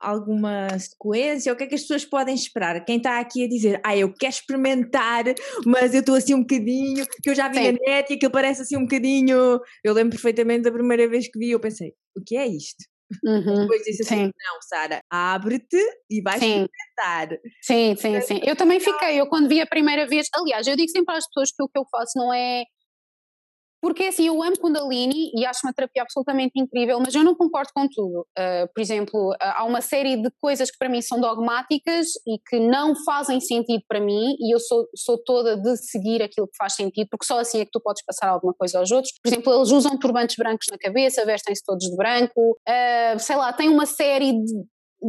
alguma 0.05 0.79
sequência? 0.79 1.53
O 1.53 1.57
que 1.57 1.65
é 1.65 1.67
que 1.67 1.75
as 1.75 1.83
pessoas 1.83 2.05
podem 2.05 2.35
esperar? 2.35 2.85
Quem 2.85 2.99
está 2.99 3.19
aqui 3.19 3.45
a 3.45 3.49
dizer, 3.49 3.81
ah, 3.83 3.97
eu 3.97 4.13
quero 4.13 4.33
experimentar, 4.33 5.25
mas 5.65 5.95
eu 5.95 6.01
estou 6.01 6.15
assim 6.15 6.35
um 6.35 6.41
bocadinho, 6.41 7.07
que 7.23 7.31
eu 7.31 7.35
já 7.35 7.49
vi 7.49 7.57
Sim. 7.57 7.73
na 7.73 7.79
net 7.87 8.13
e 8.13 8.17
aquilo 8.17 8.31
parece 8.33 8.63
assim 8.63 8.77
um 8.77 8.83
bocadinho. 8.83 9.61
Eu 9.83 9.95
lembro 9.95 10.11
perfeitamente 10.11 10.63
da 10.63 10.73
primeira 10.73 11.09
vez 11.09 11.29
que 11.29 11.39
vi, 11.39 11.51
eu 11.51 11.61
pensei, 11.61 11.95
o 12.17 12.23
que 12.23 12.37
é 12.37 12.47
isto? 12.47 12.85
Uhum, 13.23 13.61
depois 13.63 13.83
disse 13.83 14.03
assim: 14.03 14.27
sim. 14.27 14.31
não, 14.45 14.61
Sara, 14.63 15.01
abre-te 15.11 15.79
e 16.11 16.21
vais 16.23 16.41
sim. 16.41 16.67
experimentar. 16.67 17.39
Sim, 17.63 17.97
sim, 17.97 18.21
sim. 18.21 18.41
Eu 18.45 18.57
também 18.57 18.81
fiquei, 18.81 19.21
eu 19.21 19.27
quando 19.29 19.49
vi 19.49 19.61
a 19.61 19.67
primeira 19.67 20.07
vez, 20.07 20.27
aliás, 20.35 20.67
eu 20.67 20.77
digo 20.77 20.91
sempre 20.91 21.15
às 21.15 21.27
pessoas 21.27 21.51
que 21.51 21.63
o 21.63 21.69
que 21.69 21.79
eu 21.79 21.85
faço 21.91 22.13
não 22.17 22.33
é 22.33 22.65
porque 23.85 24.05
assim, 24.05 24.29
eu 24.29 24.43
amo 24.43 24.59
Kundalini 24.59 25.31
e 25.37 25.45
acho 25.45 25.61
uma 25.63 25.73
terapia 25.75 26.01
absolutamente 26.01 26.53
incrível, 26.57 26.99
mas 27.01 27.15
eu 27.15 27.23
não 27.23 27.35
concordo 27.35 27.69
com 27.75 27.87
tudo. 27.87 28.21
Uh, 28.21 28.67
por 28.75 28.81
exemplo, 28.81 29.37
há 29.39 29.63
uma 29.63 29.83
série 29.83 30.17
de 30.17 30.31
coisas 30.41 30.71
que 30.71 30.79
para 30.79 30.89
mim 30.89 31.03
são 31.03 31.21
dogmáticas 31.21 32.07
e 32.27 32.39
que 32.49 32.59
não 32.59 32.95
fazem 33.05 33.43
sentido 33.43 33.83
para 33.87 34.01
mim 34.01 34.37
e 34.41 34.55
eu 34.55 34.59
sou, 34.59 34.87
sou 34.97 35.23
toda 35.23 35.59
de 35.59 35.77
seguir 35.77 36.23
aquilo 36.23 36.49
que 36.49 36.57
faz 36.57 36.73
sentido, 36.73 37.09
porque 37.11 37.27
só 37.27 37.39
assim 37.39 37.61
é 37.61 37.67
que 37.67 37.71
tu 37.71 37.79
podes 37.79 38.03
passar 38.07 38.31
alguma 38.31 38.55
coisa 38.55 38.79
aos 38.79 38.91
outros. 38.91 39.13
Por 39.23 39.29
exemplo, 39.29 39.53
eles 39.53 39.71
usam 39.71 39.99
turbantes 39.99 40.37
brancos 40.37 40.67
na 40.71 40.79
cabeça, 40.79 41.27
vestem-se 41.27 41.63
todos 41.63 41.87
de 41.87 41.95
branco, 41.95 42.59
uh, 42.67 43.19
sei 43.19 43.37
lá, 43.37 43.53
tem 43.53 43.69
uma 43.69 43.85
série 43.85 44.33
de, 44.33 44.65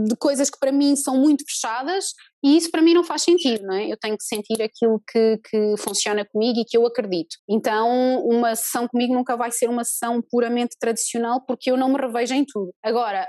de 0.07 0.15
coisas 0.17 0.49
que 0.49 0.59
para 0.59 0.71
mim 0.71 0.95
são 0.95 1.17
muito 1.17 1.45
fechadas 1.47 2.13
e 2.43 2.57
isso 2.57 2.69
para 2.69 2.81
mim 2.81 2.93
não 2.93 3.03
faz 3.03 3.23
sentido, 3.23 3.65
não 3.65 3.73
é? 3.73 3.91
Eu 3.91 3.97
tenho 3.97 4.17
que 4.17 4.23
sentir 4.23 4.61
aquilo 4.61 5.01
que, 5.09 5.39
que 5.49 5.75
funciona 5.77 6.25
comigo 6.25 6.59
e 6.59 6.65
que 6.65 6.77
eu 6.77 6.85
acredito. 6.85 7.37
Então, 7.49 8.23
uma 8.25 8.55
sessão 8.55 8.87
comigo 8.87 9.13
nunca 9.13 9.35
vai 9.35 9.51
ser 9.51 9.69
uma 9.69 9.83
sessão 9.83 10.21
puramente 10.29 10.75
tradicional 10.79 11.43
porque 11.47 11.71
eu 11.71 11.77
não 11.77 11.89
me 11.89 11.99
revejo 11.99 12.35
em 12.35 12.45
tudo. 12.45 12.71
Agora, 12.83 13.27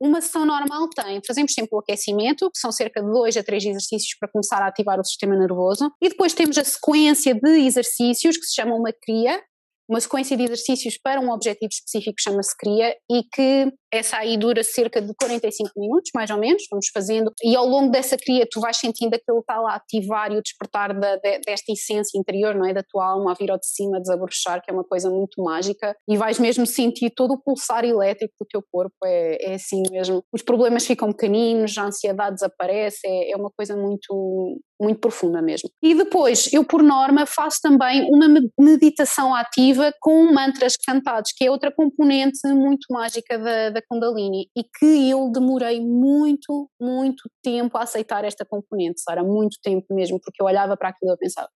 uma 0.00 0.20
sessão 0.20 0.44
normal 0.44 0.88
tem, 0.90 1.20
fazemos 1.26 1.54
sempre 1.54 1.70
o 1.72 1.78
aquecimento, 1.78 2.50
que 2.50 2.58
são 2.58 2.70
cerca 2.72 3.00
de 3.02 3.10
dois 3.10 3.36
a 3.36 3.42
três 3.42 3.64
exercícios 3.64 4.14
para 4.18 4.28
começar 4.30 4.60
a 4.62 4.66
ativar 4.66 5.00
o 5.00 5.04
sistema 5.04 5.36
nervoso, 5.36 5.90
e 6.02 6.08
depois 6.08 6.34
temos 6.34 6.58
a 6.58 6.64
sequência 6.64 7.34
de 7.34 7.66
exercícios 7.66 8.36
que 8.36 8.44
se 8.44 8.54
chama 8.54 8.74
uma 8.74 8.92
cria, 8.92 9.40
uma 9.88 10.00
sequência 10.00 10.36
de 10.36 10.44
exercícios 10.44 10.96
para 10.96 11.20
um 11.20 11.32
objetivo 11.32 11.68
específico 11.72 12.14
que 12.16 12.22
chama-se 12.22 12.56
CRIA 12.56 12.94
e 13.10 13.24
que 13.24 13.72
essa 13.92 14.18
aí 14.18 14.36
dura 14.36 14.62
cerca 14.62 15.00
de 15.00 15.12
45 15.14 15.70
minutos, 15.76 16.10
mais 16.14 16.30
ou 16.30 16.38
menos, 16.38 16.62
vamos 16.70 16.86
fazendo, 16.92 17.32
e 17.42 17.56
ao 17.56 17.66
longo 17.66 17.90
dessa 17.90 18.16
CRIA 18.16 18.46
tu 18.50 18.60
vais 18.60 18.76
sentindo 18.76 19.14
aquilo 19.14 19.38
que 19.38 19.52
está 19.52 19.60
lá 19.60 19.72
a 19.72 19.76
ativar 19.76 20.32
e 20.32 20.36
o 20.36 20.42
despertar 20.42 20.98
da, 20.98 21.16
de, 21.16 21.40
desta 21.40 21.72
essência 21.72 22.18
interior, 22.18 22.54
não 22.54 22.66
é, 22.66 22.72
da 22.72 22.82
tua 22.82 23.04
alma 23.04 23.32
a 23.32 23.34
vir 23.34 23.50
ao 23.50 23.58
de 23.58 23.66
cima, 23.66 23.96
a 23.96 24.00
desabrochar, 24.00 24.62
que 24.62 24.70
é 24.70 24.74
uma 24.74 24.84
coisa 24.84 25.10
muito 25.10 25.42
mágica, 25.42 25.96
e 26.08 26.16
vais 26.16 26.38
mesmo 26.38 26.66
sentir 26.66 27.10
todo 27.10 27.34
o 27.34 27.42
pulsar 27.42 27.84
elétrico 27.84 28.34
do 28.40 28.46
teu 28.46 28.62
corpo, 28.70 28.96
é, 29.04 29.52
é 29.52 29.54
assim 29.54 29.82
mesmo, 29.90 30.22
os 30.32 30.42
problemas 30.42 30.86
ficam 30.86 31.12
pequeninos, 31.12 31.76
a 31.76 31.84
ansiedade 31.84 32.36
desaparece, 32.36 33.00
é, 33.04 33.32
é 33.32 33.36
uma 33.36 33.50
coisa 33.50 33.76
muito, 33.76 34.60
muito 34.80 35.00
profunda 35.00 35.42
mesmo. 35.42 35.68
E 35.82 35.94
depois, 35.94 36.52
eu 36.52 36.64
por 36.64 36.82
norma 36.82 37.26
faço 37.26 37.58
também 37.62 38.08
uma 38.10 38.28
meditação 38.58 39.34
ativa 39.34 39.92
com 40.00 40.32
mantras 40.32 40.76
cantados, 40.76 41.32
que 41.36 41.44
é 41.44 41.50
outra 41.50 41.72
componente 41.72 42.46
muito 42.48 42.86
mágica 42.90 43.38
da, 43.38 43.70
da 43.70 43.79
Kundalini 43.88 44.50
e 44.56 44.64
que 44.64 45.10
eu 45.10 45.30
demorei 45.30 45.80
muito, 45.80 46.70
muito 46.80 47.30
tempo 47.42 47.76
a 47.76 47.82
aceitar 47.82 48.24
esta 48.24 48.44
componente, 48.44 49.00
Sara, 49.00 49.22
muito 49.22 49.58
tempo 49.62 49.94
mesmo, 49.94 50.20
porque 50.20 50.42
eu 50.42 50.46
olhava 50.46 50.76
para 50.76 50.90
aquilo 50.90 51.12
e 51.12 51.16
pensava, 51.16 51.48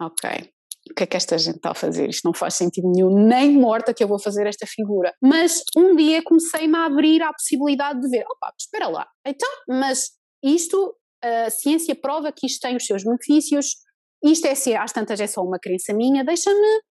ok, 0.00 0.50
o 0.90 0.94
que 0.94 1.04
é 1.04 1.06
que 1.06 1.16
esta 1.16 1.38
gente 1.38 1.56
está 1.56 1.70
a 1.70 1.74
fazer? 1.74 2.10
Isto 2.10 2.26
não 2.26 2.34
faz 2.34 2.54
sentido 2.54 2.90
nenhum, 2.90 3.26
nem 3.26 3.52
morta 3.52 3.94
que 3.94 4.04
eu 4.04 4.08
vou 4.08 4.18
fazer 4.18 4.46
esta 4.46 4.66
figura. 4.66 5.14
Mas 5.22 5.62
um 5.76 5.96
dia 5.96 6.22
comecei-me 6.22 6.76
a 6.76 6.86
abrir 6.86 7.22
à 7.22 7.32
possibilidade 7.32 8.00
de 8.00 8.08
ver, 8.08 8.24
opa, 8.28 8.52
espera 8.58 8.88
lá, 8.88 9.06
então, 9.26 9.48
mas 9.68 10.10
isto 10.42 10.96
a 11.22 11.48
ciência 11.48 11.94
prova 11.94 12.30
que 12.30 12.46
isto 12.46 12.60
tem 12.60 12.76
os 12.76 12.84
seus 12.84 13.02
benefícios, 13.02 13.76
isto 14.22 14.46
é 14.46 14.54
se 14.54 14.74
às 14.74 14.92
tantas 14.92 15.20
é 15.20 15.26
só 15.26 15.42
uma 15.42 15.58
crença 15.58 15.94
minha, 15.94 16.22
deixa-me 16.22 16.82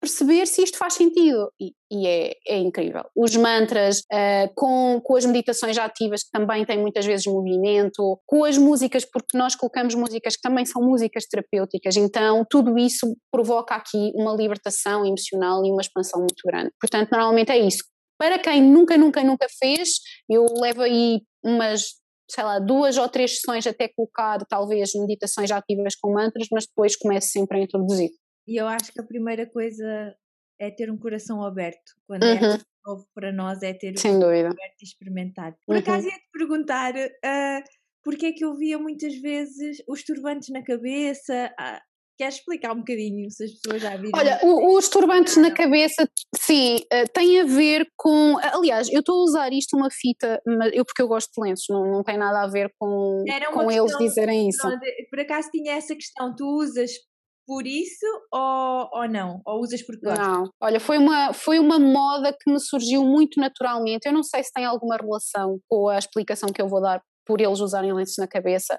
perceber 0.00 0.46
se 0.46 0.62
isto 0.62 0.78
faz 0.78 0.94
sentido 0.94 1.50
e, 1.60 1.72
e 1.90 2.06
é, 2.06 2.32
é, 2.46 2.58
incrível. 2.58 3.04
Os 3.16 3.34
mantras, 3.36 4.00
uh, 4.12 4.52
com, 4.54 5.00
com 5.02 5.16
as 5.16 5.24
meditações 5.24 5.76
ativas 5.76 6.22
que 6.22 6.30
também 6.30 6.64
têm 6.64 6.78
muitas 6.78 7.04
vezes 7.04 7.26
movimento, 7.26 8.20
com 8.26 8.44
as 8.44 8.56
músicas, 8.56 9.04
porque 9.04 9.36
nós 9.36 9.54
colocamos 9.54 9.94
músicas 9.94 10.36
que 10.36 10.42
também 10.42 10.64
são 10.64 10.82
músicas 10.82 11.26
terapêuticas, 11.26 11.96
então 11.96 12.44
tudo 12.48 12.78
isso 12.78 13.16
provoca 13.30 13.74
aqui 13.74 14.12
uma 14.14 14.34
libertação 14.34 15.04
emocional 15.04 15.64
e 15.64 15.70
uma 15.70 15.80
expansão 15.80 16.20
muito 16.20 16.42
grande. 16.46 16.70
Portanto, 16.80 17.10
normalmente 17.10 17.50
é 17.50 17.58
isso. 17.58 17.84
Para 18.18 18.38
quem 18.38 18.62
nunca, 18.62 18.96
nunca, 18.96 19.22
nunca 19.22 19.46
fez, 19.58 19.88
eu 20.28 20.44
levo 20.60 20.82
aí 20.82 21.20
umas 21.44 21.98
sei 22.30 22.44
lá, 22.44 22.58
duas 22.58 22.98
ou 22.98 23.08
três 23.08 23.36
sessões 23.36 23.66
até 23.66 23.88
colocar 23.88 24.38
talvez 24.48 24.90
meditações 24.94 25.50
ativas 25.50 25.94
com 25.96 26.12
mantras, 26.12 26.46
mas 26.52 26.66
depois 26.66 26.94
começo 26.94 27.28
sempre 27.28 27.58
a 27.58 27.62
introduzir. 27.62 28.10
E 28.48 28.56
eu 28.56 28.66
acho 28.66 28.92
que 28.92 29.00
a 29.00 29.04
primeira 29.04 29.46
coisa 29.46 30.16
é 30.58 30.70
ter 30.70 30.90
um 30.90 30.96
coração 30.96 31.44
aberto. 31.44 31.92
Quando 32.06 32.24
é 32.24 32.34
uhum. 32.34 32.54
é 32.54 32.58
novo 32.86 33.06
para 33.14 33.30
nós, 33.30 33.62
é 33.62 33.74
ter 33.74 33.98
Sem 33.98 34.16
um 34.16 34.20
coração 34.20 34.46
aberto 34.46 34.80
e 34.80 34.84
experimentar. 34.84 35.52
Por 35.66 35.74
uhum. 35.74 35.82
acaso 35.82 36.06
ia-te 36.06 36.28
perguntar 36.32 36.94
uh, 36.94 37.62
porque 38.02 38.26
é 38.26 38.32
que 38.32 38.44
eu 38.44 38.56
via 38.56 38.78
muitas 38.78 39.14
vezes 39.20 39.82
os 39.86 40.02
turbantes 40.02 40.48
na 40.48 40.64
cabeça, 40.64 41.52
uh, 41.60 41.88
Queres 42.18 42.34
explicar 42.34 42.72
um 42.72 42.78
bocadinho 42.78 43.30
se 43.30 43.44
as 43.44 43.52
pessoas 43.52 43.80
já 43.80 43.96
viram? 43.96 44.10
Olha, 44.18 44.40
o, 44.42 44.76
os 44.76 44.88
turbantes 44.88 45.36
na 45.36 45.52
cabeça, 45.52 46.04
sim, 46.34 46.78
uh, 46.92 47.08
tem 47.14 47.40
a 47.40 47.44
ver 47.44 47.86
com. 47.96 48.36
Aliás, 48.38 48.88
eu 48.90 48.98
estou 48.98 49.20
a 49.20 49.22
usar 49.22 49.52
isto 49.52 49.76
uma 49.76 49.88
fita, 49.88 50.42
mas 50.44 50.72
eu 50.74 50.84
porque 50.84 51.00
eu 51.00 51.06
gosto 51.06 51.30
de 51.30 51.48
lenços, 51.48 51.66
não, 51.70 51.84
não 51.88 52.02
tem 52.02 52.18
nada 52.18 52.42
a 52.42 52.48
ver 52.48 52.72
com, 52.76 53.24
com 53.52 53.70
eles 53.70 53.96
dizerem 53.96 54.48
isso. 54.48 54.68
Por 55.08 55.20
acaso 55.20 55.48
tinha 55.52 55.74
essa 55.74 55.94
questão, 55.94 56.34
tu 56.34 56.44
usas 56.44 56.90
por 57.48 57.66
isso 57.66 58.04
ou, 58.30 58.90
ou 58.92 59.08
não? 59.08 59.40
Ou 59.46 59.62
usas 59.62 59.82
por 59.82 59.98
gostas? 59.98 60.18
Não, 60.18 60.50
olha, 60.60 60.78
foi 60.78 60.98
uma, 60.98 61.32
foi 61.32 61.58
uma 61.58 61.78
moda 61.78 62.30
que 62.38 62.52
me 62.52 62.60
surgiu 62.60 63.02
muito 63.02 63.40
naturalmente. 63.40 64.06
Eu 64.06 64.12
não 64.12 64.22
sei 64.22 64.44
se 64.44 64.52
tem 64.52 64.66
alguma 64.66 64.96
relação 64.96 65.58
com 65.66 65.88
a 65.88 65.98
explicação 65.98 66.50
que 66.50 66.60
eu 66.60 66.68
vou 66.68 66.82
dar 66.82 67.02
por 67.24 67.40
eles 67.40 67.60
usarem 67.60 67.92
lenços 67.92 68.16
na 68.18 68.28
cabeça, 68.28 68.78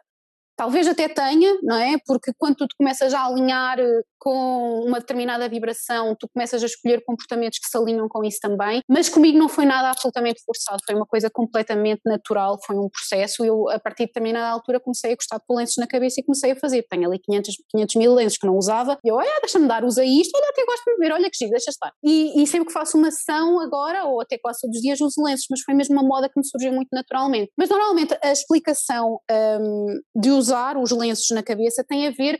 Talvez 0.59 0.89
até 0.89 1.07
tenha, 1.07 1.57
não 1.63 1.77
é? 1.77 1.95
Porque 2.05 2.33
quando 2.37 2.57
tu 2.57 2.75
começas 2.77 3.13
a 3.13 3.25
alinhar 3.25 3.79
eh, 3.79 4.01
com 4.19 4.83
uma 4.85 4.99
determinada 4.99 5.47
vibração, 5.47 6.13
tu 6.19 6.27
começas 6.33 6.61
a 6.61 6.65
escolher 6.65 7.01
comportamentos 7.05 7.59
que 7.59 7.65
se 7.65 7.77
alinham 7.77 8.09
com 8.09 8.25
isso 8.25 8.39
também, 8.41 8.81
mas 8.89 9.07
comigo 9.07 9.37
não 9.37 9.47
foi 9.47 9.63
nada 9.63 9.89
absolutamente 9.89 10.43
forçado, 10.45 10.79
foi 10.85 10.95
uma 10.95 11.05
coisa 11.05 11.29
completamente 11.29 12.01
natural, 12.05 12.59
foi 12.65 12.75
um 12.75 12.89
processo. 12.89 13.45
Eu, 13.45 13.69
a 13.69 13.79
partir 13.79 14.03
de 14.03 14.07
determinada 14.07 14.49
altura, 14.49 14.81
comecei 14.81 15.13
a 15.13 15.15
gostar 15.15 15.37
de 15.37 15.45
pôr 15.47 15.55
lenços 15.55 15.77
na 15.77 15.87
cabeça 15.87 16.19
e 16.19 16.25
comecei 16.25 16.51
a 16.51 16.55
fazer. 16.57 16.85
Tenho 16.89 17.07
ali 17.07 17.19
500, 17.19 17.55
500 17.69 17.95
mil 17.95 18.13
lenços 18.13 18.37
que 18.37 18.45
não 18.45 18.57
usava, 18.57 18.97
e 19.01 19.07
eu, 19.07 19.15
olha, 19.15 19.39
deixa-me 19.41 19.65
dar, 19.65 19.85
usa 19.85 20.03
isto, 20.03 20.35
olha, 20.35 20.49
até 20.49 20.65
gosto 20.65 20.83
de 20.83 20.97
ver, 20.97 21.13
olha 21.13 21.29
que 21.29 21.37
giro, 21.37 21.51
deixa 21.51 21.69
estar. 21.69 21.93
E, 22.03 22.43
e 22.43 22.45
sempre 22.45 22.67
que 22.67 22.73
faço 22.73 22.97
uma 22.97 23.11
sessão 23.11 23.61
agora, 23.61 24.03
ou 24.03 24.19
até 24.19 24.37
quase 24.37 24.59
todos 24.59 24.75
os 24.75 24.81
dias, 24.81 24.99
uso 24.99 25.23
lenços, 25.23 25.45
mas 25.49 25.61
foi 25.61 25.73
mesmo 25.73 25.93
uma 25.95 26.03
moda 26.03 26.27
que 26.27 26.37
me 26.37 26.45
surgiu 26.45 26.73
muito 26.73 26.89
naturalmente. 26.91 27.49
Mas 27.57 27.69
normalmente 27.69 28.13
a 28.21 28.31
explicação 28.33 29.21
um, 29.31 30.01
de 30.13 30.31
usar 30.31 30.48
usar 30.49 30.77
os 30.77 30.91
lenços 30.91 31.29
na 31.31 31.43
cabeça 31.43 31.83
tem 31.83 32.07
a 32.07 32.11
ver 32.11 32.39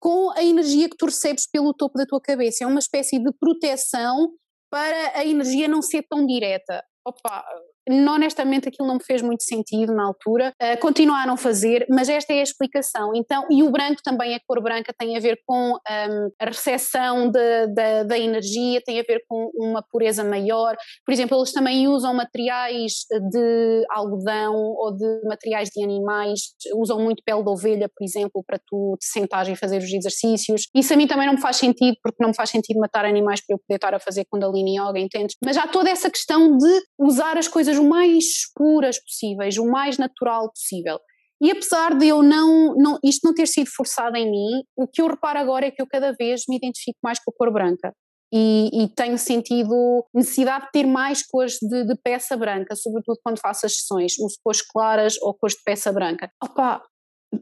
com 0.00 0.30
a 0.30 0.42
energia 0.42 0.88
que 0.88 0.96
tu 0.96 1.06
recebes 1.06 1.46
pelo 1.46 1.74
topo 1.74 1.98
da 1.98 2.06
tua 2.06 2.20
cabeça. 2.20 2.64
É 2.64 2.66
uma 2.66 2.78
espécie 2.78 3.18
de 3.18 3.30
proteção 3.38 4.32
para 4.70 5.18
a 5.18 5.24
energia 5.24 5.68
não 5.68 5.82
ser 5.82 6.04
tão 6.08 6.26
direta. 6.26 6.82
Opa, 7.06 7.44
honestamente 7.88 8.68
aquilo 8.68 8.86
não 8.86 8.96
me 8.96 9.04
fez 9.04 9.22
muito 9.22 9.42
sentido 9.42 9.94
na 9.94 10.04
altura, 10.04 10.52
uh, 10.60 11.14
a 11.14 11.26
não 11.26 11.36
fazer, 11.36 11.86
mas 11.88 12.08
esta 12.08 12.32
é 12.32 12.40
a 12.40 12.42
explicação. 12.42 13.12
Então, 13.14 13.46
e 13.50 13.62
o 13.62 13.70
branco 13.70 14.00
também, 14.02 14.34
a 14.34 14.40
cor 14.46 14.62
branca 14.62 14.92
tem 14.96 15.16
a 15.16 15.20
ver 15.20 15.38
com 15.46 15.72
um, 15.72 16.30
a 16.38 16.44
recepção 16.44 17.30
de, 17.30 17.66
de, 17.68 18.04
da 18.04 18.18
energia, 18.18 18.80
tem 18.84 19.00
a 19.00 19.02
ver 19.02 19.22
com 19.28 19.50
uma 19.54 19.82
pureza 19.82 20.24
maior. 20.24 20.76
Por 21.04 21.12
exemplo, 21.12 21.38
eles 21.38 21.52
também 21.52 21.88
usam 21.88 22.14
materiais 22.14 23.04
de 23.30 23.84
algodão 23.90 24.54
ou 24.54 24.94
de 24.94 25.22
materiais 25.24 25.68
de 25.70 25.82
animais, 25.82 26.40
usam 26.74 26.98
muito 27.00 27.22
pele 27.24 27.42
de 27.42 27.48
ovelha, 27.48 27.88
por 27.88 28.04
exemplo, 28.04 28.42
para 28.46 28.58
tu 28.58 28.96
te 28.98 29.06
sentares 29.06 29.48
e 29.48 29.56
fazer 29.56 29.78
os 29.78 29.92
exercícios. 29.92 30.68
Isso 30.74 30.92
a 30.92 30.96
mim 30.96 31.06
também 31.06 31.26
não 31.26 31.34
me 31.34 31.40
faz 31.40 31.56
sentido, 31.56 31.96
porque 32.02 32.18
não 32.20 32.30
me 32.30 32.36
faz 32.36 32.50
sentido 32.50 32.80
matar 32.80 33.04
animais 33.04 33.40
para 33.44 33.54
eu 33.54 33.58
poder 33.58 33.76
estar 33.76 33.94
a 33.94 34.00
fazer 34.00 34.24
Kundalini 34.30 34.78
Yoga, 34.78 34.98
entendes? 34.98 35.36
Mas 35.44 35.56
há 35.56 35.66
toda 35.66 35.90
essa 35.90 36.10
questão 36.10 36.56
de 36.56 36.82
usar 36.98 37.36
as 37.36 37.48
coisas 37.48 37.78
mais 37.84 38.24
puras 38.54 38.98
possíveis, 39.02 39.56
o 39.58 39.66
mais 39.66 39.98
natural 39.98 40.50
possível. 40.50 40.98
E 41.42 41.50
apesar 41.50 41.96
de 41.96 42.06
eu 42.06 42.22
não, 42.22 42.74
não, 42.76 42.98
isto 43.02 43.26
não 43.26 43.34
ter 43.34 43.46
sido 43.46 43.70
forçado 43.74 44.16
em 44.16 44.30
mim, 44.30 44.62
o 44.76 44.86
que 44.86 45.00
eu 45.00 45.06
reparo 45.06 45.38
agora 45.38 45.66
é 45.66 45.70
que 45.70 45.80
eu 45.80 45.86
cada 45.86 46.12
vez 46.12 46.42
me 46.48 46.56
identifico 46.56 46.98
mais 47.02 47.18
com 47.18 47.30
a 47.30 47.34
cor 47.34 47.50
branca. 47.50 47.94
E, 48.32 48.70
e 48.72 48.88
tenho 48.88 49.18
sentido 49.18 50.06
necessidade 50.14 50.66
de 50.66 50.70
ter 50.70 50.86
mais 50.86 51.26
cores 51.26 51.54
de, 51.60 51.84
de, 51.84 51.96
peça 51.96 52.36
branca, 52.36 52.76
sobretudo 52.76 53.18
quando 53.24 53.40
faço 53.40 53.66
as 53.66 53.78
sessões, 53.78 54.12
uso 54.20 54.36
cores 54.44 54.62
claras 54.62 55.16
ou 55.20 55.34
cores 55.34 55.56
de 55.56 55.62
peça 55.64 55.90
branca. 55.90 56.30
Opa, 56.40 56.80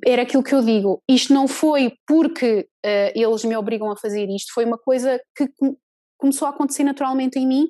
era 0.06 0.22
aquilo 0.22 0.42
que 0.42 0.54
eu 0.54 0.62
digo, 0.62 1.02
isto 1.10 1.34
não 1.34 1.46
foi 1.46 1.92
porque 2.06 2.68
uh, 2.86 3.12
eles 3.14 3.44
me 3.44 3.56
obrigam 3.56 3.90
a 3.90 3.96
fazer 3.96 4.28
isto, 4.30 4.52
foi 4.54 4.64
uma 4.64 4.78
coisa 4.78 5.20
que 5.36 5.46
começou 6.18 6.46
a 6.46 6.50
acontecer 6.50 6.84
naturalmente 6.84 7.38
em 7.38 7.46
mim 7.46 7.68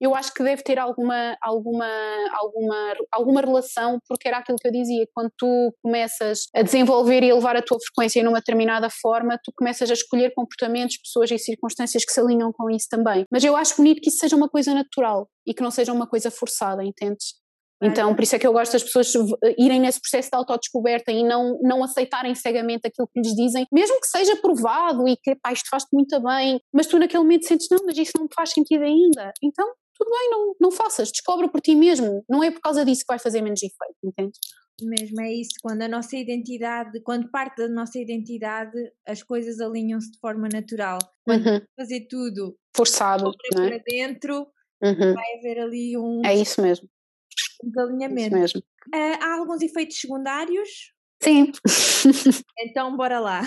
eu 0.00 0.14
acho 0.14 0.32
que 0.34 0.42
deve 0.42 0.62
ter 0.62 0.78
alguma, 0.78 1.36
alguma, 1.40 1.88
alguma, 2.34 2.94
alguma 3.12 3.40
relação, 3.40 3.98
porque 4.06 4.28
era 4.28 4.38
aquilo 4.38 4.58
que 4.58 4.68
eu 4.68 4.72
dizia, 4.72 5.06
quando 5.14 5.30
tu 5.36 5.74
começas 5.82 6.46
a 6.54 6.62
desenvolver 6.62 7.22
e 7.22 7.30
a 7.30 7.34
levar 7.34 7.56
a 7.56 7.62
tua 7.62 7.78
frequência 7.78 8.22
numa 8.22 8.38
determinada 8.38 8.88
forma, 8.90 9.38
tu 9.42 9.52
começas 9.56 9.90
a 9.90 9.94
escolher 9.94 10.32
comportamentos, 10.34 10.98
pessoas 10.98 11.30
e 11.30 11.38
circunstâncias 11.38 12.04
que 12.04 12.12
se 12.12 12.20
alinham 12.20 12.52
com 12.52 12.70
isso 12.70 12.86
também. 12.90 13.24
Mas 13.30 13.44
eu 13.44 13.56
acho 13.56 13.76
bonito 13.76 14.00
que 14.00 14.10
isso 14.10 14.18
seja 14.18 14.36
uma 14.36 14.48
coisa 14.48 14.74
natural 14.74 15.28
e 15.46 15.54
que 15.54 15.62
não 15.62 15.70
seja 15.70 15.92
uma 15.92 16.06
coisa 16.06 16.30
forçada, 16.30 16.84
entendes? 16.84 17.34
Então, 17.82 18.14
por 18.14 18.22
isso 18.22 18.34
é 18.34 18.38
que 18.38 18.46
eu 18.46 18.52
gosto 18.52 18.72
das 18.72 18.82
pessoas 18.82 19.12
irem 19.58 19.80
nesse 19.80 20.00
processo 20.00 20.30
de 20.30 20.36
autodescoberta 20.36 21.12
e 21.12 21.22
não, 21.22 21.58
não 21.62 21.84
aceitarem 21.84 22.34
cegamente 22.34 22.86
aquilo 22.86 23.06
que 23.08 23.20
lhes 23.20 23.34
dizem, 23.34 23.66
mesmo 23.70 24.00
que 24.00 24.06
seja 24.06 24.34
provado 24.36 25.06
e 25.06 25.16
que, 25.16 25.34
pá, 25.36 25.52
isto 25.52 25.68
faz-te 25.68 25.88
muito 25.92 26.18
bem, 26.22 26.58
mas 26.72 26.86
tu 26.86 26.98
naquele 26.98 27.22
momento 27.22 27.46
sentes, 27.46 27.68
não, 27.70 27.84
mas 27.84 27.98
isso 27.98 28.12
não 28.16 28.24
me 28.24 28.30
faz 28.34 28.50
sentido 28.50 28.82
ainda. 28.82 29.30
Então, 29.42 29.70
tudo 29.98 30.10
bem, 30.10 30.30
não, 30.30 30.54
não 30.60 30.70
faças, 30.70 31.10
descobre 31.10 31.48
por 31.48 31.60
ti 31.60 31.74
mesmo, 31.74 32.24
não 32.28 32.42
é 32.42 32.50
por 32.50 32.60
causa 32.60 32.84
disso 32.84 33.02
que 33.02 33.12
vai 33.12 33.18
fazer 33.18 33.42
menos 33.42 33.62
efeito, 33.62 33.96
entende? 34.04 34.38
Mesmo, 34.82 35.22
é 35.22 35.32
isso, 35.32 35.54
quando 35.62 35.82
a 35.82 35.88
nossa 35.88 36.16
identidade, 36.16 37.00
quando 37.00 37.30
parte 37.30 37.56
da 37.56 37.68
nossa 37.68 37.98
identidade, 37.98 38.76
as 39.06 39.22
coisas 39.22 39.58
alinham-se 39.58 40.12
de 40.12 40.18
forma 40.18 40.48
natural. 40.52 40.98
Quando 41.24 41.46
uhum. 41.46 41.60
fazer 41.74 42.06
tudo 42.08 42.58
forçado 42.76 43.32
não 43.54 43.64
é? 43.64 43.68
para 43.68 43.78
dentro, 43.78 44.46
uhum. 44.82 45.14
vai 45.14 45.38
haver 45.38 45.60
ali 45.60 45.96
um. 45.96 46.20
É 46.26 46.34
isso 46.34 46.60
mesmo. 46.60 46.86
Um 47.64 47.70
desalinhamento. 47.70 48.36
É 48.36 48.44
isso 48.44 48.58
mesmo. 48.58 48.62
Uh, 48.94 49.24
há 49.24 49.38
alguns 49.38 49.62
efeitos 49.62 49.98
secundários 49.98 50.92
Sim. 51.22 51.52
Então, 52.58 52.96
bora 52.96 53.20
lá. 53.20 53.42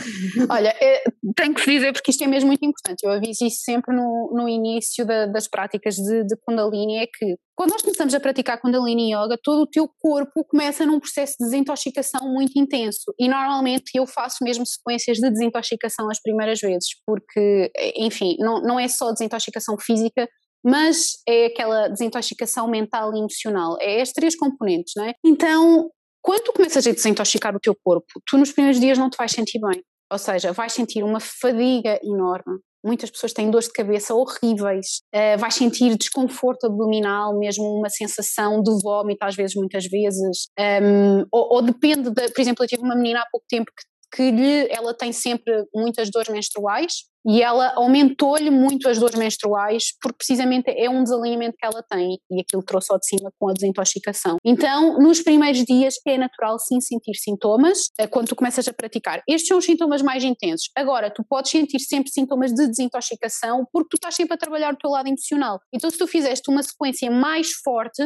Olha, 0.49 0.69
é, 0.79 1.03
tenho 1.35 1.53
que 1.55 1.65
dizer 1.65 1.91
porque 1.93 2.11
isto 2.11 2.23
é 2.23 2.27
mesmo 2.27 2.47
muito 2.47 2.63
importante. 2.63 3.03
Eu 3.03 3.11
aviso 3.11 3.43
isso 3.43 3.61
sempre 3.63 3.95
no, 3.95 4.31
no 4.33 4.47
início 4.47 5.03
da, 5.03 5.25
das 5.25 5.47
práticas 5.47 5.95
de, 5.95 6.23
de 6.25 6.35
Kundalini: 6.45 6.97
é 6.97 7.07
que 7.07 7.35
quando 7.55 7.71
nós 7.71 7.81
começamos 7.81 8.13
a 8.13 8.19
praticar 8.19 8.61
Kundalini 8.61 9.11
Yoga, 9.11 9.35
todo 9.43 9.63
o 9.63 9.67
teu 9.67 9.89
corpo 9.99 10.45
começa 10.45 10.85
num 10.85 10.99
processo 10.99 11.33
de 11.39 11.45
desintoxicação 11.45 12.21
muito 12.31 12.51
intenso. 12.55 13.11
E 13.19 13.27
normalmente 13.27 13.91
eu 13.95 14.05
faço 14.05 14.43
mesmo 14.43 14.65
sequências 14.65 15.17
de 15.17 15.29
desintoxicação 15.29 16.09
as 16.09 16.21
primeiras 16.21 16.59
vezes, 16.59 16.89
porque, 17.05 17.71
enfim, 17.95 18.35
não, 18.39 18.61
não 18.61 18.79
é 18.79 18.87
só 18.87 19.11
desintoxicação 19.11 19.75
física, 19.79 20.27
mas 20.63 21.13
é 21.27 21.47
aquela 21.47 21.87
desintoxicação 21.87 22.69
mental 22.69 23.13
e 23.13 23.19
emocional. 23.19 23.75
É 23.79 24.01
estes 24.01 24.13
três 24.13 24.35
componentes, 24.35 24.93
não 24.95 25.05
é? 25.05 25.13
Então, 25.25 25.89
quando 26.21 26.43
tu 26.43 26.53
começas 26.53 26.85
a 26.85 26.91
desintoxicar 26.91 27.55
o 27.55 27.59
teu 27.59 27.75
corpo, 27.83 28.07
tu 28.25 28.37
nos 28.37 28.51
primeiros 28.51 28.79
dias 28.79 28.97
não 28.97 29.09
te 29.09 29.17
vais 29.17 29.31
sentir 29.31 29.59
bem. 29.59 29.81
Ou 30.11 30.17
seja, 30.17 30.51
vais 30.51 30.73
sentir 30.73 31.03
uma 31.03 31.19
fadiga 31.19 31.99
enorme. 32.03 32.59
Muitas 32.83 33.11
pessoas 33.11 33.33
têm 33.33 33.51
dores 33.51 33.67
de 33.67 33.73
cabeça 33.73 34.15
horríveis, 34.15 35.01
uh, 35.13 35.37
vais 35.37 35.53
sentir 35.53 35.95
desconforto 35.97 36.65
abdominal, 36.65 37.37
mesmo 37.37 37.65
uma 37.65 37.89
sensação 37.89 38.63
de 38.63 38.71
vómito, 38.81 39.21
às 39.21 39.35
vezes, 39.35 39.55
muitas 39.55 39.85
vezes. 39.85 40.47
Um, 40.57 41.25
ou, 41.31 41.55
ou, 41.55 41.61
depende, 41.61 42.09
de, 42.09 42.29
por 42.29 42.41
exemplo, 42.41 42.63
eu 42.63 42.67
tive 42.67 42.81
uma 42.81 42.95
menina 42.95 43.19
há 43.19 43.27
pouco 43.29 43.45
tempo 43.47 43.71
que 43.75 43.83
que 44.11 44.31
lhe, 44.31 44.67
ela 44.71 44.93
tem 44.93 45.11
sempre 45.11 45.65
muitas 45.73 46.09
dores 46.09 46.29
menstruais 46.29 47.03
e 47.25 47.41
ela 47.41 47.73
aumentou-lhe 47.75 48.49
muito 48.49 48.87
as 48.87 48.97
dores 48.97 49.15
menstruais 49.15 49.93
porque 50.01 50.17
precisamente 50.17 50.69
é 50.69 50.89
um 50.89 51.03
desalinhamento 51.03 51.55
que 51.57 51.65
ela 51.65 51.83
tem 51.83 52.19
e 52.29 52.41
aquilo 52.41 52.63
trouxe 52.63 52.91
ao 52.91 52.99
de 52.99 53.07
cima 53.07 53.31
com 53.39 53.49
a 53.49 53.53
desintoxicação. 53.53 54.37
Então, 54.43 54.99
nos 54.99 55.21
primeiros 55.21 55.63
dias 55.63 55.95
é 56.07 56.17
natural 56.17 56.57
sim 56.59 56.79
sentir 56.79 57.15
sintomas 57.15 57.89
eh, 57.97 58.07
quando 58.07 58.29
tu 58.29 58.35
começas 58.35 58.67
a 58.67 58.73
praticar. 58.73 59.21
Estes 59.27 59.47
são 59.47 59.57
os 59.57 59.65
sintomas 59.65 60.01
mais 60.01 60.23
intensos. 60.23 60.69
Agora, 60.75 61.11
tu 61.11 61.23
podes 61.27 61.51
sentir 61.51 61.79
sempre 61.79 62.11
sintomas 62.11 62.53
de 62.53 62.67
desintoxicação 62.67 63.65
porque 63.71 63.89
tu 63.91 63.95
estás 63.95 64.15
sempre 64.15 64.35
a 64.35 64.37
trabalhar 64.37 64.73
o 64.73 64.77
teu 64.77 64.89
lado 64.89 65.07
emocional. 65.07 65.59
Então, 65.73 65.89
se 65.89 65.97
tu 65.97 66.07
fizeste 66.07 66.49
uma 66.49 66.63
sequência 66.63 67.09
mais 67.11 67.51
forte, 67.63 68.03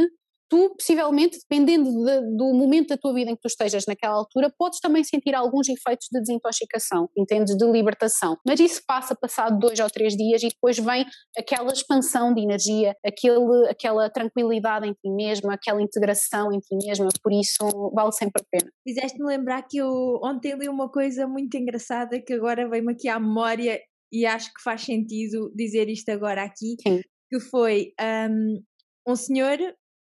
tu, 0.54 0.76
possivelmente, 0.76 1.40
dependendo 1.40 1.90
de, 1.90 2.22
do 2.38 2.54
momento 2.54 2.90
da 2.90 2.98
tua 2.98 3.12
vida 3.12 3.32
em 3.32 3.36
que 3.36 3.42
tu 3.42 3.48
estejas 3.48 3.86
naquela 3.88 4.14
altura, 4.14 4.54
podes 4.56 4.80
também 4.80 5.04
sentir 5.04 5.34
alguns 5.34 5.68
efeitos 5.68 6.08
de 6.12 6.20
desintoxicação, 6.20 7.10
entendes? 7.18 7.58
De 7.58 7.66
libertação. 7.66 8.38
Mas 8.46 8.60
isso 8.60 8.80
passa 8.86 9.16
passado 9.16 9.58
dois 9.58 9.80
ou 9.80 9.90
três 9.90 10.16
dias 10.16 10.44
e 10.44 10.50
depois 10.50 10.78
vem 10.78 11.06
aquela 11.36 11.74
expansão 11.74 12.36
de 12.36 12.42
energia, 12.42 12.96
aquele, 13.04 13.68
aquela 13.68 14.12
tranquilidade 14.12 14.88
em 14.88 14.94
ti 14.94 15.10
mesma, 15.10 15.56
aquela 15.56 15.82
integração 15.82 16.54
em 16.54 16.60
ti 16.60 16.76
mesma, 16.86 17.08
por 17.24 17.34
isso 17.34 17.92
vale 17.96 18.12
sempre 18.12 18.44
a 18.44 18.46
pena. 18.52 18.72
Fizeste-me 18.88 19.26
lembrar 19.26 19.64
que 19.64 19.78
eu 19.78 20.20
ontem 20.24 20.56
li 20.56 20.70
uma 20.70 20.88
coisa 20.88 21.28
muito 21.28 21.58
engraçada 21.58 22.22
que 22.22 22.34
agora 22.34 22.70
veio-me 22.70 22.94
aqui 22.94 23.10
à 23.10 23.20
memória 23.20 23.80
e 24.12 24.24
acho 24.28 24.54
que 24.54 24.62
faz 24.62 24.82
sentido 24.82 25.52
dizer 25.56 25.90
isto 25.90 26.10
agora 26.10 26.44
aqui, 26.44 26.76
Sim. 26.88 27.02
que 27.28 27.40
foi 27.40 27.94
um, 28.30 28.62
um 29.08 29.16
senhor 29.16 29.58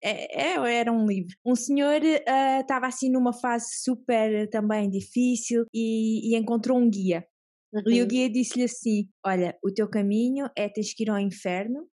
é, 0.09 0.53
é, 0.53 0.79
era 0.79 0.91
um 0.91 1.05
livro. 1.05 1.35
Um 1.45 1.55
senhor 1.55 2.01
estava 2.03 2.85
uh, 2.85 2.89
assim 2.89 3.11
numa 3.11 3.33
fase 3.33 3.67
super 3.81 4.49
também 4.49 4.89
difícil 4.89 5.65
e, 5.73 6.31
e 6.31 6.37
encontrou 6.37 6.77
um 6.77 6.89
guia. 6.89 7.25
Uhum. 7.73 7.83
E 7.87 7.99
o 7.99 8.03
uhum. 8.03 8.07
guia 8.07 8.29
disse-lhe 8.29 8.63
assim: 8.63 9.09
Olha, 9.25 9.57
o 9.63 9.71
teu 9.71 9.89
caminho 9.89 10.49
é 10.55 10.69
tens 10.69 10.93
que 10.93 11.03
ir 11.03 11.09
ao 11.09 11.19
inferno 11.19 11.87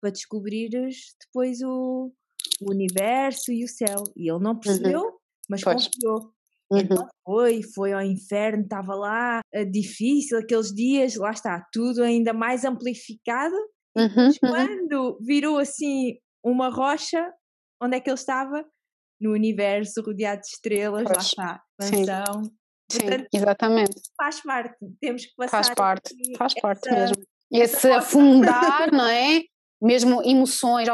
para 0.00 0.10
descobrires 0.10 1.14
depois 1.24 1.62
o, 1.62 2.12
o 2.60 2.70
universo 2.70 3.52
e 3.52 3.64
o 3.64 3.68
céu. 3.68 4.02
E 4.16 4.30
ele 4.30 4.42
não 4.42 4.52
uhum. 4.52 4.60
percebeu, 4.60 5.02
uhum. 5.02 5.12
mas 5.48 5.62
pois. 5.62 5.86
confiou. 5.86 6.32
Uhum. 6.70 6.78
Então 6.78 7.08
foi, 7.24 7.62
foi 7.62 7.92
ao 7.92 8.02
inferno, 8.02 8.64
estava 8.64 8.94
lá, 8.94 9.40
uh, 9.54 9.70
difícil 9.70 10.38
aqueles 10.38 10.74
dias, 10.74 11.14
lá 11.14 11.30
está, 11.30 11.64
tudo 11.72 12.02
ainda 12.02 12.32
mais 12.32 12.64
amplificado. 12.64 13.54
Uhum, 13.96 14.10
mas 14.14 14.36
uhum. 14.42 14.50
quando 14.50 15.18
virou 15.22 15.58
assim 15.58 16.18
uma 16.46 16.68
rocha, 16.68 17.32
onde 17.82 17.96
é 17.96 18.00
que 18.00 18.08
ele 18.08 18.14
estava? 18.14 18.64
No 19.20 19.32
universo, 19.32 20.02
rodeado 20.02 20.42
de 20.42 20.48
estrelas, 20.48 21.04
pois. 21.04 21.16
lá 21.16 21.22
está, 21.22 21.62
mansão. 21.80 22.42
Sim, 22.90 23.00
Portanto, 23.00 23.28
exatamente. 23.32 24.00
Faz 24.16 24.42
parte, 24.42 24.76
temos 25.00 25.26
que 25.26 25.34
passar. 25.36 25.50
Faz 25.50 25.74
parte, 25.74 26.14
faz 26.36 26.52
essa, 26.52 26.60
parte 26.60 26.90
mesmo. 26.90 27.16
Esse 27.50 27.90
afundar, 27.90 28.92
não 28.92 29.06
é? 29.06 29.42
Mesmo 29.82 30.22
emoções, 30.22 30.88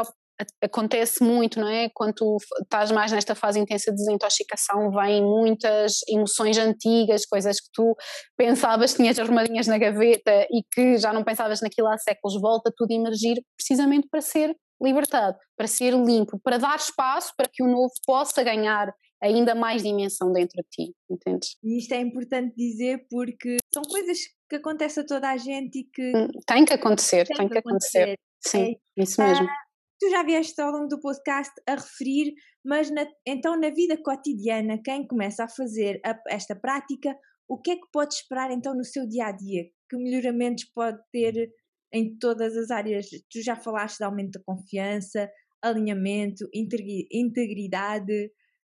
acontece 0.61 1.23
muito, 1.23 1.59
não 1.59 1.67
é? 1.67 1.89
Quando 1.93 2.13
tu 2.13 2.37
estás 2.63 2.91
mais 2.91 3.11
nesta 3.11 3.35
fase 3.35 3.59
intensa 3.59 3.91
de 3.91 3.97
desintoxicação, 3.97 4.91
vêm 4.91 5.21
muitas 5.21 5.99
emoções 6.09 6.57
antigas, 6.57 7.25
coisas 7.25 7.59
que 7.59 7.69
tu 7.73 7.95
pensavas 8.35 8.91
que 8.91 8.97
tinhas 8.97 9.19
arrumadinhas 9.19 9.67
na 9.67 9.77
gaveta 9.77 10.47
e 10.51 10.63
que 10.71 10.97
já 10.97 11.13
não 11.13 11.23
pensavas 11.23 11.61
naquilo 11.61 11.87
há 11.87 11.97
séculos, 11.97 12.39
volta 12.41 12.71
tudo 12.75 12.91
a 12.91 12.95
emergir 12.95 13.43
precisamente 13.55 14.07
para 14.09 14.21
ser 14.21 14.55
libertado, 14.83 15.37
para 15.55 15.67
ser 15.67 15.93
limpo, 15.93 16.39
para 16.43 16.57
dar 16.57 16.75
espaço 16.75 17.33
para 17.37 17.49
que 17.51 17.63
o 17.63 17.67
novo 17.67 17.93
possa 18.05 18.43
ganhar 18.43 18.93
ainda 19.21 19.55
mais 19.55 19.81
dimensão 19.81 20.33
dentro 20.33 20.61
de 20.61 20.69
ti, 20.69 20.95
entendes? 21.09 21.55
E 21.63 21.77
isto 21.77 21.93
é 21.93 22.01
importante 22.01 22.53
dizer 22.55 23.05
porque 23.09 23.57
são 23.73 23.83
coisas 23.83 24.17
que 24.49 24.57
acontecem 24.57 25.03
a 25.03 25.05
toda 25.05 25.29
a 25.29 25.37
gente 25.37 25.79
e 25.79 25.83
que. 25.85 26.11
Hum, 26.15 26.27
tem 26.45 26.65
que 26.65 26.73
acontecer, 26.73 27.25
tem, 27.25 27.37
tem 27.37 27.49
que 27.49 27.57
acontecer. 27.57 27.99
acontecer. 27.99 28.19
Sim, 28.45 28.75
é. 28.97 29.03
isso 29.03 29.21
mesmo. 29.21 29.45
Ah, 29.45 29.63
tu 29.99 30.09
já 30.09 30.23
vieste 30.23 30.59
ao 30.61 30.71
longo 30.71 30.87
do 30.87 30.99
podcast 30.99 31.53
a 31.67 31.75
referir, 31.75 32.33
mas 32.65 32.91
na, 32.91 33.07
então 33.25 33.57
na 33.57 33.69
vida 33.69 33.97
cotidiana, 33.97 34.77
quem 34.83 35.07
começa 35.07 35.45
a 35.45 35.49
fazer 35.49 36.01
a, 36.05 36.19
esta 36.27 36.55
prática, 36.55 37.15
o 37.47 37.57
que 37.57 37.71
é 37.71 37.75
que 37.75 37.89
pode 37.91 38.13
esperar 38.13 38.51
então 38.51 38.75
no 38.75 38.83
seu 38.83 39.07
dia 39.07 39.27
a 39.27 39.31
dia? 39.31 39.63
Que 39.89 39.97
melhoramentos 39.97 40.65
pode 40.65 40.99
ter 41.11 41.49
em 41.93 42.17
todas 42.17 42.57
as 42.57 42.71
áreas. 42.71 43.07
Tu 43.29 43.41
já 43.41 43.55
falaste 43.55 43.99
de 43.99 44.03
aumento 44.03 44.31
da 44.31 44.43
confiança, 44.45 45.29
alinhamento, 45.61 46.49
integridade, 46.53 48.31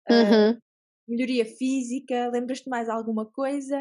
ah, 0.08 0.14
uhum. 0.14 0.50
uh, 0.52 0.58
melhoria 1.06 1.44
física. 1.44 2.30
Lembras-te 2.32 2.68
mais 2.68 2.88
alguma 2.88 3.26
coisa? 3.26 3.80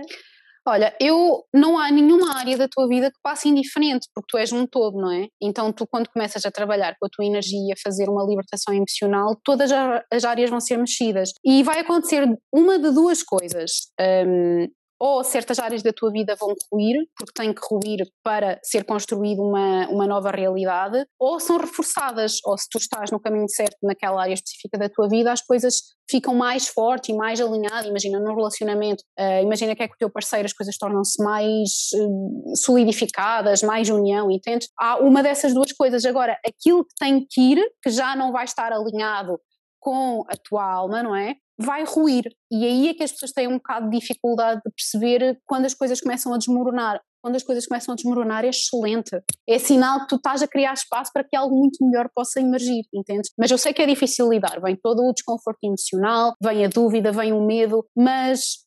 Olha, 0.68 0.96
eu 1.02 1.44
não 1.54 1.80
há 1.80 1.90
nenhuma 1.90 2.38
área 2.38 2.58
da 2.58 2.68
tua 2.68 2.88
vida 2.88 3.10
que 3.10 3.18
passe 3.24 3.50
indiferente, 3.50 4.08
porque 4.14 4.28
tu 4.30 4.38
és 4.38 4.52
um 4.52 4.68
todo, 4.68 4.98
não 5.00 5.12
é? 5.12 5.28
Então 5.42 5.72
tu 5.72 5.88
quando 5.88 6.10
começas 6.10 6.46
a 6.46 6.52
trabalhar 6.52 6.96
com 7.00 7.08
a 7.08 7.10
tua 7.10 7.26
energia, 7.26 7.74
a 7.74 7.82
fazer 7.82 8.10
uma 8.10 8.24
libertação 8.24 8.74
emocional, 8.74 9.40
todas 9.44 9.72
as 10.12 10.24
áreas 10.24 10.50
vão 10.50 10.60
ser 10.60 10.78
mexidas. 10.78 11.32
E 11.44 11.64
vai 11.64 11.80
acontecer 11.80 12.24
uma 12.54 12.78
de 12.78 12.92
duas 12.92 13.24
coisas. 13.24 13.72
Um, 14.00 14.68
ou 15.00 15.24
certas 15.24 15.60
áreas 15.60 15.82
da 15.82 15.94
tua 15.94 16.12
vida 16.12 16.36
vão 16.36 16.54
ruir, 16.72 17.08
porque 17.16 17.32
têm 17.34 17.54
que 17.54 17.62
ruir 17.64 18.06
para 18.22 18.60
ser 18.62 18.84
construída 18.84 19.42
uma, 19.42 19.88
uma 19.88 20.06
nova 20.06 20.30
realidade, 20.30 21.06
ou 21.18 21.40
são 21.40 21.58
reforçadas, 21.58 22.40
ou 22.44 22.58
se 22.58 22.68
tu 22.70 22.78
estás 22.78 23.10
no 23.10 23.20
caminho 23.20 23.48
certo 23.48 23.78
naquela 23.82 24.22
área 24.22 24.34
específica 24.34 24.78
da 24.78 24.90
tua 24.90 25.08
vida, 25.08 25.32
as 25.32 25.42
coisas 25.42 25.76
ficam 26.10 26.36
mais 26.36 26.68
fortes 26.68 27.10
e 27.10 27.14
mais 27.14 27.40
alinhadas. 27.40 27.86
Imagina 27.86 28.20
no 28.20 28.36
relacionamento, 28.36 29.04
uh, 29.18 29.44
imagina 29.44 29.76
que 29.76 29.84
é 29.84 29.88
com 29.88 29.94
o 29.94 29.98
teu 29.98 30.10
parceiro 30.10 30.46
as 30.46 30.54
coisas 30.54 30.78
tornam-se 30.78 31.24
mais 31.24 31.90
uh, 31.96 32.56
solidificadas, 32.56 33.64
mais 33.64 33.90
união, 33.90 34.30
entende? 34.30 34.68
Há 34.78 34.98
uma 34.98 35.24
dessas 35.24 35.54
duas 35.54 35.72
coisas. 35.72 36.04
Agora, 36.06 36.38
aquilo 36.46 36.84
que 36.84 36.96
tem 37.00 37.26
que 37.30 37.42
ir, 37.42 37.72
que 37.82 37.90
já 37.90 38.16
não 38.16 38.32
vai 38.32 38.44
estar 38.44 38.74
alinhado 38.74 39.40
com 39.80 40.24
a 40.28 40.36
tua 40.36 40.64
alma, 40.64 41.02
não 41.02 41.16
é? 41.16 41.36
Vai 41.60 41.84
ruir. 41.84 42.32
E 42.52 42.66
aí 42.66 42.88
é 42.88 42.94
que 42.94 43.04
as 43.04 43.12
pessoas 43.12 43.32
têm 43.32 43.48
um 43.48 43.58
bocado 43.58 43.90
de 43.90 44.00
dificuldade 44.00 44.62
de 44.66 44.72
perceber 44.72 45.40
quando 45.46 45.66
as 45.66 45.74
coisas 45.74 46.00
começam 46.00 46.34
a 46.34 46.38
desmoronar. 46.38 47.02
quando 47.22 47.36
as 47.36 47.44
coisas 47.44 47.68
começam 47.68 47.92
a 47.92 47.96
desmoronar, 47.96 48.46
é 48.46 48.48
excelente. 48.48 49.12
É 49.46 49.60
sinal 49.60 50.00
que 50.00 50.08
tu 50.08 50.16
estás 50.16 50.42
a 50.42 50.48
criar 50.48 50.74
espaço 50.74 51.12
para 51.14 51.22
que 51.22 51.36
algo 51.36 51.54
muito 51.54 51.86
melhor 51.86 52.10
possa 52.16 52.40
emergir, 52.40 52.86
entendes? 52.94 53.30
Mas 53.38 53.52
eu 53.52 53.58
sei 53.58 53.74
que 53.74 53.82
é 53.82 53.86
difícil 53.86 54.30
lidar, 54.30 54.62
vem 54.62 54.78
todo 54.82 55.04
o 55.04 55.12
desconforto 55.12 55.60
emocional, 55.62 56.34
vem 56.42 56.64
a 56.64 56.70
dúvida, 56.70 57.12
vem 57.12 57.34
o 57.34 57.46
medo, 57.46 57.86
mas 57.94 58.60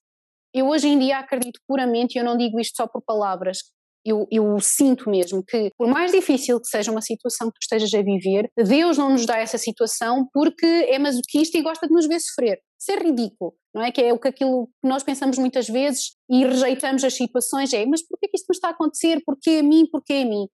eu 0.55 0.68
hoje 0.68 0.86
em 0.86 0.99
dia 0.99 1.18
acredito 1.18 1.59
puramente, 1.66 2.16
e 2.16 2.18
eu 2.20 2.24
não 2.26 2.36
digo 2.36 2.61
isto 2.61 2.76
só 2.76 2.86
por 2.86 3.01
palavras, 3.01 3.61
eu, 4.05 4.26
eu, 4.30 4.59
sinto 4.61 5.09
mesmo 5.09 5.45
que, 5.45 5.70
por 5.78 5.86
mais 5.86 6.11
difícil 6.11 6.61
que 6.61 6.66
seja 6.66 6.90
uma 6.90 7.01
situação 7.01 7.49
que 7.49 7.55
tu 7.55 7.62
estejas 7.62 7.95
a 7.95 8.03
viver, 8.03 8.51
Deus 8.57 8.99
não 8.99 9.11
nos 9.11 9.24
dá 9.24 9.38
essa 9.38 9.57
situação 9.57 10.28
porque 10.32 10.66
é 10.66 10.99
masoquista 10.99 11.57
e 11.57 11.62
gosta 11.62 11.86
de 11.86 11.95
nos 11.95 12.07
ver 12.07 12.20
sofrer. 12.20 12.59
É 12.91 12.97
ridículo, 12.97 13.55
não 13.74 13.83
é? 13.83 13.93
Que 13.93 14.03
é 14.03 14.12
o 14.12 14.18
que 14.18 14.28
aquilo 14.28 14.66
que 14.66 14.89
nós 14.89 15.03
pensamos 15.03 15.39
muitas 15.39 15.68
vezes 15.68 16.16
e 16.30 16.45
rejeitamos 16.45 17.05
as 17.05 17.14
situações 17.14 17.72
é, 17.72 17.87
mas 17.87 18.07
porquê 18.07 18.28
que 18.28 18.37
isto 18.37 18.47
me 18.49 18.57
está 18.57 18.68
a 18.68 18.72
acontecer? 18.72 19.22
Porquê 19.24 19.59
a 19.61 19.62
mim? 19.62 19.87
Porquê 19.91 20.14
a 20.14 20.24
mim? 20.24 20.49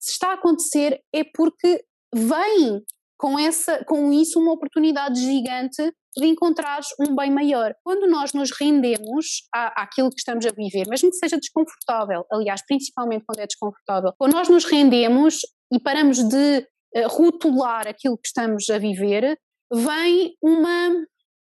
Se 0.00 0.12
está 0.12 0.30
a 0.30 0.34
acontecer 0.34 1.00
é 1.14 1.24
porque 1.24 1.84
vem 2.14 2.82
com, 3.18 3.38
essa, 3.38 3.84
com 3.84 4.12
isso 4.12 4.40
uma 4.40 4.52
oportunidade 4.52 5.20
gigante 5.20 5.92
de 6.16 6.26
encontrar 6.26 6.80
um 7.00 7.14
bem 7.14 7.30
maior. 7.30 7.72
Quando 7.84 8.06
nós 8.08 8.32
nos 8.32 8.50
rendemos 8.50 9.46
à, 9.54 9.82
àquilo 9.82 10.10
que 10.10 10.18
estamos 10.18 10.44
a 10.44 10.50
viver, 10.50 10.86
mesmo 10.88 11.10
que 11.10 11.16
seja 11.16 11.38
desconfortável, 11.38 12.24
aliás, 12.30 12.62
principalmente 12.66 13.24
quando 13.24 13.38
é 13.38 13.46
desconfortável, 13.46 14.12
quando 14.18 14.32
nós 14.32 14.48
nos 14.48 14.64
rendemos 14.64 15.38
e 15.72 15.80
paramos 15.80 16.22
de 16.22 16.66
uh, 16.96 17.08
rotular 17.08 17.88
aquilo 17.88 18.18
que 18.18 18.26
estamos 18.26 18.68
a 18.68 18.78
viver, 18.78 19.38
vem 19.72 20.34
uma, 20.42 20.90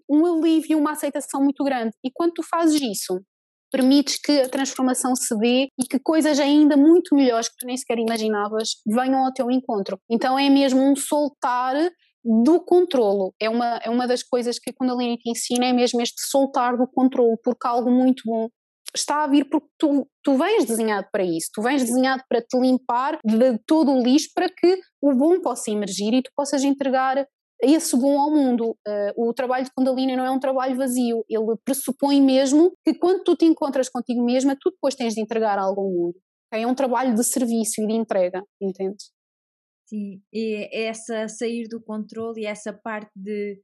um 0.08 0.24
alívio, 0.24 0.78
uma 0.78 0.92
aceitação 0.92 1.42
muito 1.42 1.62
grande. 1.64 1.92
E 2.04 2.10
quando 2.12 2.32
tu 2.34 2.42
fazes 2.42 2.80
isso, 2.80 3.20
permites 3.70 4.18
que 4.20 4.40
a 4.40 4.48
transformação 4.48 5.14
se 5.14 5.36
dê 5.38 5.68
e 5.78 5.86
que 5.88 5.98
coisas 5.98 6.40
ainda 6.40 6.76
muito 6.76 7.14
melhores 7.14 7.48
que 7.48 7.56
tu 7.58 7.66
nem 7.66 7.76
sequer 7.76 7.98
imaginavas 7.98 8.70
venham 8.86 9.24
ao 9.24 9.32
teu 9.32 9.50
encontro. 9.50 9.98
Então 10.10 10.38
é 10.38 10.48
mesmo 10.48 10.80
um 10.80 10.96
soltar 10.96 11.74
do 12.24 12.60
controlo. 12.60 13.34
É 13.40 13.48
uma, 13.48 13.80
é 13.82 13.90
uma 13.90 14.06
das 14.06 14.22
coisas 14.22 14.58
que 14.58 14.70
a 14.70 14.72
Kundalini 14.74 15.16
te 15.18 15.30
ensina, 15.30 15.66
é 15.66 15.72
mesmo 15.72 16.00
este 16.00 16.20
soltar 16.28 16.76
do 16.76 16.86
controlo, 16.86 17.38
porque 17.42 17.66
algo 17.66 17.90
muito 17.90 18.22
bom 18.26 18.48
está 18.94 19.24
a 19.24 19.26
vir 19.26 19.44
porque 19.48 19.68
tu, 19.78 20.08
tu 20.22 20.36
vens 20.36 20.64
desenhado 20.64 21.06
para 21.12 21.22
isso, 21.22 21.50
tu 21.52 21.62
vens 21.62 21.82
desenhado 21.82 22.22
para 22.28 22.40
te 22.40 22.58
limpar 22.58 23.18
de 23.24 23.58
todo 23.66 23.92
o 23.92 24.02
lixo 24.02 24.28
para 24.34 24.48
que 24.48 24.80
o 25.00 25.14
bom 25.14 25.40
possa 25.40 25.70
emergir 25.70 26.14
e 26.14 26.22
tu 26.22 26.30
possas 26.34 26.64
entregar 26.64 27.26
esse 27.62 27.96
bom 27.96 28.18
ao 28.18 28.30
mundo. 28.30 28.76
Uh, 28.86 29.28
o 29.28 29.34
trabalho 29.34 29.64
de 29.64 29.70
Kundalini 29.72 30.16
não 30.16 30.24
é 30.24 30.30
um 30.30 30.38
trabalho 30.38 30.76
vazio, 30.76 31.24
ele 31.28 31.56
pressupõe 31.64 32.20
mesmo 32.20 32.72
que 32.84 32.94
quando 32.94 33.24
tu 33.24 33.36
te 33.36 33.44
encontras 33.44 33.88
contigo 33.88 34.24
mesma, 34.24 34.56
tu 34.58 34.70
depois 34.70 34.94
tens 34.94 35.14
de 35.14 35.20
entregar 35.20 35.58
algo 35.58 35.80
ao 35.80 35.90
mundo. 35.90 36.16
É 36.52 36.66
um 36.66 36.74
trabalho 36.74 37.14
de 37.14 37.24
serviço 37.24 37.82
e 37.82 37.86
de 37.86 37.92
entrega, 37.92 38.42
entende? 38.60 39.04
Sim, 39.86 40.20
e 40.32 40.68
essa 40.72 41.28
sair 41.28 41.66
do 41.68 41.82
controle 41.82 42.42
e 42.42 42.46
essa 42.46 42.72
parte 42.72 43.10
de 43.16 43.60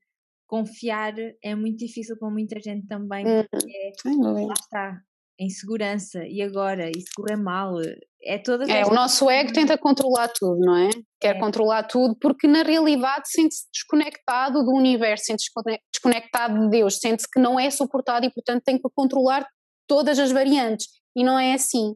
confiar 0.47 1.15
é 1.43 1.55
muito 1.55 1.79
difícil 1.79 2.17
para 2.19 2.31
muita 2.31 2.61
gente 2.61 2.87
também, 2.87 3.25
porque 3.51 3.73
é, 3.77 4.11
lá 4.47 4.55
está, 4.55 5.01
em 5.39 5.49
segurança 5.49 6.25
e 6.27 6.43
agora, 6.43 6.89
e 6.89 7.01
se 7.01 7.13
correr 7.15 7.37
mal, 7.37 7.75
é 8.23 8.39
todas 8.39 8.69
É, 8.69 8.85
o 8.85 8.95
nosso 8.95 9.29
ego 9.29 9.53
tenta 9.53 9.77
controlar 9.77 10.29
tudo, 10.29 10.59
não 10.61 10.77
é? 10.77 10.91
Quer 11.21 11.37
é. 11.37 11.39
controlar 11.39 11.83
tudo 11.85 12.17
porque 12.21 12.47
na 12.47 12.63
realidade 12.63 13.29
sente-se 13.29 13.67
desconectado 13.73 14.65
do 14.65 14.73
universo, 14.73 15.25
sente-se 15.27 15.51
desconectado 15.93 16.61
de 16.61 16.71
Deus, 16.71 16.99
sente-se 16.99 17.29
que 17.31 17.41
não 17.41 17.59
é 17.59 17.71
suportado 17.71 18.27
e 18.27 18.33
portanto 18.33 18.63
tem 18.65 18.77
que 18.77 18.89
controlar 18.95 19.47
todas 19.89 20.19
as 20.19 20.31
variantes 20.31 20.87
e 21.17 21.25
não 21.25 21.39
é 21.39 21.53
assim 21.55 21.95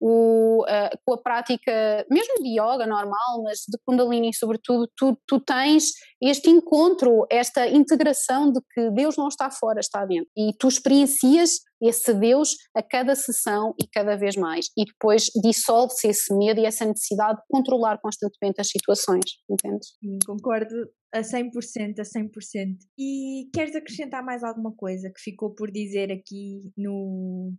o, 0.00 0.64
uh, 0.64 0.98
com 1.04 1.14
a 1.14 1.18
prática, 1.22 2.06
mesmo 2.10 2.42
de 2.42 2.58
yoga 2.58 2.86
normal, 2.86 3.42
mas 3.44 3.58
de 3.68 3.78
Kundalini 3.84 4.32
sobretudo, 4.34 4.88
tu, 4.96 5.16
tu 5.26 5.38
tens 5.38 5.92
este 6.22 6.48
encontro, 6.48 7.26
esta 7.30 7.68
integração 7.68 8.50
de 8.50 8.60
que 8.72 8.90
Deus 8.90 9.16
não 9.16 9.28
está 9.28 9.50
fora, 9.50 9.80
está 9.80 10.06
dentro. 10.06 10.30
E 10.36 10.52
tu 10.58 10.68
experiencias 10.68 11.60
esse 11.82 12.12
Deus 12.12 12.56
a 12.74 12.82
cada 12.82 13.14
sessão 13.14 13.74
e 13.80 13.86
cada 13.86 14.16
vez 14.16 14.36
mais. 14.36 14.66
E 14.76 14.84
depois 14.84 15.24
dissolve-se 15.42 16.08
esse 16.08 16.34
medo 16.34 16.60
e 16.60 16.66
essa 16.66 16.84
necessidade 16.84 17.38
de 17.38 17.44
controlar 17.48 17.98
constantemente 18.00 18.60
as 18.60 18.68
situações, 18.68 19.24
entendes? 19.48 19.88
Sim, 19.98 20.18
concordo 20.26 20.74
a 21.12 21.20
100%, 21.20 21.98
a 21.98 22.02
100%. 22.02 22.76
E 22.98 23.48
queres 23.52 23.74
acrescentar 23.74 24.22
mais 24.22 24.44
alguma 24.44 24.72
coisa 24.74 25.10
que 25.10 25.20
ficou 25.20 25.54
por 25.54 25.70
dizer 25.70 26.12
aqui 26.12 26.70
no, 26.76 27.54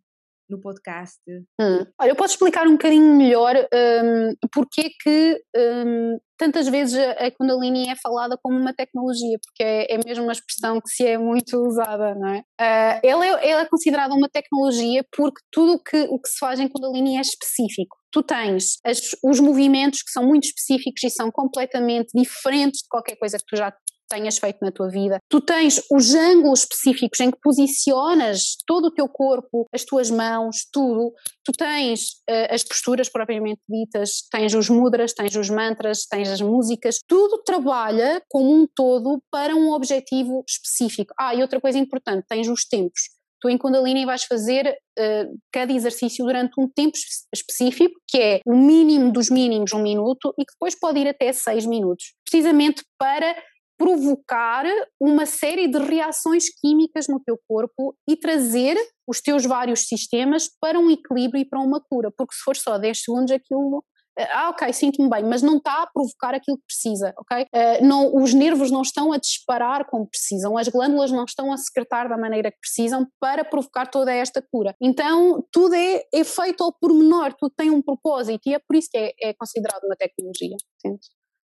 no 0.52 0.62
podcast? 0.62 1.20
Hum. 1.60 1.86
Olha, 2.00 2.10
eu 2.10 2.16
posso 2.16 2.34
explicar 2.34 2.68
um 2.68 2.74
bocadinho 2.74 3.16
melhor 3.16 3.56
um, 3.56 4.34
porque 4.54 4.82
é 4.82 4.90
que 5.02 5.44
um, 5.56 6.20
tantas 6.38 6.68
vezes 6.68 6.98
a 6.98 7.32
Kundalini 7.32 7.90
é 7.90 7.96
falada 7.96 8.38
como 8.42 8.60
uma 8.60 8.74
tecnologia, 8.74 9.38
porque 9.44 9.64
é, 9.64 9.94
é 9.94 9.98
mesmo 10.06 10.24
uma 10.24 10.34
expressão 10.34 10.82
que 10.82 10.90
se 10.90 11.06
é 11.06 11.18
muito 11.18 11.58
usada, 11.58 12.16
não 12.16 12.30
é? 12.30 12.40
Uh, 12.40 13.00
ela, 13.04 13.26
é 13.26 13.50
ela 13.50 13.62
é 13.62 13.66
considerada 13.66 14.14
uma 14.14 14.30
tecnologia 14.30 15.06
porque 15.16 15.42
tudo 15.52 15.82
que, 15.82 16.02
o 16.10 16.20
que 16.20 16.30
se 16.30 16.38
faz 16.40 16.60
em 16.60 16.68
Kundalini 16.68 17.18
é 17.18 17.22
específico. 17.22 17.96
Tu 18.12 18.22
tens 18.24 18.80
as, 18.86 19.00
os 19.24 19.40
movimentos 19.40 20.02
que 20.04 20.12
são 20.12 20.26
muito 20.26 20.44
específicos 20.44 21.02
e 21.04 21.10
são 21.10 21.32
completamente 21.32 22.10
diferentes 22.14 22.82
de 22.82 22.90
qualquer 22.90 23.16
coisa 23.16 23.38
que 23.38 23.46
tu 23.48 23.56
já 23.56 23.72
tenhas 24.12 24.38
feito 24.38 24.58
na 24.62 24.72
tua 24.72 24.90
vida. 24.90 25.20
Tu 25.30 25.40
tens 25.40 25.82
os 25.90 26.14
ângulos 26.14 26.62
específicos 26.62 27.20
em 27.22 27.32
que 27.32 27.40
posicionas 27.42 28.58
todo 28.68 28.86
o 28.88 28.92
teu 28.92 29.08
corpo, 29.08 29.68
as 29.74 29.86
tuas 29.86 30.12
mãos, 30.12 30.68
tudo. 30.72 31.14
Tu 31.46 31.54
tens 31.54 32.22
uh, 32.30 32.54
as 32.54 32.64
posturas 32.64 33.08
propriamente 33.08 33.62
ditas, 33.70 34.24
tens 34.30 34.54
os 34.54 34.70
mudras, 34.70 35.14
tens 35.14 35.36
os 35.36 35.50
mantras, 35.50 36.06
tens 36.06 36.28
as 36.30 36.42
músicas. 36.42 37.00
Tudo 37.08 37.42
trabalha 37.44 38.22
como 38.30 38.54
um 38.54 38.68
todo 38.68 39.22
para 39.32 39.56
um 39.56 39.72
objetivo 39.72 40.44
específico. 40.48 41.14
Ah, 41.18 41.34
e 41.34 41.42
outra 41.42 41.62
coisa 41.62 41.78
importante, 41.78 42.26
tens 42.28 42.50
os 42.50 42.66
tempos. 42.66 43.02
Tu 43.42 43.50
em 43.50 43.58
Kundalini 43.58 44.06
vais 44.06 44.24
fazer 44.26 44.68
uh, 44.68 45.40
cada 45.52 45.74
exercício 45.74 46.24
durante 46.24 46.54
um 46.60 46.70
tempo 46.70 46.96
específico, 47.34 48.00
que 48.08 48.18
é 48.20 48.40
o 48.46 48.56
mínimo 48.56 49.12
dos 49.12 49.32
mínimos 49.32 49.74
um 49.74 49.82
minuto 49.82 50.32
e 50.38 50.46
que 50.46 50.54
depois 50.54 50.80
pode 50.80 51.00
ir 51.00 51.08
até 51.08 51.34
seis 51.34 51.66
minutos, 51.66 52.14
precisamente 52.24 52.84
para 53.00 53.36
provocar 53.82 54.64
uma 55.00 55.26
série 55.26 55.68
de 55.68 55.80
reações 55.80 56.46
químicas 56.62 57.08
no 57.08 57.20
teu 57.20 57.36
corpo 57.48 57.96
e 58.08 58.16
trazer 58.16 58.78
os 59.08 59.20
teus 59.20 59.44
vários 59.44 59.88
sistemas 59.88 60.48
para 60.62 60.78
um 60.78 60.92
equilíbrio 60.92 61.42
e 61.42 61.46
para 61.46 61.60
uma 61.60 61.82
cura, 61.82 62.12
porque 62.16 62.36
se 62.36 62.42
for 62.44 62.56
só 62.56 62.78
10 62.78 63.02
segundos 63.02 63.32
aquilo 63.32 63.84
eh, 64.20 64.28
ah, 64.32 64.50
ok, 64.50 64.72
sinto-me 64.72 65.10
bem, 65.10 65.24
mas 65.24 65.42
não 65.42 65.58
está 65.58 65.82
a 65.82 65.88
provocar 65.88 66.36
aquilo 66.36 66.58
que 66.58 66.66
precisa, 66.68 67.12
ok? 67.18 67.44
Uh, 67.44 67.86
não, 67.86 68.16
os 68.16 68.34
nervos 68.36 68.70
não 68.70 68.84
estão 68.84 69.12
a 69.14 69.18
disparar 69.18 69.90
como 69.90 70.06
precisam, 70.06 70.58
as 70.58 70.68
glândulas 70.68 71.12
não 71.12 71.24
estão 71.24 71.52
a 71.52 71.58
secretar 71.58 72.08
da 72.08 72.18
maneira 72.18 72.52
que 72.52 72.60
precisam 72.60 73.08
para 73.20 73.44
provocar 73.44 73.88
toda 73.88 74.14
esta 74.14 74.44
cura. 74.52 74.76
Então, 74.80 75.44
tudo 75.52 75.74
é, 75.74 76.04
é 76.14 76.24
feito 76.24 76.64
ao 76.64 76.74
pormenor, 76.74 77.34
tudo 77.34 77.54
tem 77.58 77.72
um 77.72 77.82
propósito 77.82 78.42
e 78.46 78.54
é 78.54 78.60
por 78.60 78.76
isso 78.76 78.90
que 78.92 78.98
é, 78.98 79.14
é 79.24 79.34
considerado 79.34 79.86
uma 79.86 79.96
tecnologia? 79.96 80.58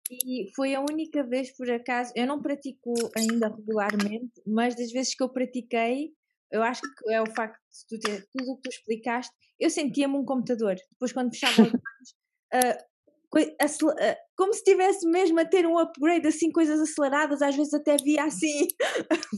E 0.10 0.52
foi 0.56 0.74
a 0.74 0.82
única 0.82 1.24
vez, 1.24 1.56
por 1.56 1.70
acaso, 1.70 2.12
eu 2.16 2.26
não 2.26 2.42
pratico 2.42 2.94
ainda 3.16 3.48
regularmente, 3.48 4.42
mas 4.46 4.76
das 4.76 4.92
vezes 4.92 5.16
que 5.16 5.22
eu 5.22 5.30
pratiquei, 5.30 6.12
eu 6.52 6.64
acho 6.64 6.82
que 6.82 7.14
é 7.14 7.22
o 7.22 7.30
facto 7.36 7.60
de 7.90 7.98
tu 7.98 8.00
ter 8.00 8.28
tudo 8.34 8.52
o 8.52 8.56
que 8.56 8.70
tu 8.70 8.74
explicaste, 8.74 9.32
eu 9.60 9.70
sentia-me 9.70 10.16
um 10.16 10.26
computador. 10.26 10.76
Depois, 10.92 11.14
quando 11.14 11.32
fechava 11.32 11.62
os 11.62 11.68
olhos, 11.68 12.16
uh, 12.56 12.90
uh, 13.36 14.16
como 14.36 14.54
se 14.54 14.60
estivesse 14.60 15.08
mesmo 15.08 15.40
a 15.40 15.46
ter 15.46 15.68
um 15.68 15.78
upgrade, 15.78 16.28
assim, 16.28 16.52
coisas 16.52 16.80
aceleradas, 16.80 17.44
às 17.44 17.56
vezes 17.56 17.74
até 17.74 17.96
via 17.98 18.24
assim. 18.24 18.68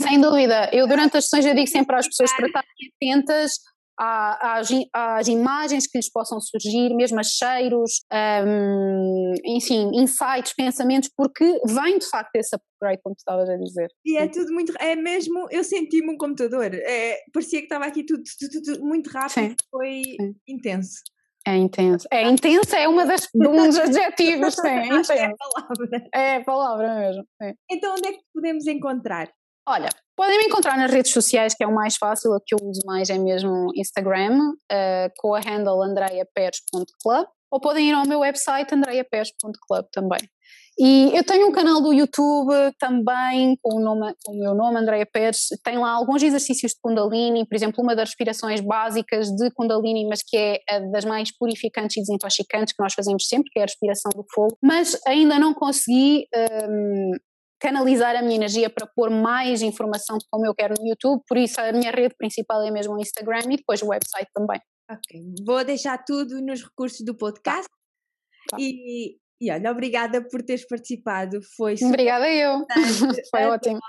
Sem 0.02 0.22
dúvida. 0.22 0.70
Eu, 0.72 0.88
durante 0.88 1.18
as 1.18 1.26
sessões, 1.26 1.46
eu 1.46 1.56
digo 1.56 1.68
sempre 1.68 1.98
às 1.98 2.08
pessoas 2.08 2.32
para 2.34 2.48
estarem 2.48 2.70
atentas 2.96 3.52
às, 4.02 4.70
às, 4.92 5.28
imagens 5.28 5.86
que 5.86 5.98
lhes 5.98 6.12
possam 6.12 6.40
surgir, 6.40 6.94
mesmo 6.96 7.20
a 7.20 7.24
cheiros, 7.24 8.02
um, 8.12 9.34
enfim, 9.46 9.92
insights, 9.94 10.54
pensamentos, 10.56 11.10
porque 11.16 11.62
vem 11.66 12.00
de 12.00 12.10
facto 12.10 12.36
esse 12.36 12.56
upgrade, 12.56 13.00
como 13.04 13.16
tu 13.16 13.20
estavas 13.20 13.48
a 13.48 13.58
dizer. 13.58 13.90
E 14.04 14.18
é 14.18 14.28
tudo 14.28 14.52
muito, 14.52 14.74
é 14.80 14.96
mesmo, 14.96 15.48
eu 15.52 15.64
senti-me 15.64 16.14
um 16.14 16.18
computador, 16.18 16.74
é, 16.74 17.18
parecia 17.32 17.60
que 17.60 17.66
estava 17.66 17.86
aqui 17.86 18.04
tudo, 18.04 18.24
tudo, 18.40 18.62
tudo 18.64 18.86
muito 18.86 19.10
rápido, 19.12 19.50
sim, 19.50 19.56
foi 19.70 20.02
sim. 20.20 20.36
intenso. 20.48 21.02
É 21.46 21.56
intenso. 21.56 22.08
É 22.12 22.22
intenso, 22.22 22.76
é 22.76 22.88
uma 22.88 23.06
das, 23.06 23.28
um 23.36 23.68
dos 23.68 23.78
adjetivos, 23.80 24.56
sim, 24.56 24.68
é 24.68 24.86
intenso. 24.86 25.12
É 25.12 25.26
a 25.26 25.36
palavra. 25.36 26.10
É 26.14 26.36
a 26.36 26.44
palavra 26.44 26.96
mesmo. 26.96 27.24
Sim. 27.42 27.54
Então, 27.70 27.94
onde 27.94 28.10
é 28.10 28.12
que 28.14 28.22
podemos 28.34 28.68
encontrar? 28.68 29.32
Olha, 29.72 29.88
podem 30.18 30.38
me 30.38 30.44
encontrar 30.48 30.78
nas 30.78 30.92
redes 30.92 31.14
sociais, 31.14 31.54
que 31.56 31.64
é 31.64 31.68
o 31.68 31.74
mais 31.74 31.96
fácil, 31.96 32.32
o 32.32 32.42
que 32.46 32.54
eu 32.54 32.60
uso 32.62 32.82
mais 32.86 33.10
é 33.10 33.18
mesmo 33.18 33.72
Instagram, 33.74 34.38
uh, 34.50 35.10
com 35.18 35.34
a 35.34 35.40
handle 35.40 35.82
andreapers.club, 35.82 37.26
ou 37.50 37.62
podem 37.62 37.88
ir 37.88 37.94
ao 37.94 38.06
meu 38.06 38.20
website 38.20 38.76
andreapers.club 38.76 39.86
também. 39.94 40.20
E 40.78 41.16
eu 41.16 41.24
tenho 41.24 41.48
um 41.48 41.54
canal 41.54 41.80
do 41.82 41.94
YouTube 41.94 42.54
também 42.80 43.58
com 43.62 43.78
o, 43.78 43.80
nome, 43.80 44.14
com 44.26 44.34
o 44.34 44.40
meu 44.40 44.54
nome, 44.54 44.78
Andréia 44.78 45.06
Pérez, 45.06 45.48
tem 45.64 45.78
lá 45.78 45.92
alguns 45.92 46.22
exercícios 46.22 46.74
de 46.74 46.80
Kundalini, 46.82 47.46
por 47.46 47.56
exemplo, 47.56 47.82
uma 47.82 47.96
das 47.96 48.10
respirações 48.10 48.60
básicas 48.60 49.30
de 49.30 49.52
Kundalini, 49.52 50.06
mas 50.06 50.22
que 50.22 50.36
é 50.36 50.60
a 50.70 50.80
das 50.80 51.06
mais 51.06 51.32
purificantes 51.38 51.96
e 51.96 52.02
desintoxicantes 52.02 52.74
que 52.74 52.84
nós 52.84 52.94
fazemos 52.94 53.26
sempre, 53.26 53.50
que 53.50 53.60
é 53.60 53.62
a 53.62 53.66
respiração 53.66 54.12
do 54.14 54.26
fogo, 54.34 54.58
mas 54.62 55.00
ainda 55.08 55.40
não 55.40 55.54
consegui 55.54 56.26
um, 56.68 57.12
canalizar 57.62 58.16
a 58.16 58.24
minha 58.24 58.36
energia 58.36 58.70
para 58.70 58.88
pôr 58.88 59.12
mais 59.12 59.62
informação 59.62 60.18
de 60.18 60.26
como 60.30 60.46
eu 60.46 60.56
quero 60.56 60.74
no 60.78 60.88
YouTube, 60.88 61.22
por 61.28 61.38
isso 61.38 61.62
a 61.62 61.72
minha 61.72 61.92
rede 61.92 62.16
principal 62.18 62.64
é 62.64 62.72
mesmo 62.72 62.96
o 62.96 63.00
Instagram 63.00 63.44
e 63.52 63.58
depois 63.58 63.82
o 63.84 63.88
website 63.88 64.30
também. 64.34 64.60
Ok, 64.90 65.22
vou 65.46 65.64
deixar 65.64 66.04
tudo 66.04 66.42
nos 66.42 66.64
recursos 66.64 67.06
do 67.06 67.16
podcast 67.16 67.70
tá. 68.50 68.58
e, 68.60 69.16
e 69.40 69.52
olha, 69.52 69.72
obrigada 69.72 70.28
por 70.28 70.42
teres 70.42 70.68
participado, 70.68 71.40
foi 71.56 71.76
Obrigada 71.84 72.28
eu, 72.28 72.66
foi 73.30 73.46
ótimo. 73.46 73.80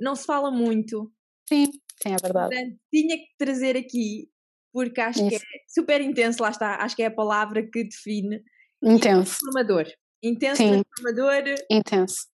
Não 0.00 0.16
se 0.16 0.26
fala 0.26 0.50
muito. 0.50 1.10
Sim, 1.48 1.66
sim, 2.02 2.12
é 2.12 2.16
verdade. 2.20 2.54
Portanto, 2.54 2.76
tinha 2.92 3.16
que 3.16 3.28
trazer 3.38 3.76
aqui, 3.76 4.28
porque 4.72 5.00
acho 5.00 5.20
Isso. 5.20 5.28
que 5.28 5.36
é 5.36 5.40
super 5.68 6.00
intenso, 6.00 6.42
lá 6.42 6.50
está, 6.50 6.82
acho 6.82 6.96
que 6.96 7.02
é 7.04 7.06
a 7.06 7.14
palavra 7.14 7.62
que 7.62 7.84
define. 7.84 8.42
Intenso. 8.82 9.38
Transformador. 9.38 9.86
Intenso, 10.22 10.56
sim. 10.56 10.82
transformador. 10.82 11.54
Intenso 11.70 12.29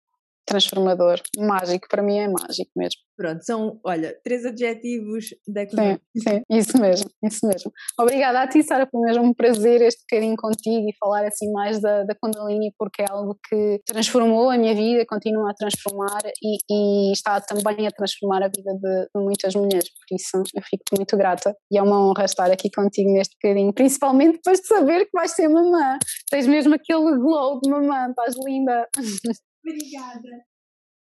transformador, 0.45 1.19
mágico, 1.37 1.87
para 1.89 2.03
mim 2.03 2.19
é 2.19 2.27
mágico 2.27 2.71
mesmo. 2.75 3.01
Pronto, 3.17 3.45
são, 3.45 3.79
olha, 3.83 4.13
três 4.23 4.45
adjetivos 4.45 5.27
da 5.47 5.61
Sim, 5.61 5.97
sim, 6.17 6.41
isso 6.49 6.77
mesmo, 6.77 7.09
isso 7.23 7.47
mesmo. 7.47 7.71
Obrigada 7.97 8.41
a 8.41 8.47
ti, 8.47 8.61
Sara, 8.61 8.87
foi 8.91 8.99
mesmo 9.01 9.23
um 9.23 9.33
prazer 9.33 9.81
este 9.81 10.01
bocadinho 10.01 10.35
contigo 10.35 10.89
e 10.89 10.95
falar 10.99 11.25
assim 11.25 11.49
mais 11.51 11.79
da, 11.79 12.03
da 12.03 12.13
Kundalini, 12.13 12.73
porque 12.77 13.03
é 13.03 13.05
algo 13.09 13.39
que 13.47 13.81
transformou 13.85 14.49
a 14.49 14.57
minha 14.57 14.75
vida, 14.75 15.05
continua 15.07 15.51
a 15.51 15.53
transformar 15.53 16.21
e, 16.43 16.57
e 16.69 17.13
está 17.13 17.39
também 17.39 17.87
a 17.87 17.91
transformar 17.91 18.43
a 18.43 18.49
vida 18.49 18.73
de, 18.73 19.01
de, 19.03 19.23
muitas 19.23 19.55
mulheres, 19.55 19.89
por 19.89 20.15
isso 20.15 20.43
eu 20.53 20.61
fico 20.63 20.83
muito 20.97 21.15
grata 21.15 21.55
e 21.71 21.77
é 21.77 21.81
uma 21.81 22.05
honra 22.05 22.25
estar 22.25 22.51
aqui 22.51 22.69
contigo 22.69 23.11
neste 23.13 23.35
bocadinho, 23.41 23.73
principalmente 23.73 24.33
depois 24.33 24.59
de 24.59 24.67
saber 24.67 25.05
que 25.05 25.11
vais 25.13 25.31
ser 25.31 25.47
mamã, 25.47 25.97
tens 26.29 26.47
mesmo 26.47 26.75
aquele 26.75 27.17
glow 27.17 27.61
de 27.61 27.69
mamã, 27.69 28.09
estás 28.09 28.35
linda. 28.45 28.89
Obrigada. 29.65 30.45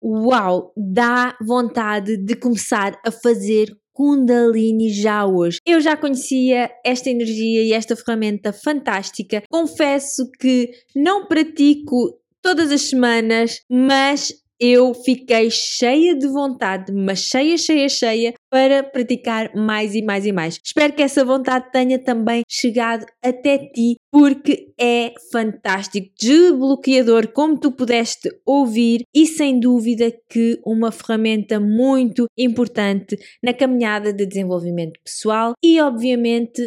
Uau, 0.03 0.73
dá 0.77 1.37
vontade 1.41 2.17
de 2.17 2.35
começar 2.35 2.99
a 3.05 3.11
fazer 3.11 3.69
Kundalini 3.93 4.91
já 4.91 5.27
hoje. 5.27 5.59
Eu 5.67 5.81
já 5.81 5.97
conhecia 5.97 6.71
esta 6.85 7.11
energia 7.11 7.63
e 7.63 7.73
esta 7.73 7.97
ferramenta 7.97 8.53
fantástica. 8.53 9.43
Confesso 9.51 10.31
que 10.39 10.71
não 10.95 11.27
pratico 11.27 12.19
todas 12.43 12.73
as 12.73 12.83
semanas, 12.83 13.61
mas 13.71 14.33
eu 14.61 14.93
fiquei 14.93 15.51
cheia 15.51 16.15
de 16.15 16.29
vontade, 16.29 16.93
mas 16.93 17.21
cheia, 17.21 17.57
cheia, 17.57 17.89
cheia, 17.89 18.35
para 18.51 18.83
praticar 18.83 19.55
mais 19.57 19.95
e 19.95 20.03
mais 20.03 20.27
e 20.27 20.33
mais. 20.33 20.61
Espero 20.63 20.93
que 20.93 21.03
essa 21.03 21.25
vontade 21.25 21.73
tenha 21.73 21.99
também 21.99 22.43
chegado 22.47 23.07
até 23.25 23.57
ti, 23.57 23.97
porque 24.13 24.73
é 24.79 25.15
fantástico, 25.33 26.13
desbloqueador, 26.21 27.29
como 27.29 27.59
tu 27.59 27.73
pudeste 27.73 28.29
ouvir, 28.45 29.03
e 29.15 29.27
sem 29.27 29.59
dúvida 29.59 30.13
que 30.29 30.61
uma 30.67 30.93
ferramenta 30.93 31.59
muito 31.59 32.27
importante 32.37 33.17
na 33.43 33.55
caminhada 33.55 34.13
de 34.13 34.27
desenvolvimento 34.27 35.01
pessoal 35.03 35.55
e, 35.65 35.81
obviamente, 35.81 36.63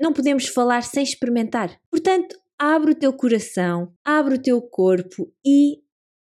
não 0.00 0.12
podemos 0.12 0.48
falar 0.48 0.82
sem 0.82 1.04
experimentar. 1.04 1.78
Portanto, 1.90 2.36
abre 2.58 2.92
o 2.92 2.94
teu 2.94 3.12
coração, 3.12 3.92
abre 4.04 4.34
o 4.34 4.42
teu 4.42 4.60
corpo 4.60 5.30
e 5.44 5.83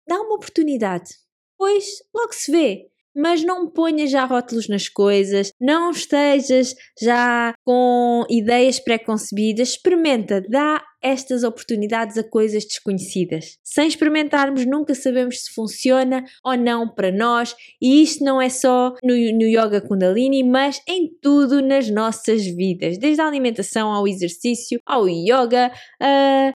dá 0.07 0.21
uma 0.21 0.35
oportunidade. 0.35 1.11
Pois 1.59 1.85
logo 2.15 2.33
se 2.33 2.51
vê. 2.51 2.89
Mas 3.15 3.45
não 3.45 3.71
ponhas 3.71 4.11
já 4.11 4.25
rótulos 4.25 4.69
nas 4.69 4.89
coisas, 4.89 5.53
não 5.61 5.91
estejas 5.91 6.75
já 7.01 7.53
com 7.63 8.25
ideias 8.31 8.81
pré-concebidas, 8.81 9.71
experimenta, 9.71 10.41
dá 10.49 10.83
estas 11.03 11.43
oportunidades 11.45 12.17
a 12.17 12.25
coisas 12.25 12.65
desconhecidas. 12.65 13.59
Sem 13.63 13.89
experimentarmos, 13.89 14.65
nunca 14.67 14.95
sabemos 14.95 15.45
se 15.45 15.55
funciona 15.55 16.25
ou 16.45 16.57
não 16.57 16.89
para 16.89 17.11
nós, 17.11 17.55
e 17.81 18.03
isto 18.03 18.25
não 18.25 18.41
é 18.41 18.49
só 18.49 18.95
no, 19.03 19.15
no 19.15 19.47
Yoga 19.47 19.81
Kundalini, 19.81 20.45
mas 20.45 20.81
em 20.87 21.11
tudo 21.21 21.61
nas 21.61 21.91
nossas 21.91 22.45
vidas, 22.45 22.99
desde 22.99 23.21
a 23.21 23.27
alimentação 23.27 23.93
ao 23.93 24.07
exercício, 24.07 24.81
ao 24.87 25.09
yoga, 25.09 25.73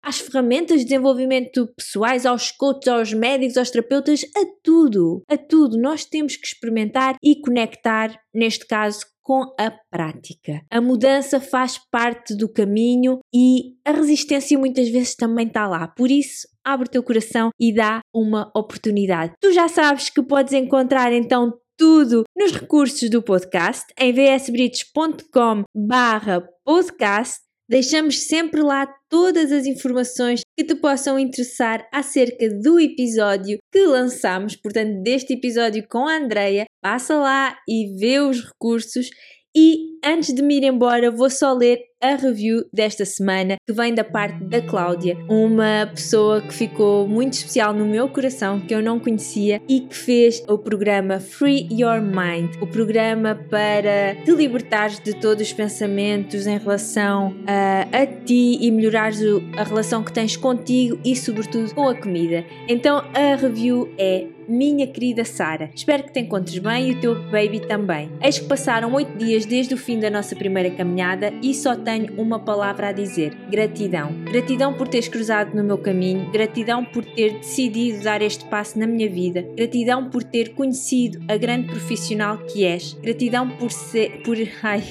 às 0.02 0.20
ferramentas 0.20 0.80
de 0.80 0.86
desenvolvimento 0.86 1.68
pessoais, 1.76 2.26
aos 2.26 2.52
coaches, 2.52 2.88
aos 2.88 3.14
médicos, 3.14 3.58
aos 3.58 3.70
terapeutas, 3.70 4.22
a 4.36 4.46
tudo, 4.64 5.24
a 5.28 5.38
tudo. 5.38 5.80
Nós 5.80 6.06
temos 6.06 6.36
que 6.36 6.48
experimentar 6.48 7.16
e 7.24 7.40
conectar, 7.40 8.20
neste 8.34 8.66
caso, 8.66 9.06
com 9.26 9.42
a 9.60 9.72
prática. 9.90 10.62
A 10.70 10.80
mudança 10.80 11.42
faz 11.42 11.80
parte 11.92 12.36
do 12.36 12.48
caminho 12.48 13.20
e 13.34 13.74
a 13.84 13.92
resistência 13.92 14.58
muitas 14.58 14.88
vezes 14.88 15.16
também 15.16 15.48
está 15.48 15.68
lá. 15.68 15.88
Por 15.88 16.12
isso, 16.12 16.48
abre 16.64 16.88
o 16.88 16.92
teu 16.92 17.02
coração 17.02 17.50
e 17.60 17.74
dá 17.74 18.02
uma 18.14 18.52
oportunidade. 18.56 19.34
Tu 19.42 19.52
já 19.52 19.68
sabes 19.68 20.12
que 20.12 20.22
podes 20.22 20.54
encontrar 20.54 21.12
então 21.12 21.52
tudo 21.76 22.24
nos 22.38 22.52
recursos 22.52 23.10
do 23.10 23.22
podcast 23.22 23.88
em 24.00 24.14
vsbritos.com 24.14 25.64
barra 25.76 26.48
podcast 26.64 27.46
Deixamos 27.68 28.28
sempre 28.28 28.62
lá 28.62 28.88
todas 29.10 29.52
as 29.52 29.66
informações 29.66 30.42
que 30.56 30.64
te 30.64 30.76
possam 30.76 31.18
interessar 31.18 31.88
acerca 31.92 32.48
do 32.48 32.80
episódio 32.80 33.58
que 33.72 33.86
lançamos, 33.86 34.56
portanto, 34.56 35.02
deste 35.02 35.34
episódio 35.34 35.84
com 35.88 36.08
a 36.08 36.18
Andreia. 36.18 36.66
Passa 36.86 37.16
lá 37.16 37.58
e 37.68 37.98
vê 37.98 38.20
os 38.20 38.46
recursos 38.46 39.10
e 39.58 39.98
antes 40.06 40.36
de 40.36 40.44
me 40.44 40.58
ir 40.58 40.64
embora, 40.66 41.10
vou 41.10 41.32
só 41.32 41.52
ler 41.52 41.80
a 42.02 42.16
review 42.16 42.66
desta 42.72 43.06
semana 43.06 43.58
que 43.66 43.74
vem 43.74 43.94
da 43.94 44.04
parte 44.04 44.44
da 44.44 44.62
Cláudia, 44.62 45.18
uma 45.30 45.90
pessoa 45.94 46.42
que 46.42 46.54
ficou 46.54 47.08
muito 47.08 47.34
especial 47.34 47.74
no 47.74 47.86
meu 47.86 48.10
coração, 48.10 48.60
que 48.60 48.74
eu 48.74 48.82
não 48.82 49.00
conhecia 49.00 49.62
e 49.68 49.82
que 49.82 49.96
fez 49.96 50.44
o 50.48 50.58
programa 50.58 51.20
Free 51.20 51.68
Your 51.72 52.02
Mind, 52.02 52.56
o 52.62 52.68
programa 52.68 53.36
para 53.50 54.16
te 54.24 54.32
libertares 54.32 55.00
de 55.00 55.14
todos 55.20 55.48
os 55.48 55.54
pensamentos 55.54 56.46
em 56.46 56.58
relação 56.58 57.36
a, 57.48 57.88
a 57.98 58.06
ti 58.06 58.58
e 58.62 58.72
melhorares 58.72 59.22
a 59.58 59.64
relação 59.64 60.04
que 60.04 60.12
tens 60.12 60.36
contigo 60.36 61.00
e, 61.04 61.16
sobretudo, 61.16 61.74
com 61.74 61.88
a 61.88 61.96
comida. 61.96 62.46
Então 62.68 63.04
a 63.14 63.36
review 63.36 63.94
é 63.98 64.28
minha 64.48 64.88
querida 64.88 65.26
Sara. 65.26 65.70
Espero 65.74 66.04
que 66.04 66.14
te 66.14 66.20
encontres 66.20 66.58
bem 66.60 66.90
e 66.90 66.92
o 66.94 67.00
teu 67.00 67.16
baby 67.32 67.62
também. 67.62 68.12
Eis 68.22 68.40
que 68.40 68.46
passaram 68.46 68.94
oito 68.94 69.18
dias 69.18 69.46
desde 69.46 69.74
o 69.74 69.78
fim 69.78 70.00
da 70.00 70.10
nossa 70.10 70.36
primeira 70.36 70.70
caminhada 70.72 71.34
e 71.42 71.54
só 71.54 71.76
tenho 71.86 72.20
uma 72.20 72.40
palavra 72.40 72.90
a 72.90 72.92
dizer: 72.92 73.34
gratidão. 73.50 74.12
Gratidão 74.24 74.74
por 74.74 74.88
teres 74.88 75.08
cruzado 75.08 75.56
no 75.56 75.64
meu 75.64 75.78
caminho, 75.78 76.32
gratidão 76.32 76.84
por 76.84 77.06
ter 77.06 77.36
decidido 77.36 78.04
dar 78.04 78.22
este 78.22 78.44
passo 78.46 78.78
na 78.80 78.88
minha 78.88 79.10
vida, 79.10 79.46
gratidão 79.56 80.10
por 80.10 80.24
ter 80.24 80.50
conhecido 80.56 81.22
a 81.28 81.38
grande 81.38 81.68
profissional 81.68 82.40
que 82.40 82.66
és, 82.66 82.94
gratidão 82.94 83.50
por 83.52 83.72
ser. 83.72 84.24
por. 84.24 84.36
ai, 84.64 84.84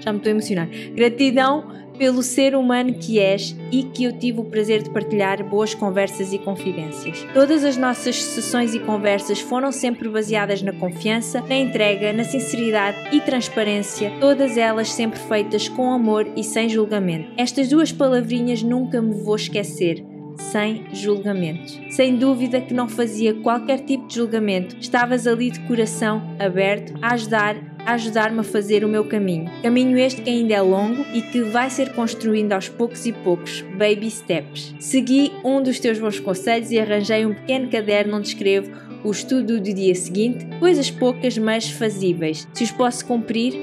já 0.00 0.12
me 0.12 0.18
estou 0.18 0.30
a 0.30 0.32
emocionar. 0.32 0.68
Gratidão 0.94 1.87
pelo 1.98 2.22
ser 2.22 2.54
humano 2.54 2.94
que 2.94 3.18
és 3.18 3.54
e 3.72 3.82
que 3.82 4.04
eu 4.04 4.12
tive 4.12 4.40
o 4.40 4.44
prazer 4.44 4.82
de 4.82 4.90
partilhar 4.90 5.44
boas 5.44 5.74
conversas 5.74 6.32
e 6.32 6.38
confidências. 6.38 7.26
Todas 7.34 7.64
as 7.64 7.76
nossas 7.76 8.22
sessões 8.22 8.74
e 8.74 8.78
conversas 8.78 9.40
foram 9.40 9.72
sempre 9.72 10.08
baseadas 10.08 10.62
na 10.62 10.72
confiança, 10.72 11.40
na 11.40 11.56
entrega, 11.56 12.12
na 12.12 12.24
sinceridade 12.24 12.96
e 13.14 13.20
transparência, 13.20 14.12
todas 14.20 14.56
elas 14.56 14.90
sempre 14.90 15.18
feitas 15.18 15.68
com 15.68 15.92
amor 15.92 16.26
e 16.36 16.44
sem 16.44 16.68
julgamento. 16.68 17.32
Estas 17.36 17.68
duas 17.68 17.92
palavrinhas 17.92 18.62
nunca 18.62 19.02
me 19.02 19.22
vou 19.22 19.36
esquecer 19.36 20.04
sem 20.38 20.86
julgamentos. 20.92 21.78
Sem 21.90 22.16
dúvida 22.16 22.60
que 22.60 22.72
não 22.72 22.88
fazia 22.88 23.34
qualquer 23.34 23.80
tipo 23.80 24.06
de 24.06 24.14
julgamento, 24.14 24.76
estavas 24.78 25.26
ali 25.26 25.50
de 25.50 25.60
coração 25.60 26.36
aberto 26.38 26.94
a 27.02 27.14
ajudar 27.14 27.67
ajudar-me 27.92 28.40
a 28.40 28.42
fazer 28.42 28.84
o 28.84 28.88
meu 28.88 29.04
caminho. 29.04 29.50
Caminho 29.62 29.98
este 29.98 30.22
que 30.22 30.30
ainda 30.30 30.54
é 30.54 30.60
longo 30.60 31.04
e 31.14 31.22
que 31.22 31.42
vai 31.42 31.70
ser 31.70 31.92
construindo 31.92 32.52
aos 32.52 32.68
poucos 32.68 33.06
e 33.06 33.12
poucos, 33.12 33.62
baby 33.76 34.10
steps. 34.10 34.74
Segui 34.78 35.32
um 35.44 35.62
dos 35.62 35.78
teus 35.80 35.98
bons 35.98 36.20
conselhos 36.20 36.70
e 36.70 36.78
arranjei 36.78 37.24
um 37.24 37.34
pequeno 37.34 37.68
caderno 37.68 38.16
onde 38.16 38.28
escrevo 38.28 38.70
o 39.04 39.10
estudo 39.10 39.60
do 39.60 39.72
dia 39.72 39.94
seguinte, 39.94 40.46
coisas 40.58 40.90
poucas 40.90 41.38
mas 41.38 41.70
fazíveis. 41.70 42.46
Se 42.52 42.64
os 42.64 42.70
posso 42.72 43.06
cumprir, 43.06 43.54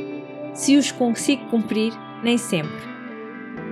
se 0.53 0.77
os 0.77 0.91
consigo 0.91 1.45
cumprir, 1.49 1.93
nem 2.23 2.37
sempre. 2.37 2.95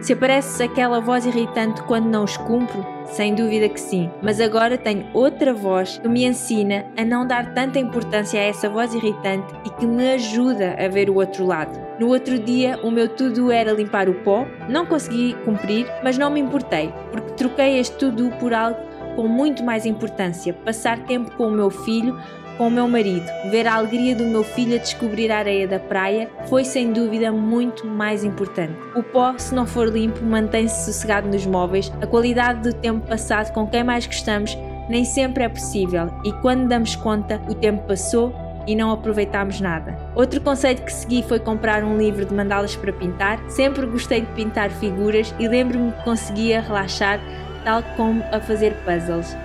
Se 0.01 0.14
aparece 0.14 0.62
aquela 0.62 0.99
voz 0.99 1.26
irritante 1.26 1.82
quando 1.84 2.10
não 2.10 2.26
os 2.26 2.36
cumpro, 2.36 2.86
sem 3.06 3.36
dúvida 3.36 3.70
que 3.70 3.80
sim, 3.80 4.10
mas 4.22 4.39
agora 4.39 4.78
tenho 4.78 5.06
outra 5.14 5.54
voz 5.54 5.97
que 5.97 6.08
me 6.08 6.26
ensina 6.26 6.86
a 6.97 7.04
não 7.04 7.26
dar 7.26 7.54
tanta 7.54 7.80
importância 7.80 8.39
a 8.39 8.43
essa 8.43 8.70
voz 8.70 8.93
irritante 8.93 9.54
e 9.66 9.70
que 9.70 9.86
me 9.86 10.14
ajuda 10.14 10.76
a 10.80 10.88
ver 10.88 11.10
o 11.10 11.16
outro 11.16 11.45
lado. 11.45 11.80
No 11.99 12.08
outro 12.08 12.39
dia, 12.39 12.80
o 12.84 12.89
meu 12.89 13.08
tudo 13.08 13.51
era 13.51 13.72
limpar 13.72 14.10
o 14.10 14.16
pó, 14.16 14.47
não 14.68 14.86
consegui 14.86 15.36
cumprir, 15.45 15.86
mas 16.04 16.18
não 16.18 16.30
me 16.30 16.39
importei, 16.39 16.93
porque 17.12 17.34
troquei 17.34 17.78
este 17.80 17.97
tudo 17.97 18.32
por 18.39 18.54
algo 18.54 18.80
com 19.16 19.28
muito 19.28 19.64
mais 19.64 19.86
importância: 19.86 20.54
passar 20.54 20.99
tempo 21.06 21.32
com 21.32 21.47
o 21.47 21.51
meu 21.51 21.70
filho, 21.70 22.20
com 22.58 22.68
o 22.68 22.72
meu 22.72 22.88
marido. 22.88 23.26
Ver 23.49 23.68
a 23.68 23.76
alegria 23.76 24.16
do 24.16 24.26
meu 24.26 24.43
filho 24.43 24.76
a 24.76 24.80
descobrir 24.80 25.32
a 25.32 25.38
areia 25.38 25.68
da 25.68 25.80
praia 25.80 26.30
foi 26.47 26.64
sem 26.64 26.91
dúvida 26.91 27.32
muito 27.32 27.86
mais 27.86 28.24
importante. 28.24 28.74
O 28.95 29.04
pó, 29.04 29.38
se 29.38 29.54
não 29.54 29.66
for 29.66 29.88
limpo, 29.88 30.24
mantém-se 30.24 30.86
sossegado 30.86 31.28
nos 31.28 31.45
móveis. 31.45 31.91
A 32.01 32.08
qualidade 32.08 32.62
do 32.62 32.74
tempo 32.74 33.08
passado 33.08 33.51
com 33.54 33.68
quem 33.68 33.84
mais 33.84 34.06
gostamos 34.06 34.58
nem 34.89 35.06
sempre 35.06 35.43
é 35.43 35.49
possível 35.49 36.10
e 36.26 36.32
quando 36.34 36.68
damos 36.68 36.95
conta, 36.95 37.41
o 37.47 37.54
tempo 37.54 37.88
passou 37.88 38.34
e 38.68 38.76
não 38.76 38.91
aproveitámos 38.91 39.60
nada. 39.60 39.97
Outro 40.16 40.39
conceito 40.41 40.84
que 40.84 40.93
segui 40.93 41.24
foi 41.24 41.39
comprar 41.39 41.84
um 41.84 41.97
livro 41.97 42.26
de 42.26 42.34
mandalas 42.34 42.76
para 42.76 42.93
pintar. 42.93 43.39
Sempre 43.49 43.86
gostei 43.86 44.22
de 44.22 44.28
pintar 44.34 44.70
figuras 44.72 45.34
e 45.39 45.47
lembro-me 45.47 45.91
que 45.91 46.04
conseguia 46.04 46.62
relaxar, 46.62 47.20
tal 47.64 47.84
como 47.95 48.24
a 48.32 48.39
fazer 48.39 48.74
puzzles. 48.86 49.36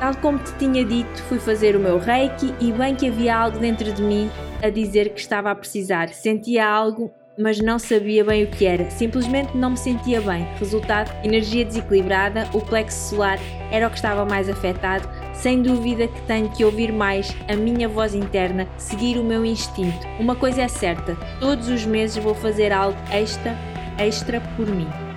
Tal 0.00 0.16
como 0.16 0.38
te 0.38 0.52
tinha 0.54 0.82
dito, 0.82 1.22
fui 1.24 1.38
fazer 1.38 1.76
o 1.76 1.78
meu 1.78 1.98
reiki 1.98 2.54
e 2.58 2.72
bem 2.72 2.96
que 2.96 3.08
havia 3.08 3.36
algo 3.36 3.58
dentro 3.58 3.92
de 3.92 4.02
mim 4.02 4.30
a 4.62 4.70
dizer 4.70 5.10
que 5.10 5.20
estava 5.20 5.50
a 5.50 5.54
precisar. 5.54 6.08
Sentia 6.08 6.66
algo 6.66 7.12
mas 7.38 7.58
não 7.58 7.78
sabia 7.78 8.22
bem 8.24 8.44
o 8.44 8.46
que 8.48 8.66
era, 8.66 8.90
simplesmente 8.90 9.56
não 9.56 9.70
me 9.70 9.76
sentia 9.76 10.20
bem. 10.20 10.44
Resultado: 10.58 11.10
energia 11.24 11.64
desequilibrada, 11.64 12.48
o 12.52 12.60
plexo 12.60 13.10
solar 13.10 13.38
era 13.70 13.86
o 13.86 13.90
que 13.90 13.96
estava 13.96 14.24
mais 14.24 14.48
afetado. 14.48 15.08
Sem 15.32 15.62
dúvida 15.62 16.06
que 16.06 16.20
tenho 16.22 16.50
que 16.50 16.64
ouvir 16.64 16.92
mais 16.92 17.34
a 17.48 17.56
minha 17.56 17.88
voz 17.88 18.14
interna, 18.14 18.68
seguir 18.76 19.18
o 19.18 19.24
meu 19.24 19.44
instinto. 19.44 20.06
Uma 20.18 20.36
coisa 20.36 20.62
é 20.62 20.68
certa: 20.68 21.16
todos 21.38 21.68
os 21.68 21.86
meses 21.86 22.22
vou 22.22 22.34
fazer 22.34 22.72
algo 22.72 22.98
extra, 23.10 23.56
extra 23.98 24.40
por 24.56 24.66
mim. 24.66 25.09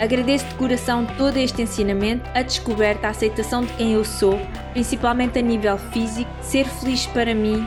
Agradeço 0.00 0.46
de 0.46 0.54
coração 0.54 1.06
todo 1.18 1.36
este 1.36 1.62
ensinamento, 1.62 2.28
a 2.34 2.42
descoberta, 2.42 3.06
a 3.06 3.10
aceitação 3.10 3.64
de 3.64 3.72
quem 3.74 3.92
eu 3.92 4.04
sou, 4.04 4.40
principalmente 4.72 5.38
a 5.38 5.42
nível 5.42 5.76
físico, 5.76 6.30
ser 6.40 6.64
feliz 6.64 7.06
para 7.06 7.34
mim 7.34 7.64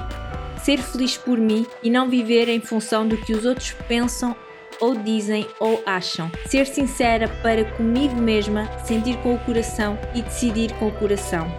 ser 0.64 0.78
feliz 0.78 1.18
por 1.18 1.38
mim 1.38 1.68
e 1.84 1.90
não 1.90 2.10
viver 2.10 2.48
em 2.48 2.62
função 2.62 3.06
do 3.06 3.18
que 3.18 3.34
os 3.34 3.46
outros 3.46 3.74
pensam 3.88 4.36
ou 4.80 4.96
dizem 4.96 5.46
ou 5.60 5.82
acham. 5.86 6.32
Ser 6.48 6.66
sincera 6.66 7.28
para 7.42 7.66
comigo 7.66 8.16
mesma, 8.16 8.68
sentir 8.80 9.18
com 9.18 9.36
o 9.36 9.40
coração 9.40 10.00
e 10.16 10.22
decidir 10.22 10.74
com 10.76 10.88
o 10.88 10.92
coração. 10.92 11.52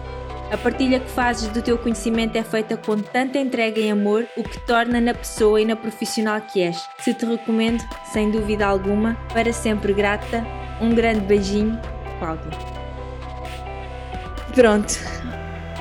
A 0.51 0.57
partilha 0.57 0.99
que 0.99 1.09
fazes 1.09 1.47
do 1.49 1.61
teu 1.61 1.77
conhecimento 1.77 2.35
é 2.35 2.43
feita 2.43 2.77
com 2.77 2.97
tanta 2.97 3.37
entrega 3.37 3.79
e 3.79 3.89
amor, 3.89 4.27
o 4.37 4.43
que 4.43 4.59
torna 4.59 5.01
na 5.01 5.13
pessoa 5.13 5.59
e 5.59 5.65
na 5.65 5.75
profissional 5.75 6.39
que 6.41 6.61
és. 6.61 6.77
Se 6.99 7.13
te 7.13 7.25
recomendo, 7.25 7.83
sem 8.11 8.29
dúvida 8.29 8.65
alguma, 8.65 9.15
para 9.33 9.51
sempre 9.51 9.93
grata. 9.93 10.45
Um 10.85 10.93
grande 10.93 11.21
beijinho, 11.21 11.79
Cláudia. 12.19 12.51
Pronto, 14.53 14.99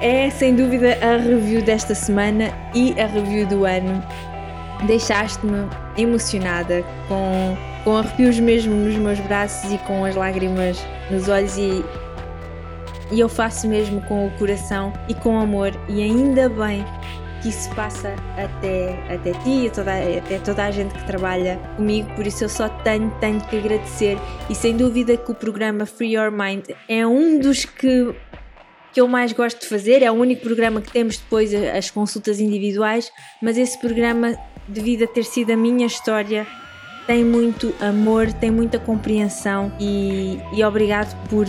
é 0.00 0.30
sem 0.30 0.56
dúvida 0.56 0.96
a 1.02 1.18
review 1.18 1.60
desta 1.60 1.94
semana 1.94 2.50
e 2.74 2.98
a 2.98 3.06
review 3.06 3.46
do 3.46 3.66
ano. 3.66 4.02
Deixaste-me 4.86 5.68
emocionada, 5.98 6.82
com, 7.06 7.54
com 7.84 7.98
arrepios 7.98 8.40
mesmo 8.40 8.74
nos 8.74 8.96
meus 8.96 9.20
braços 9.20 9.70
e 9.70 9.76
com 9.78 10.06
as 10.06 10.16
lágrimas 10.16 10.82
nos 11.10 11.28
olhos, 11.28 11.58
e, 11.58 11.84
e 13.12 13.20
eu 13.20 13.28
faço 13.28 13.68
mesmo 13.68 14.00
com 14.02 14.26
o 14.26 14.30
coração 14.38 14.90
e 15.06 15.12
com 15.12 15.38
amor, 15.38 15.70
e 15.86 16.02
ainda 16.02 16.48
bem 16.48 16.82
que 17.44 17.50
isso 17.50 17.68
passa 17.74 18.16
até, 18.38 18.94
até 19.14 19.32
ti 19.42 19.66
e 19.66 19.70
toda, 19.70 19.92
até 19.92 20.38
toda 20.38 20.64
a 20.64 20.70
gente 20.70 20.94
que 20.94 21.06
trabalha 21.06 21.58
comigo, 21.76 22.08
por 22.14 22.26
isso 22.26 22.42
eu 22.42 22.48
só 22.48 22.70
tenho, 22.70 23.10
tenho 23.20 23.38
que 23.42 23.58
agradecer. 23.58 24.16
E 24.48 24.54
sem 24.54 24.74
dúvida 24.74 25.14
que 25.14 25.30
o 25.30 25.34
programa 25.34 25.84
Free 25.84 26.16
Your 26.16 26.32
Mind 26.32 26.70
é 26.88 27.06
um 27.06 27.38
dos 27.38 27.66
que 27.66 28.14
que 28.94 29.00
eu 29.00 29.08
mais 29.08 29.32
gosto 29.32 29.60
de 29.60 29.66
fazer, 29.66 30.04
é 30.04 30.10
o 30.10 30.14
único 30.14 30.42
programa 30.42 30.80
que 30.80 30.92
temos 30.92 31.16
depois 31.16 31.52
as 31.52 31.90
consultas 31.90 32.38
individuais, 32.38 33.10
mas 33.42 33.58
esse 33.58 33.76
programa, 33.76 34.38
devido 34.68 35.02
a 35.02 35.06
ter 35.08 35.24
sido 35.24 35.50
a 35.50 35.56
minha 35.56 35.84
história, 35.84 36.46
tem 37.04 37.24
muito 37.24 37.74
amor, 37.80 38.32
tem 38.32 38.52
muita 38.52 38.78
compreensão. 38.78 39.72
E, 39.80 40.38
e 40.52 40.62
obrigado 40.62 41.12
por, 41.28 41.44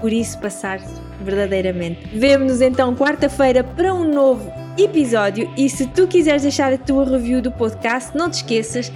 por 0.00 0.12
isso 0.12 0.40
passar 0.40 0.80
verdadeiramente. 1.22 2.06
Vemo-nos 2.12 2.60
então 2.60 2.94
quarta-feira 2.94 3.62
para 3.62 3.94
um 3.94 4.12
novo 4.12 4.50
episódio 4.78 5.52
e 5.56 5.68
se 5.68 5.86
tu 5.86 6.06
quiseres 6.06 6.42
deixar 6.42 6.72
a 6.72 6.78
tua 6.78 7.04
review 7.04 7.42
do 7.42 7.50
podcast, 7.50 8.16
não 8.16 8.30
te 8.30 8.34
esqueças 8.34 8.90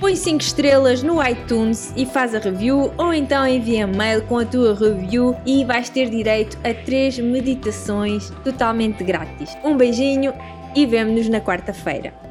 põe 0.00 0.14
5 0.14 0.40
estrelas 0.40 1.02
no 1.02 1.24
iTunes 1.26 1.92
e 1.96 2.06
faz 2.06 2.34
a 2.34 2.38
review, 2.38 2.92
ou 2.96 3.12
então 3.12 3.46
envia 3.46 3.86
mail 3.86 4.22
com 4.22 4.38
a 4.38 4.44
tua 4.44 4.74
review 4.74 5.36
e 5.44 5.64
vais 5.64 5.90
ter 5.90 6.08
direito 6.08 6.56
a 6.64 6.72
3 6.72 7.18
meditações 7.18 8.30
totalmente 8.44 9.02
grátis. 9.02 9.56
Um 9.64 9.76
beijinho 9.76 10.32
e 10.74 10.86
vemo-nos 10.86 11.28
na 11.28 11.40
quarta-feira. 11.40 12.27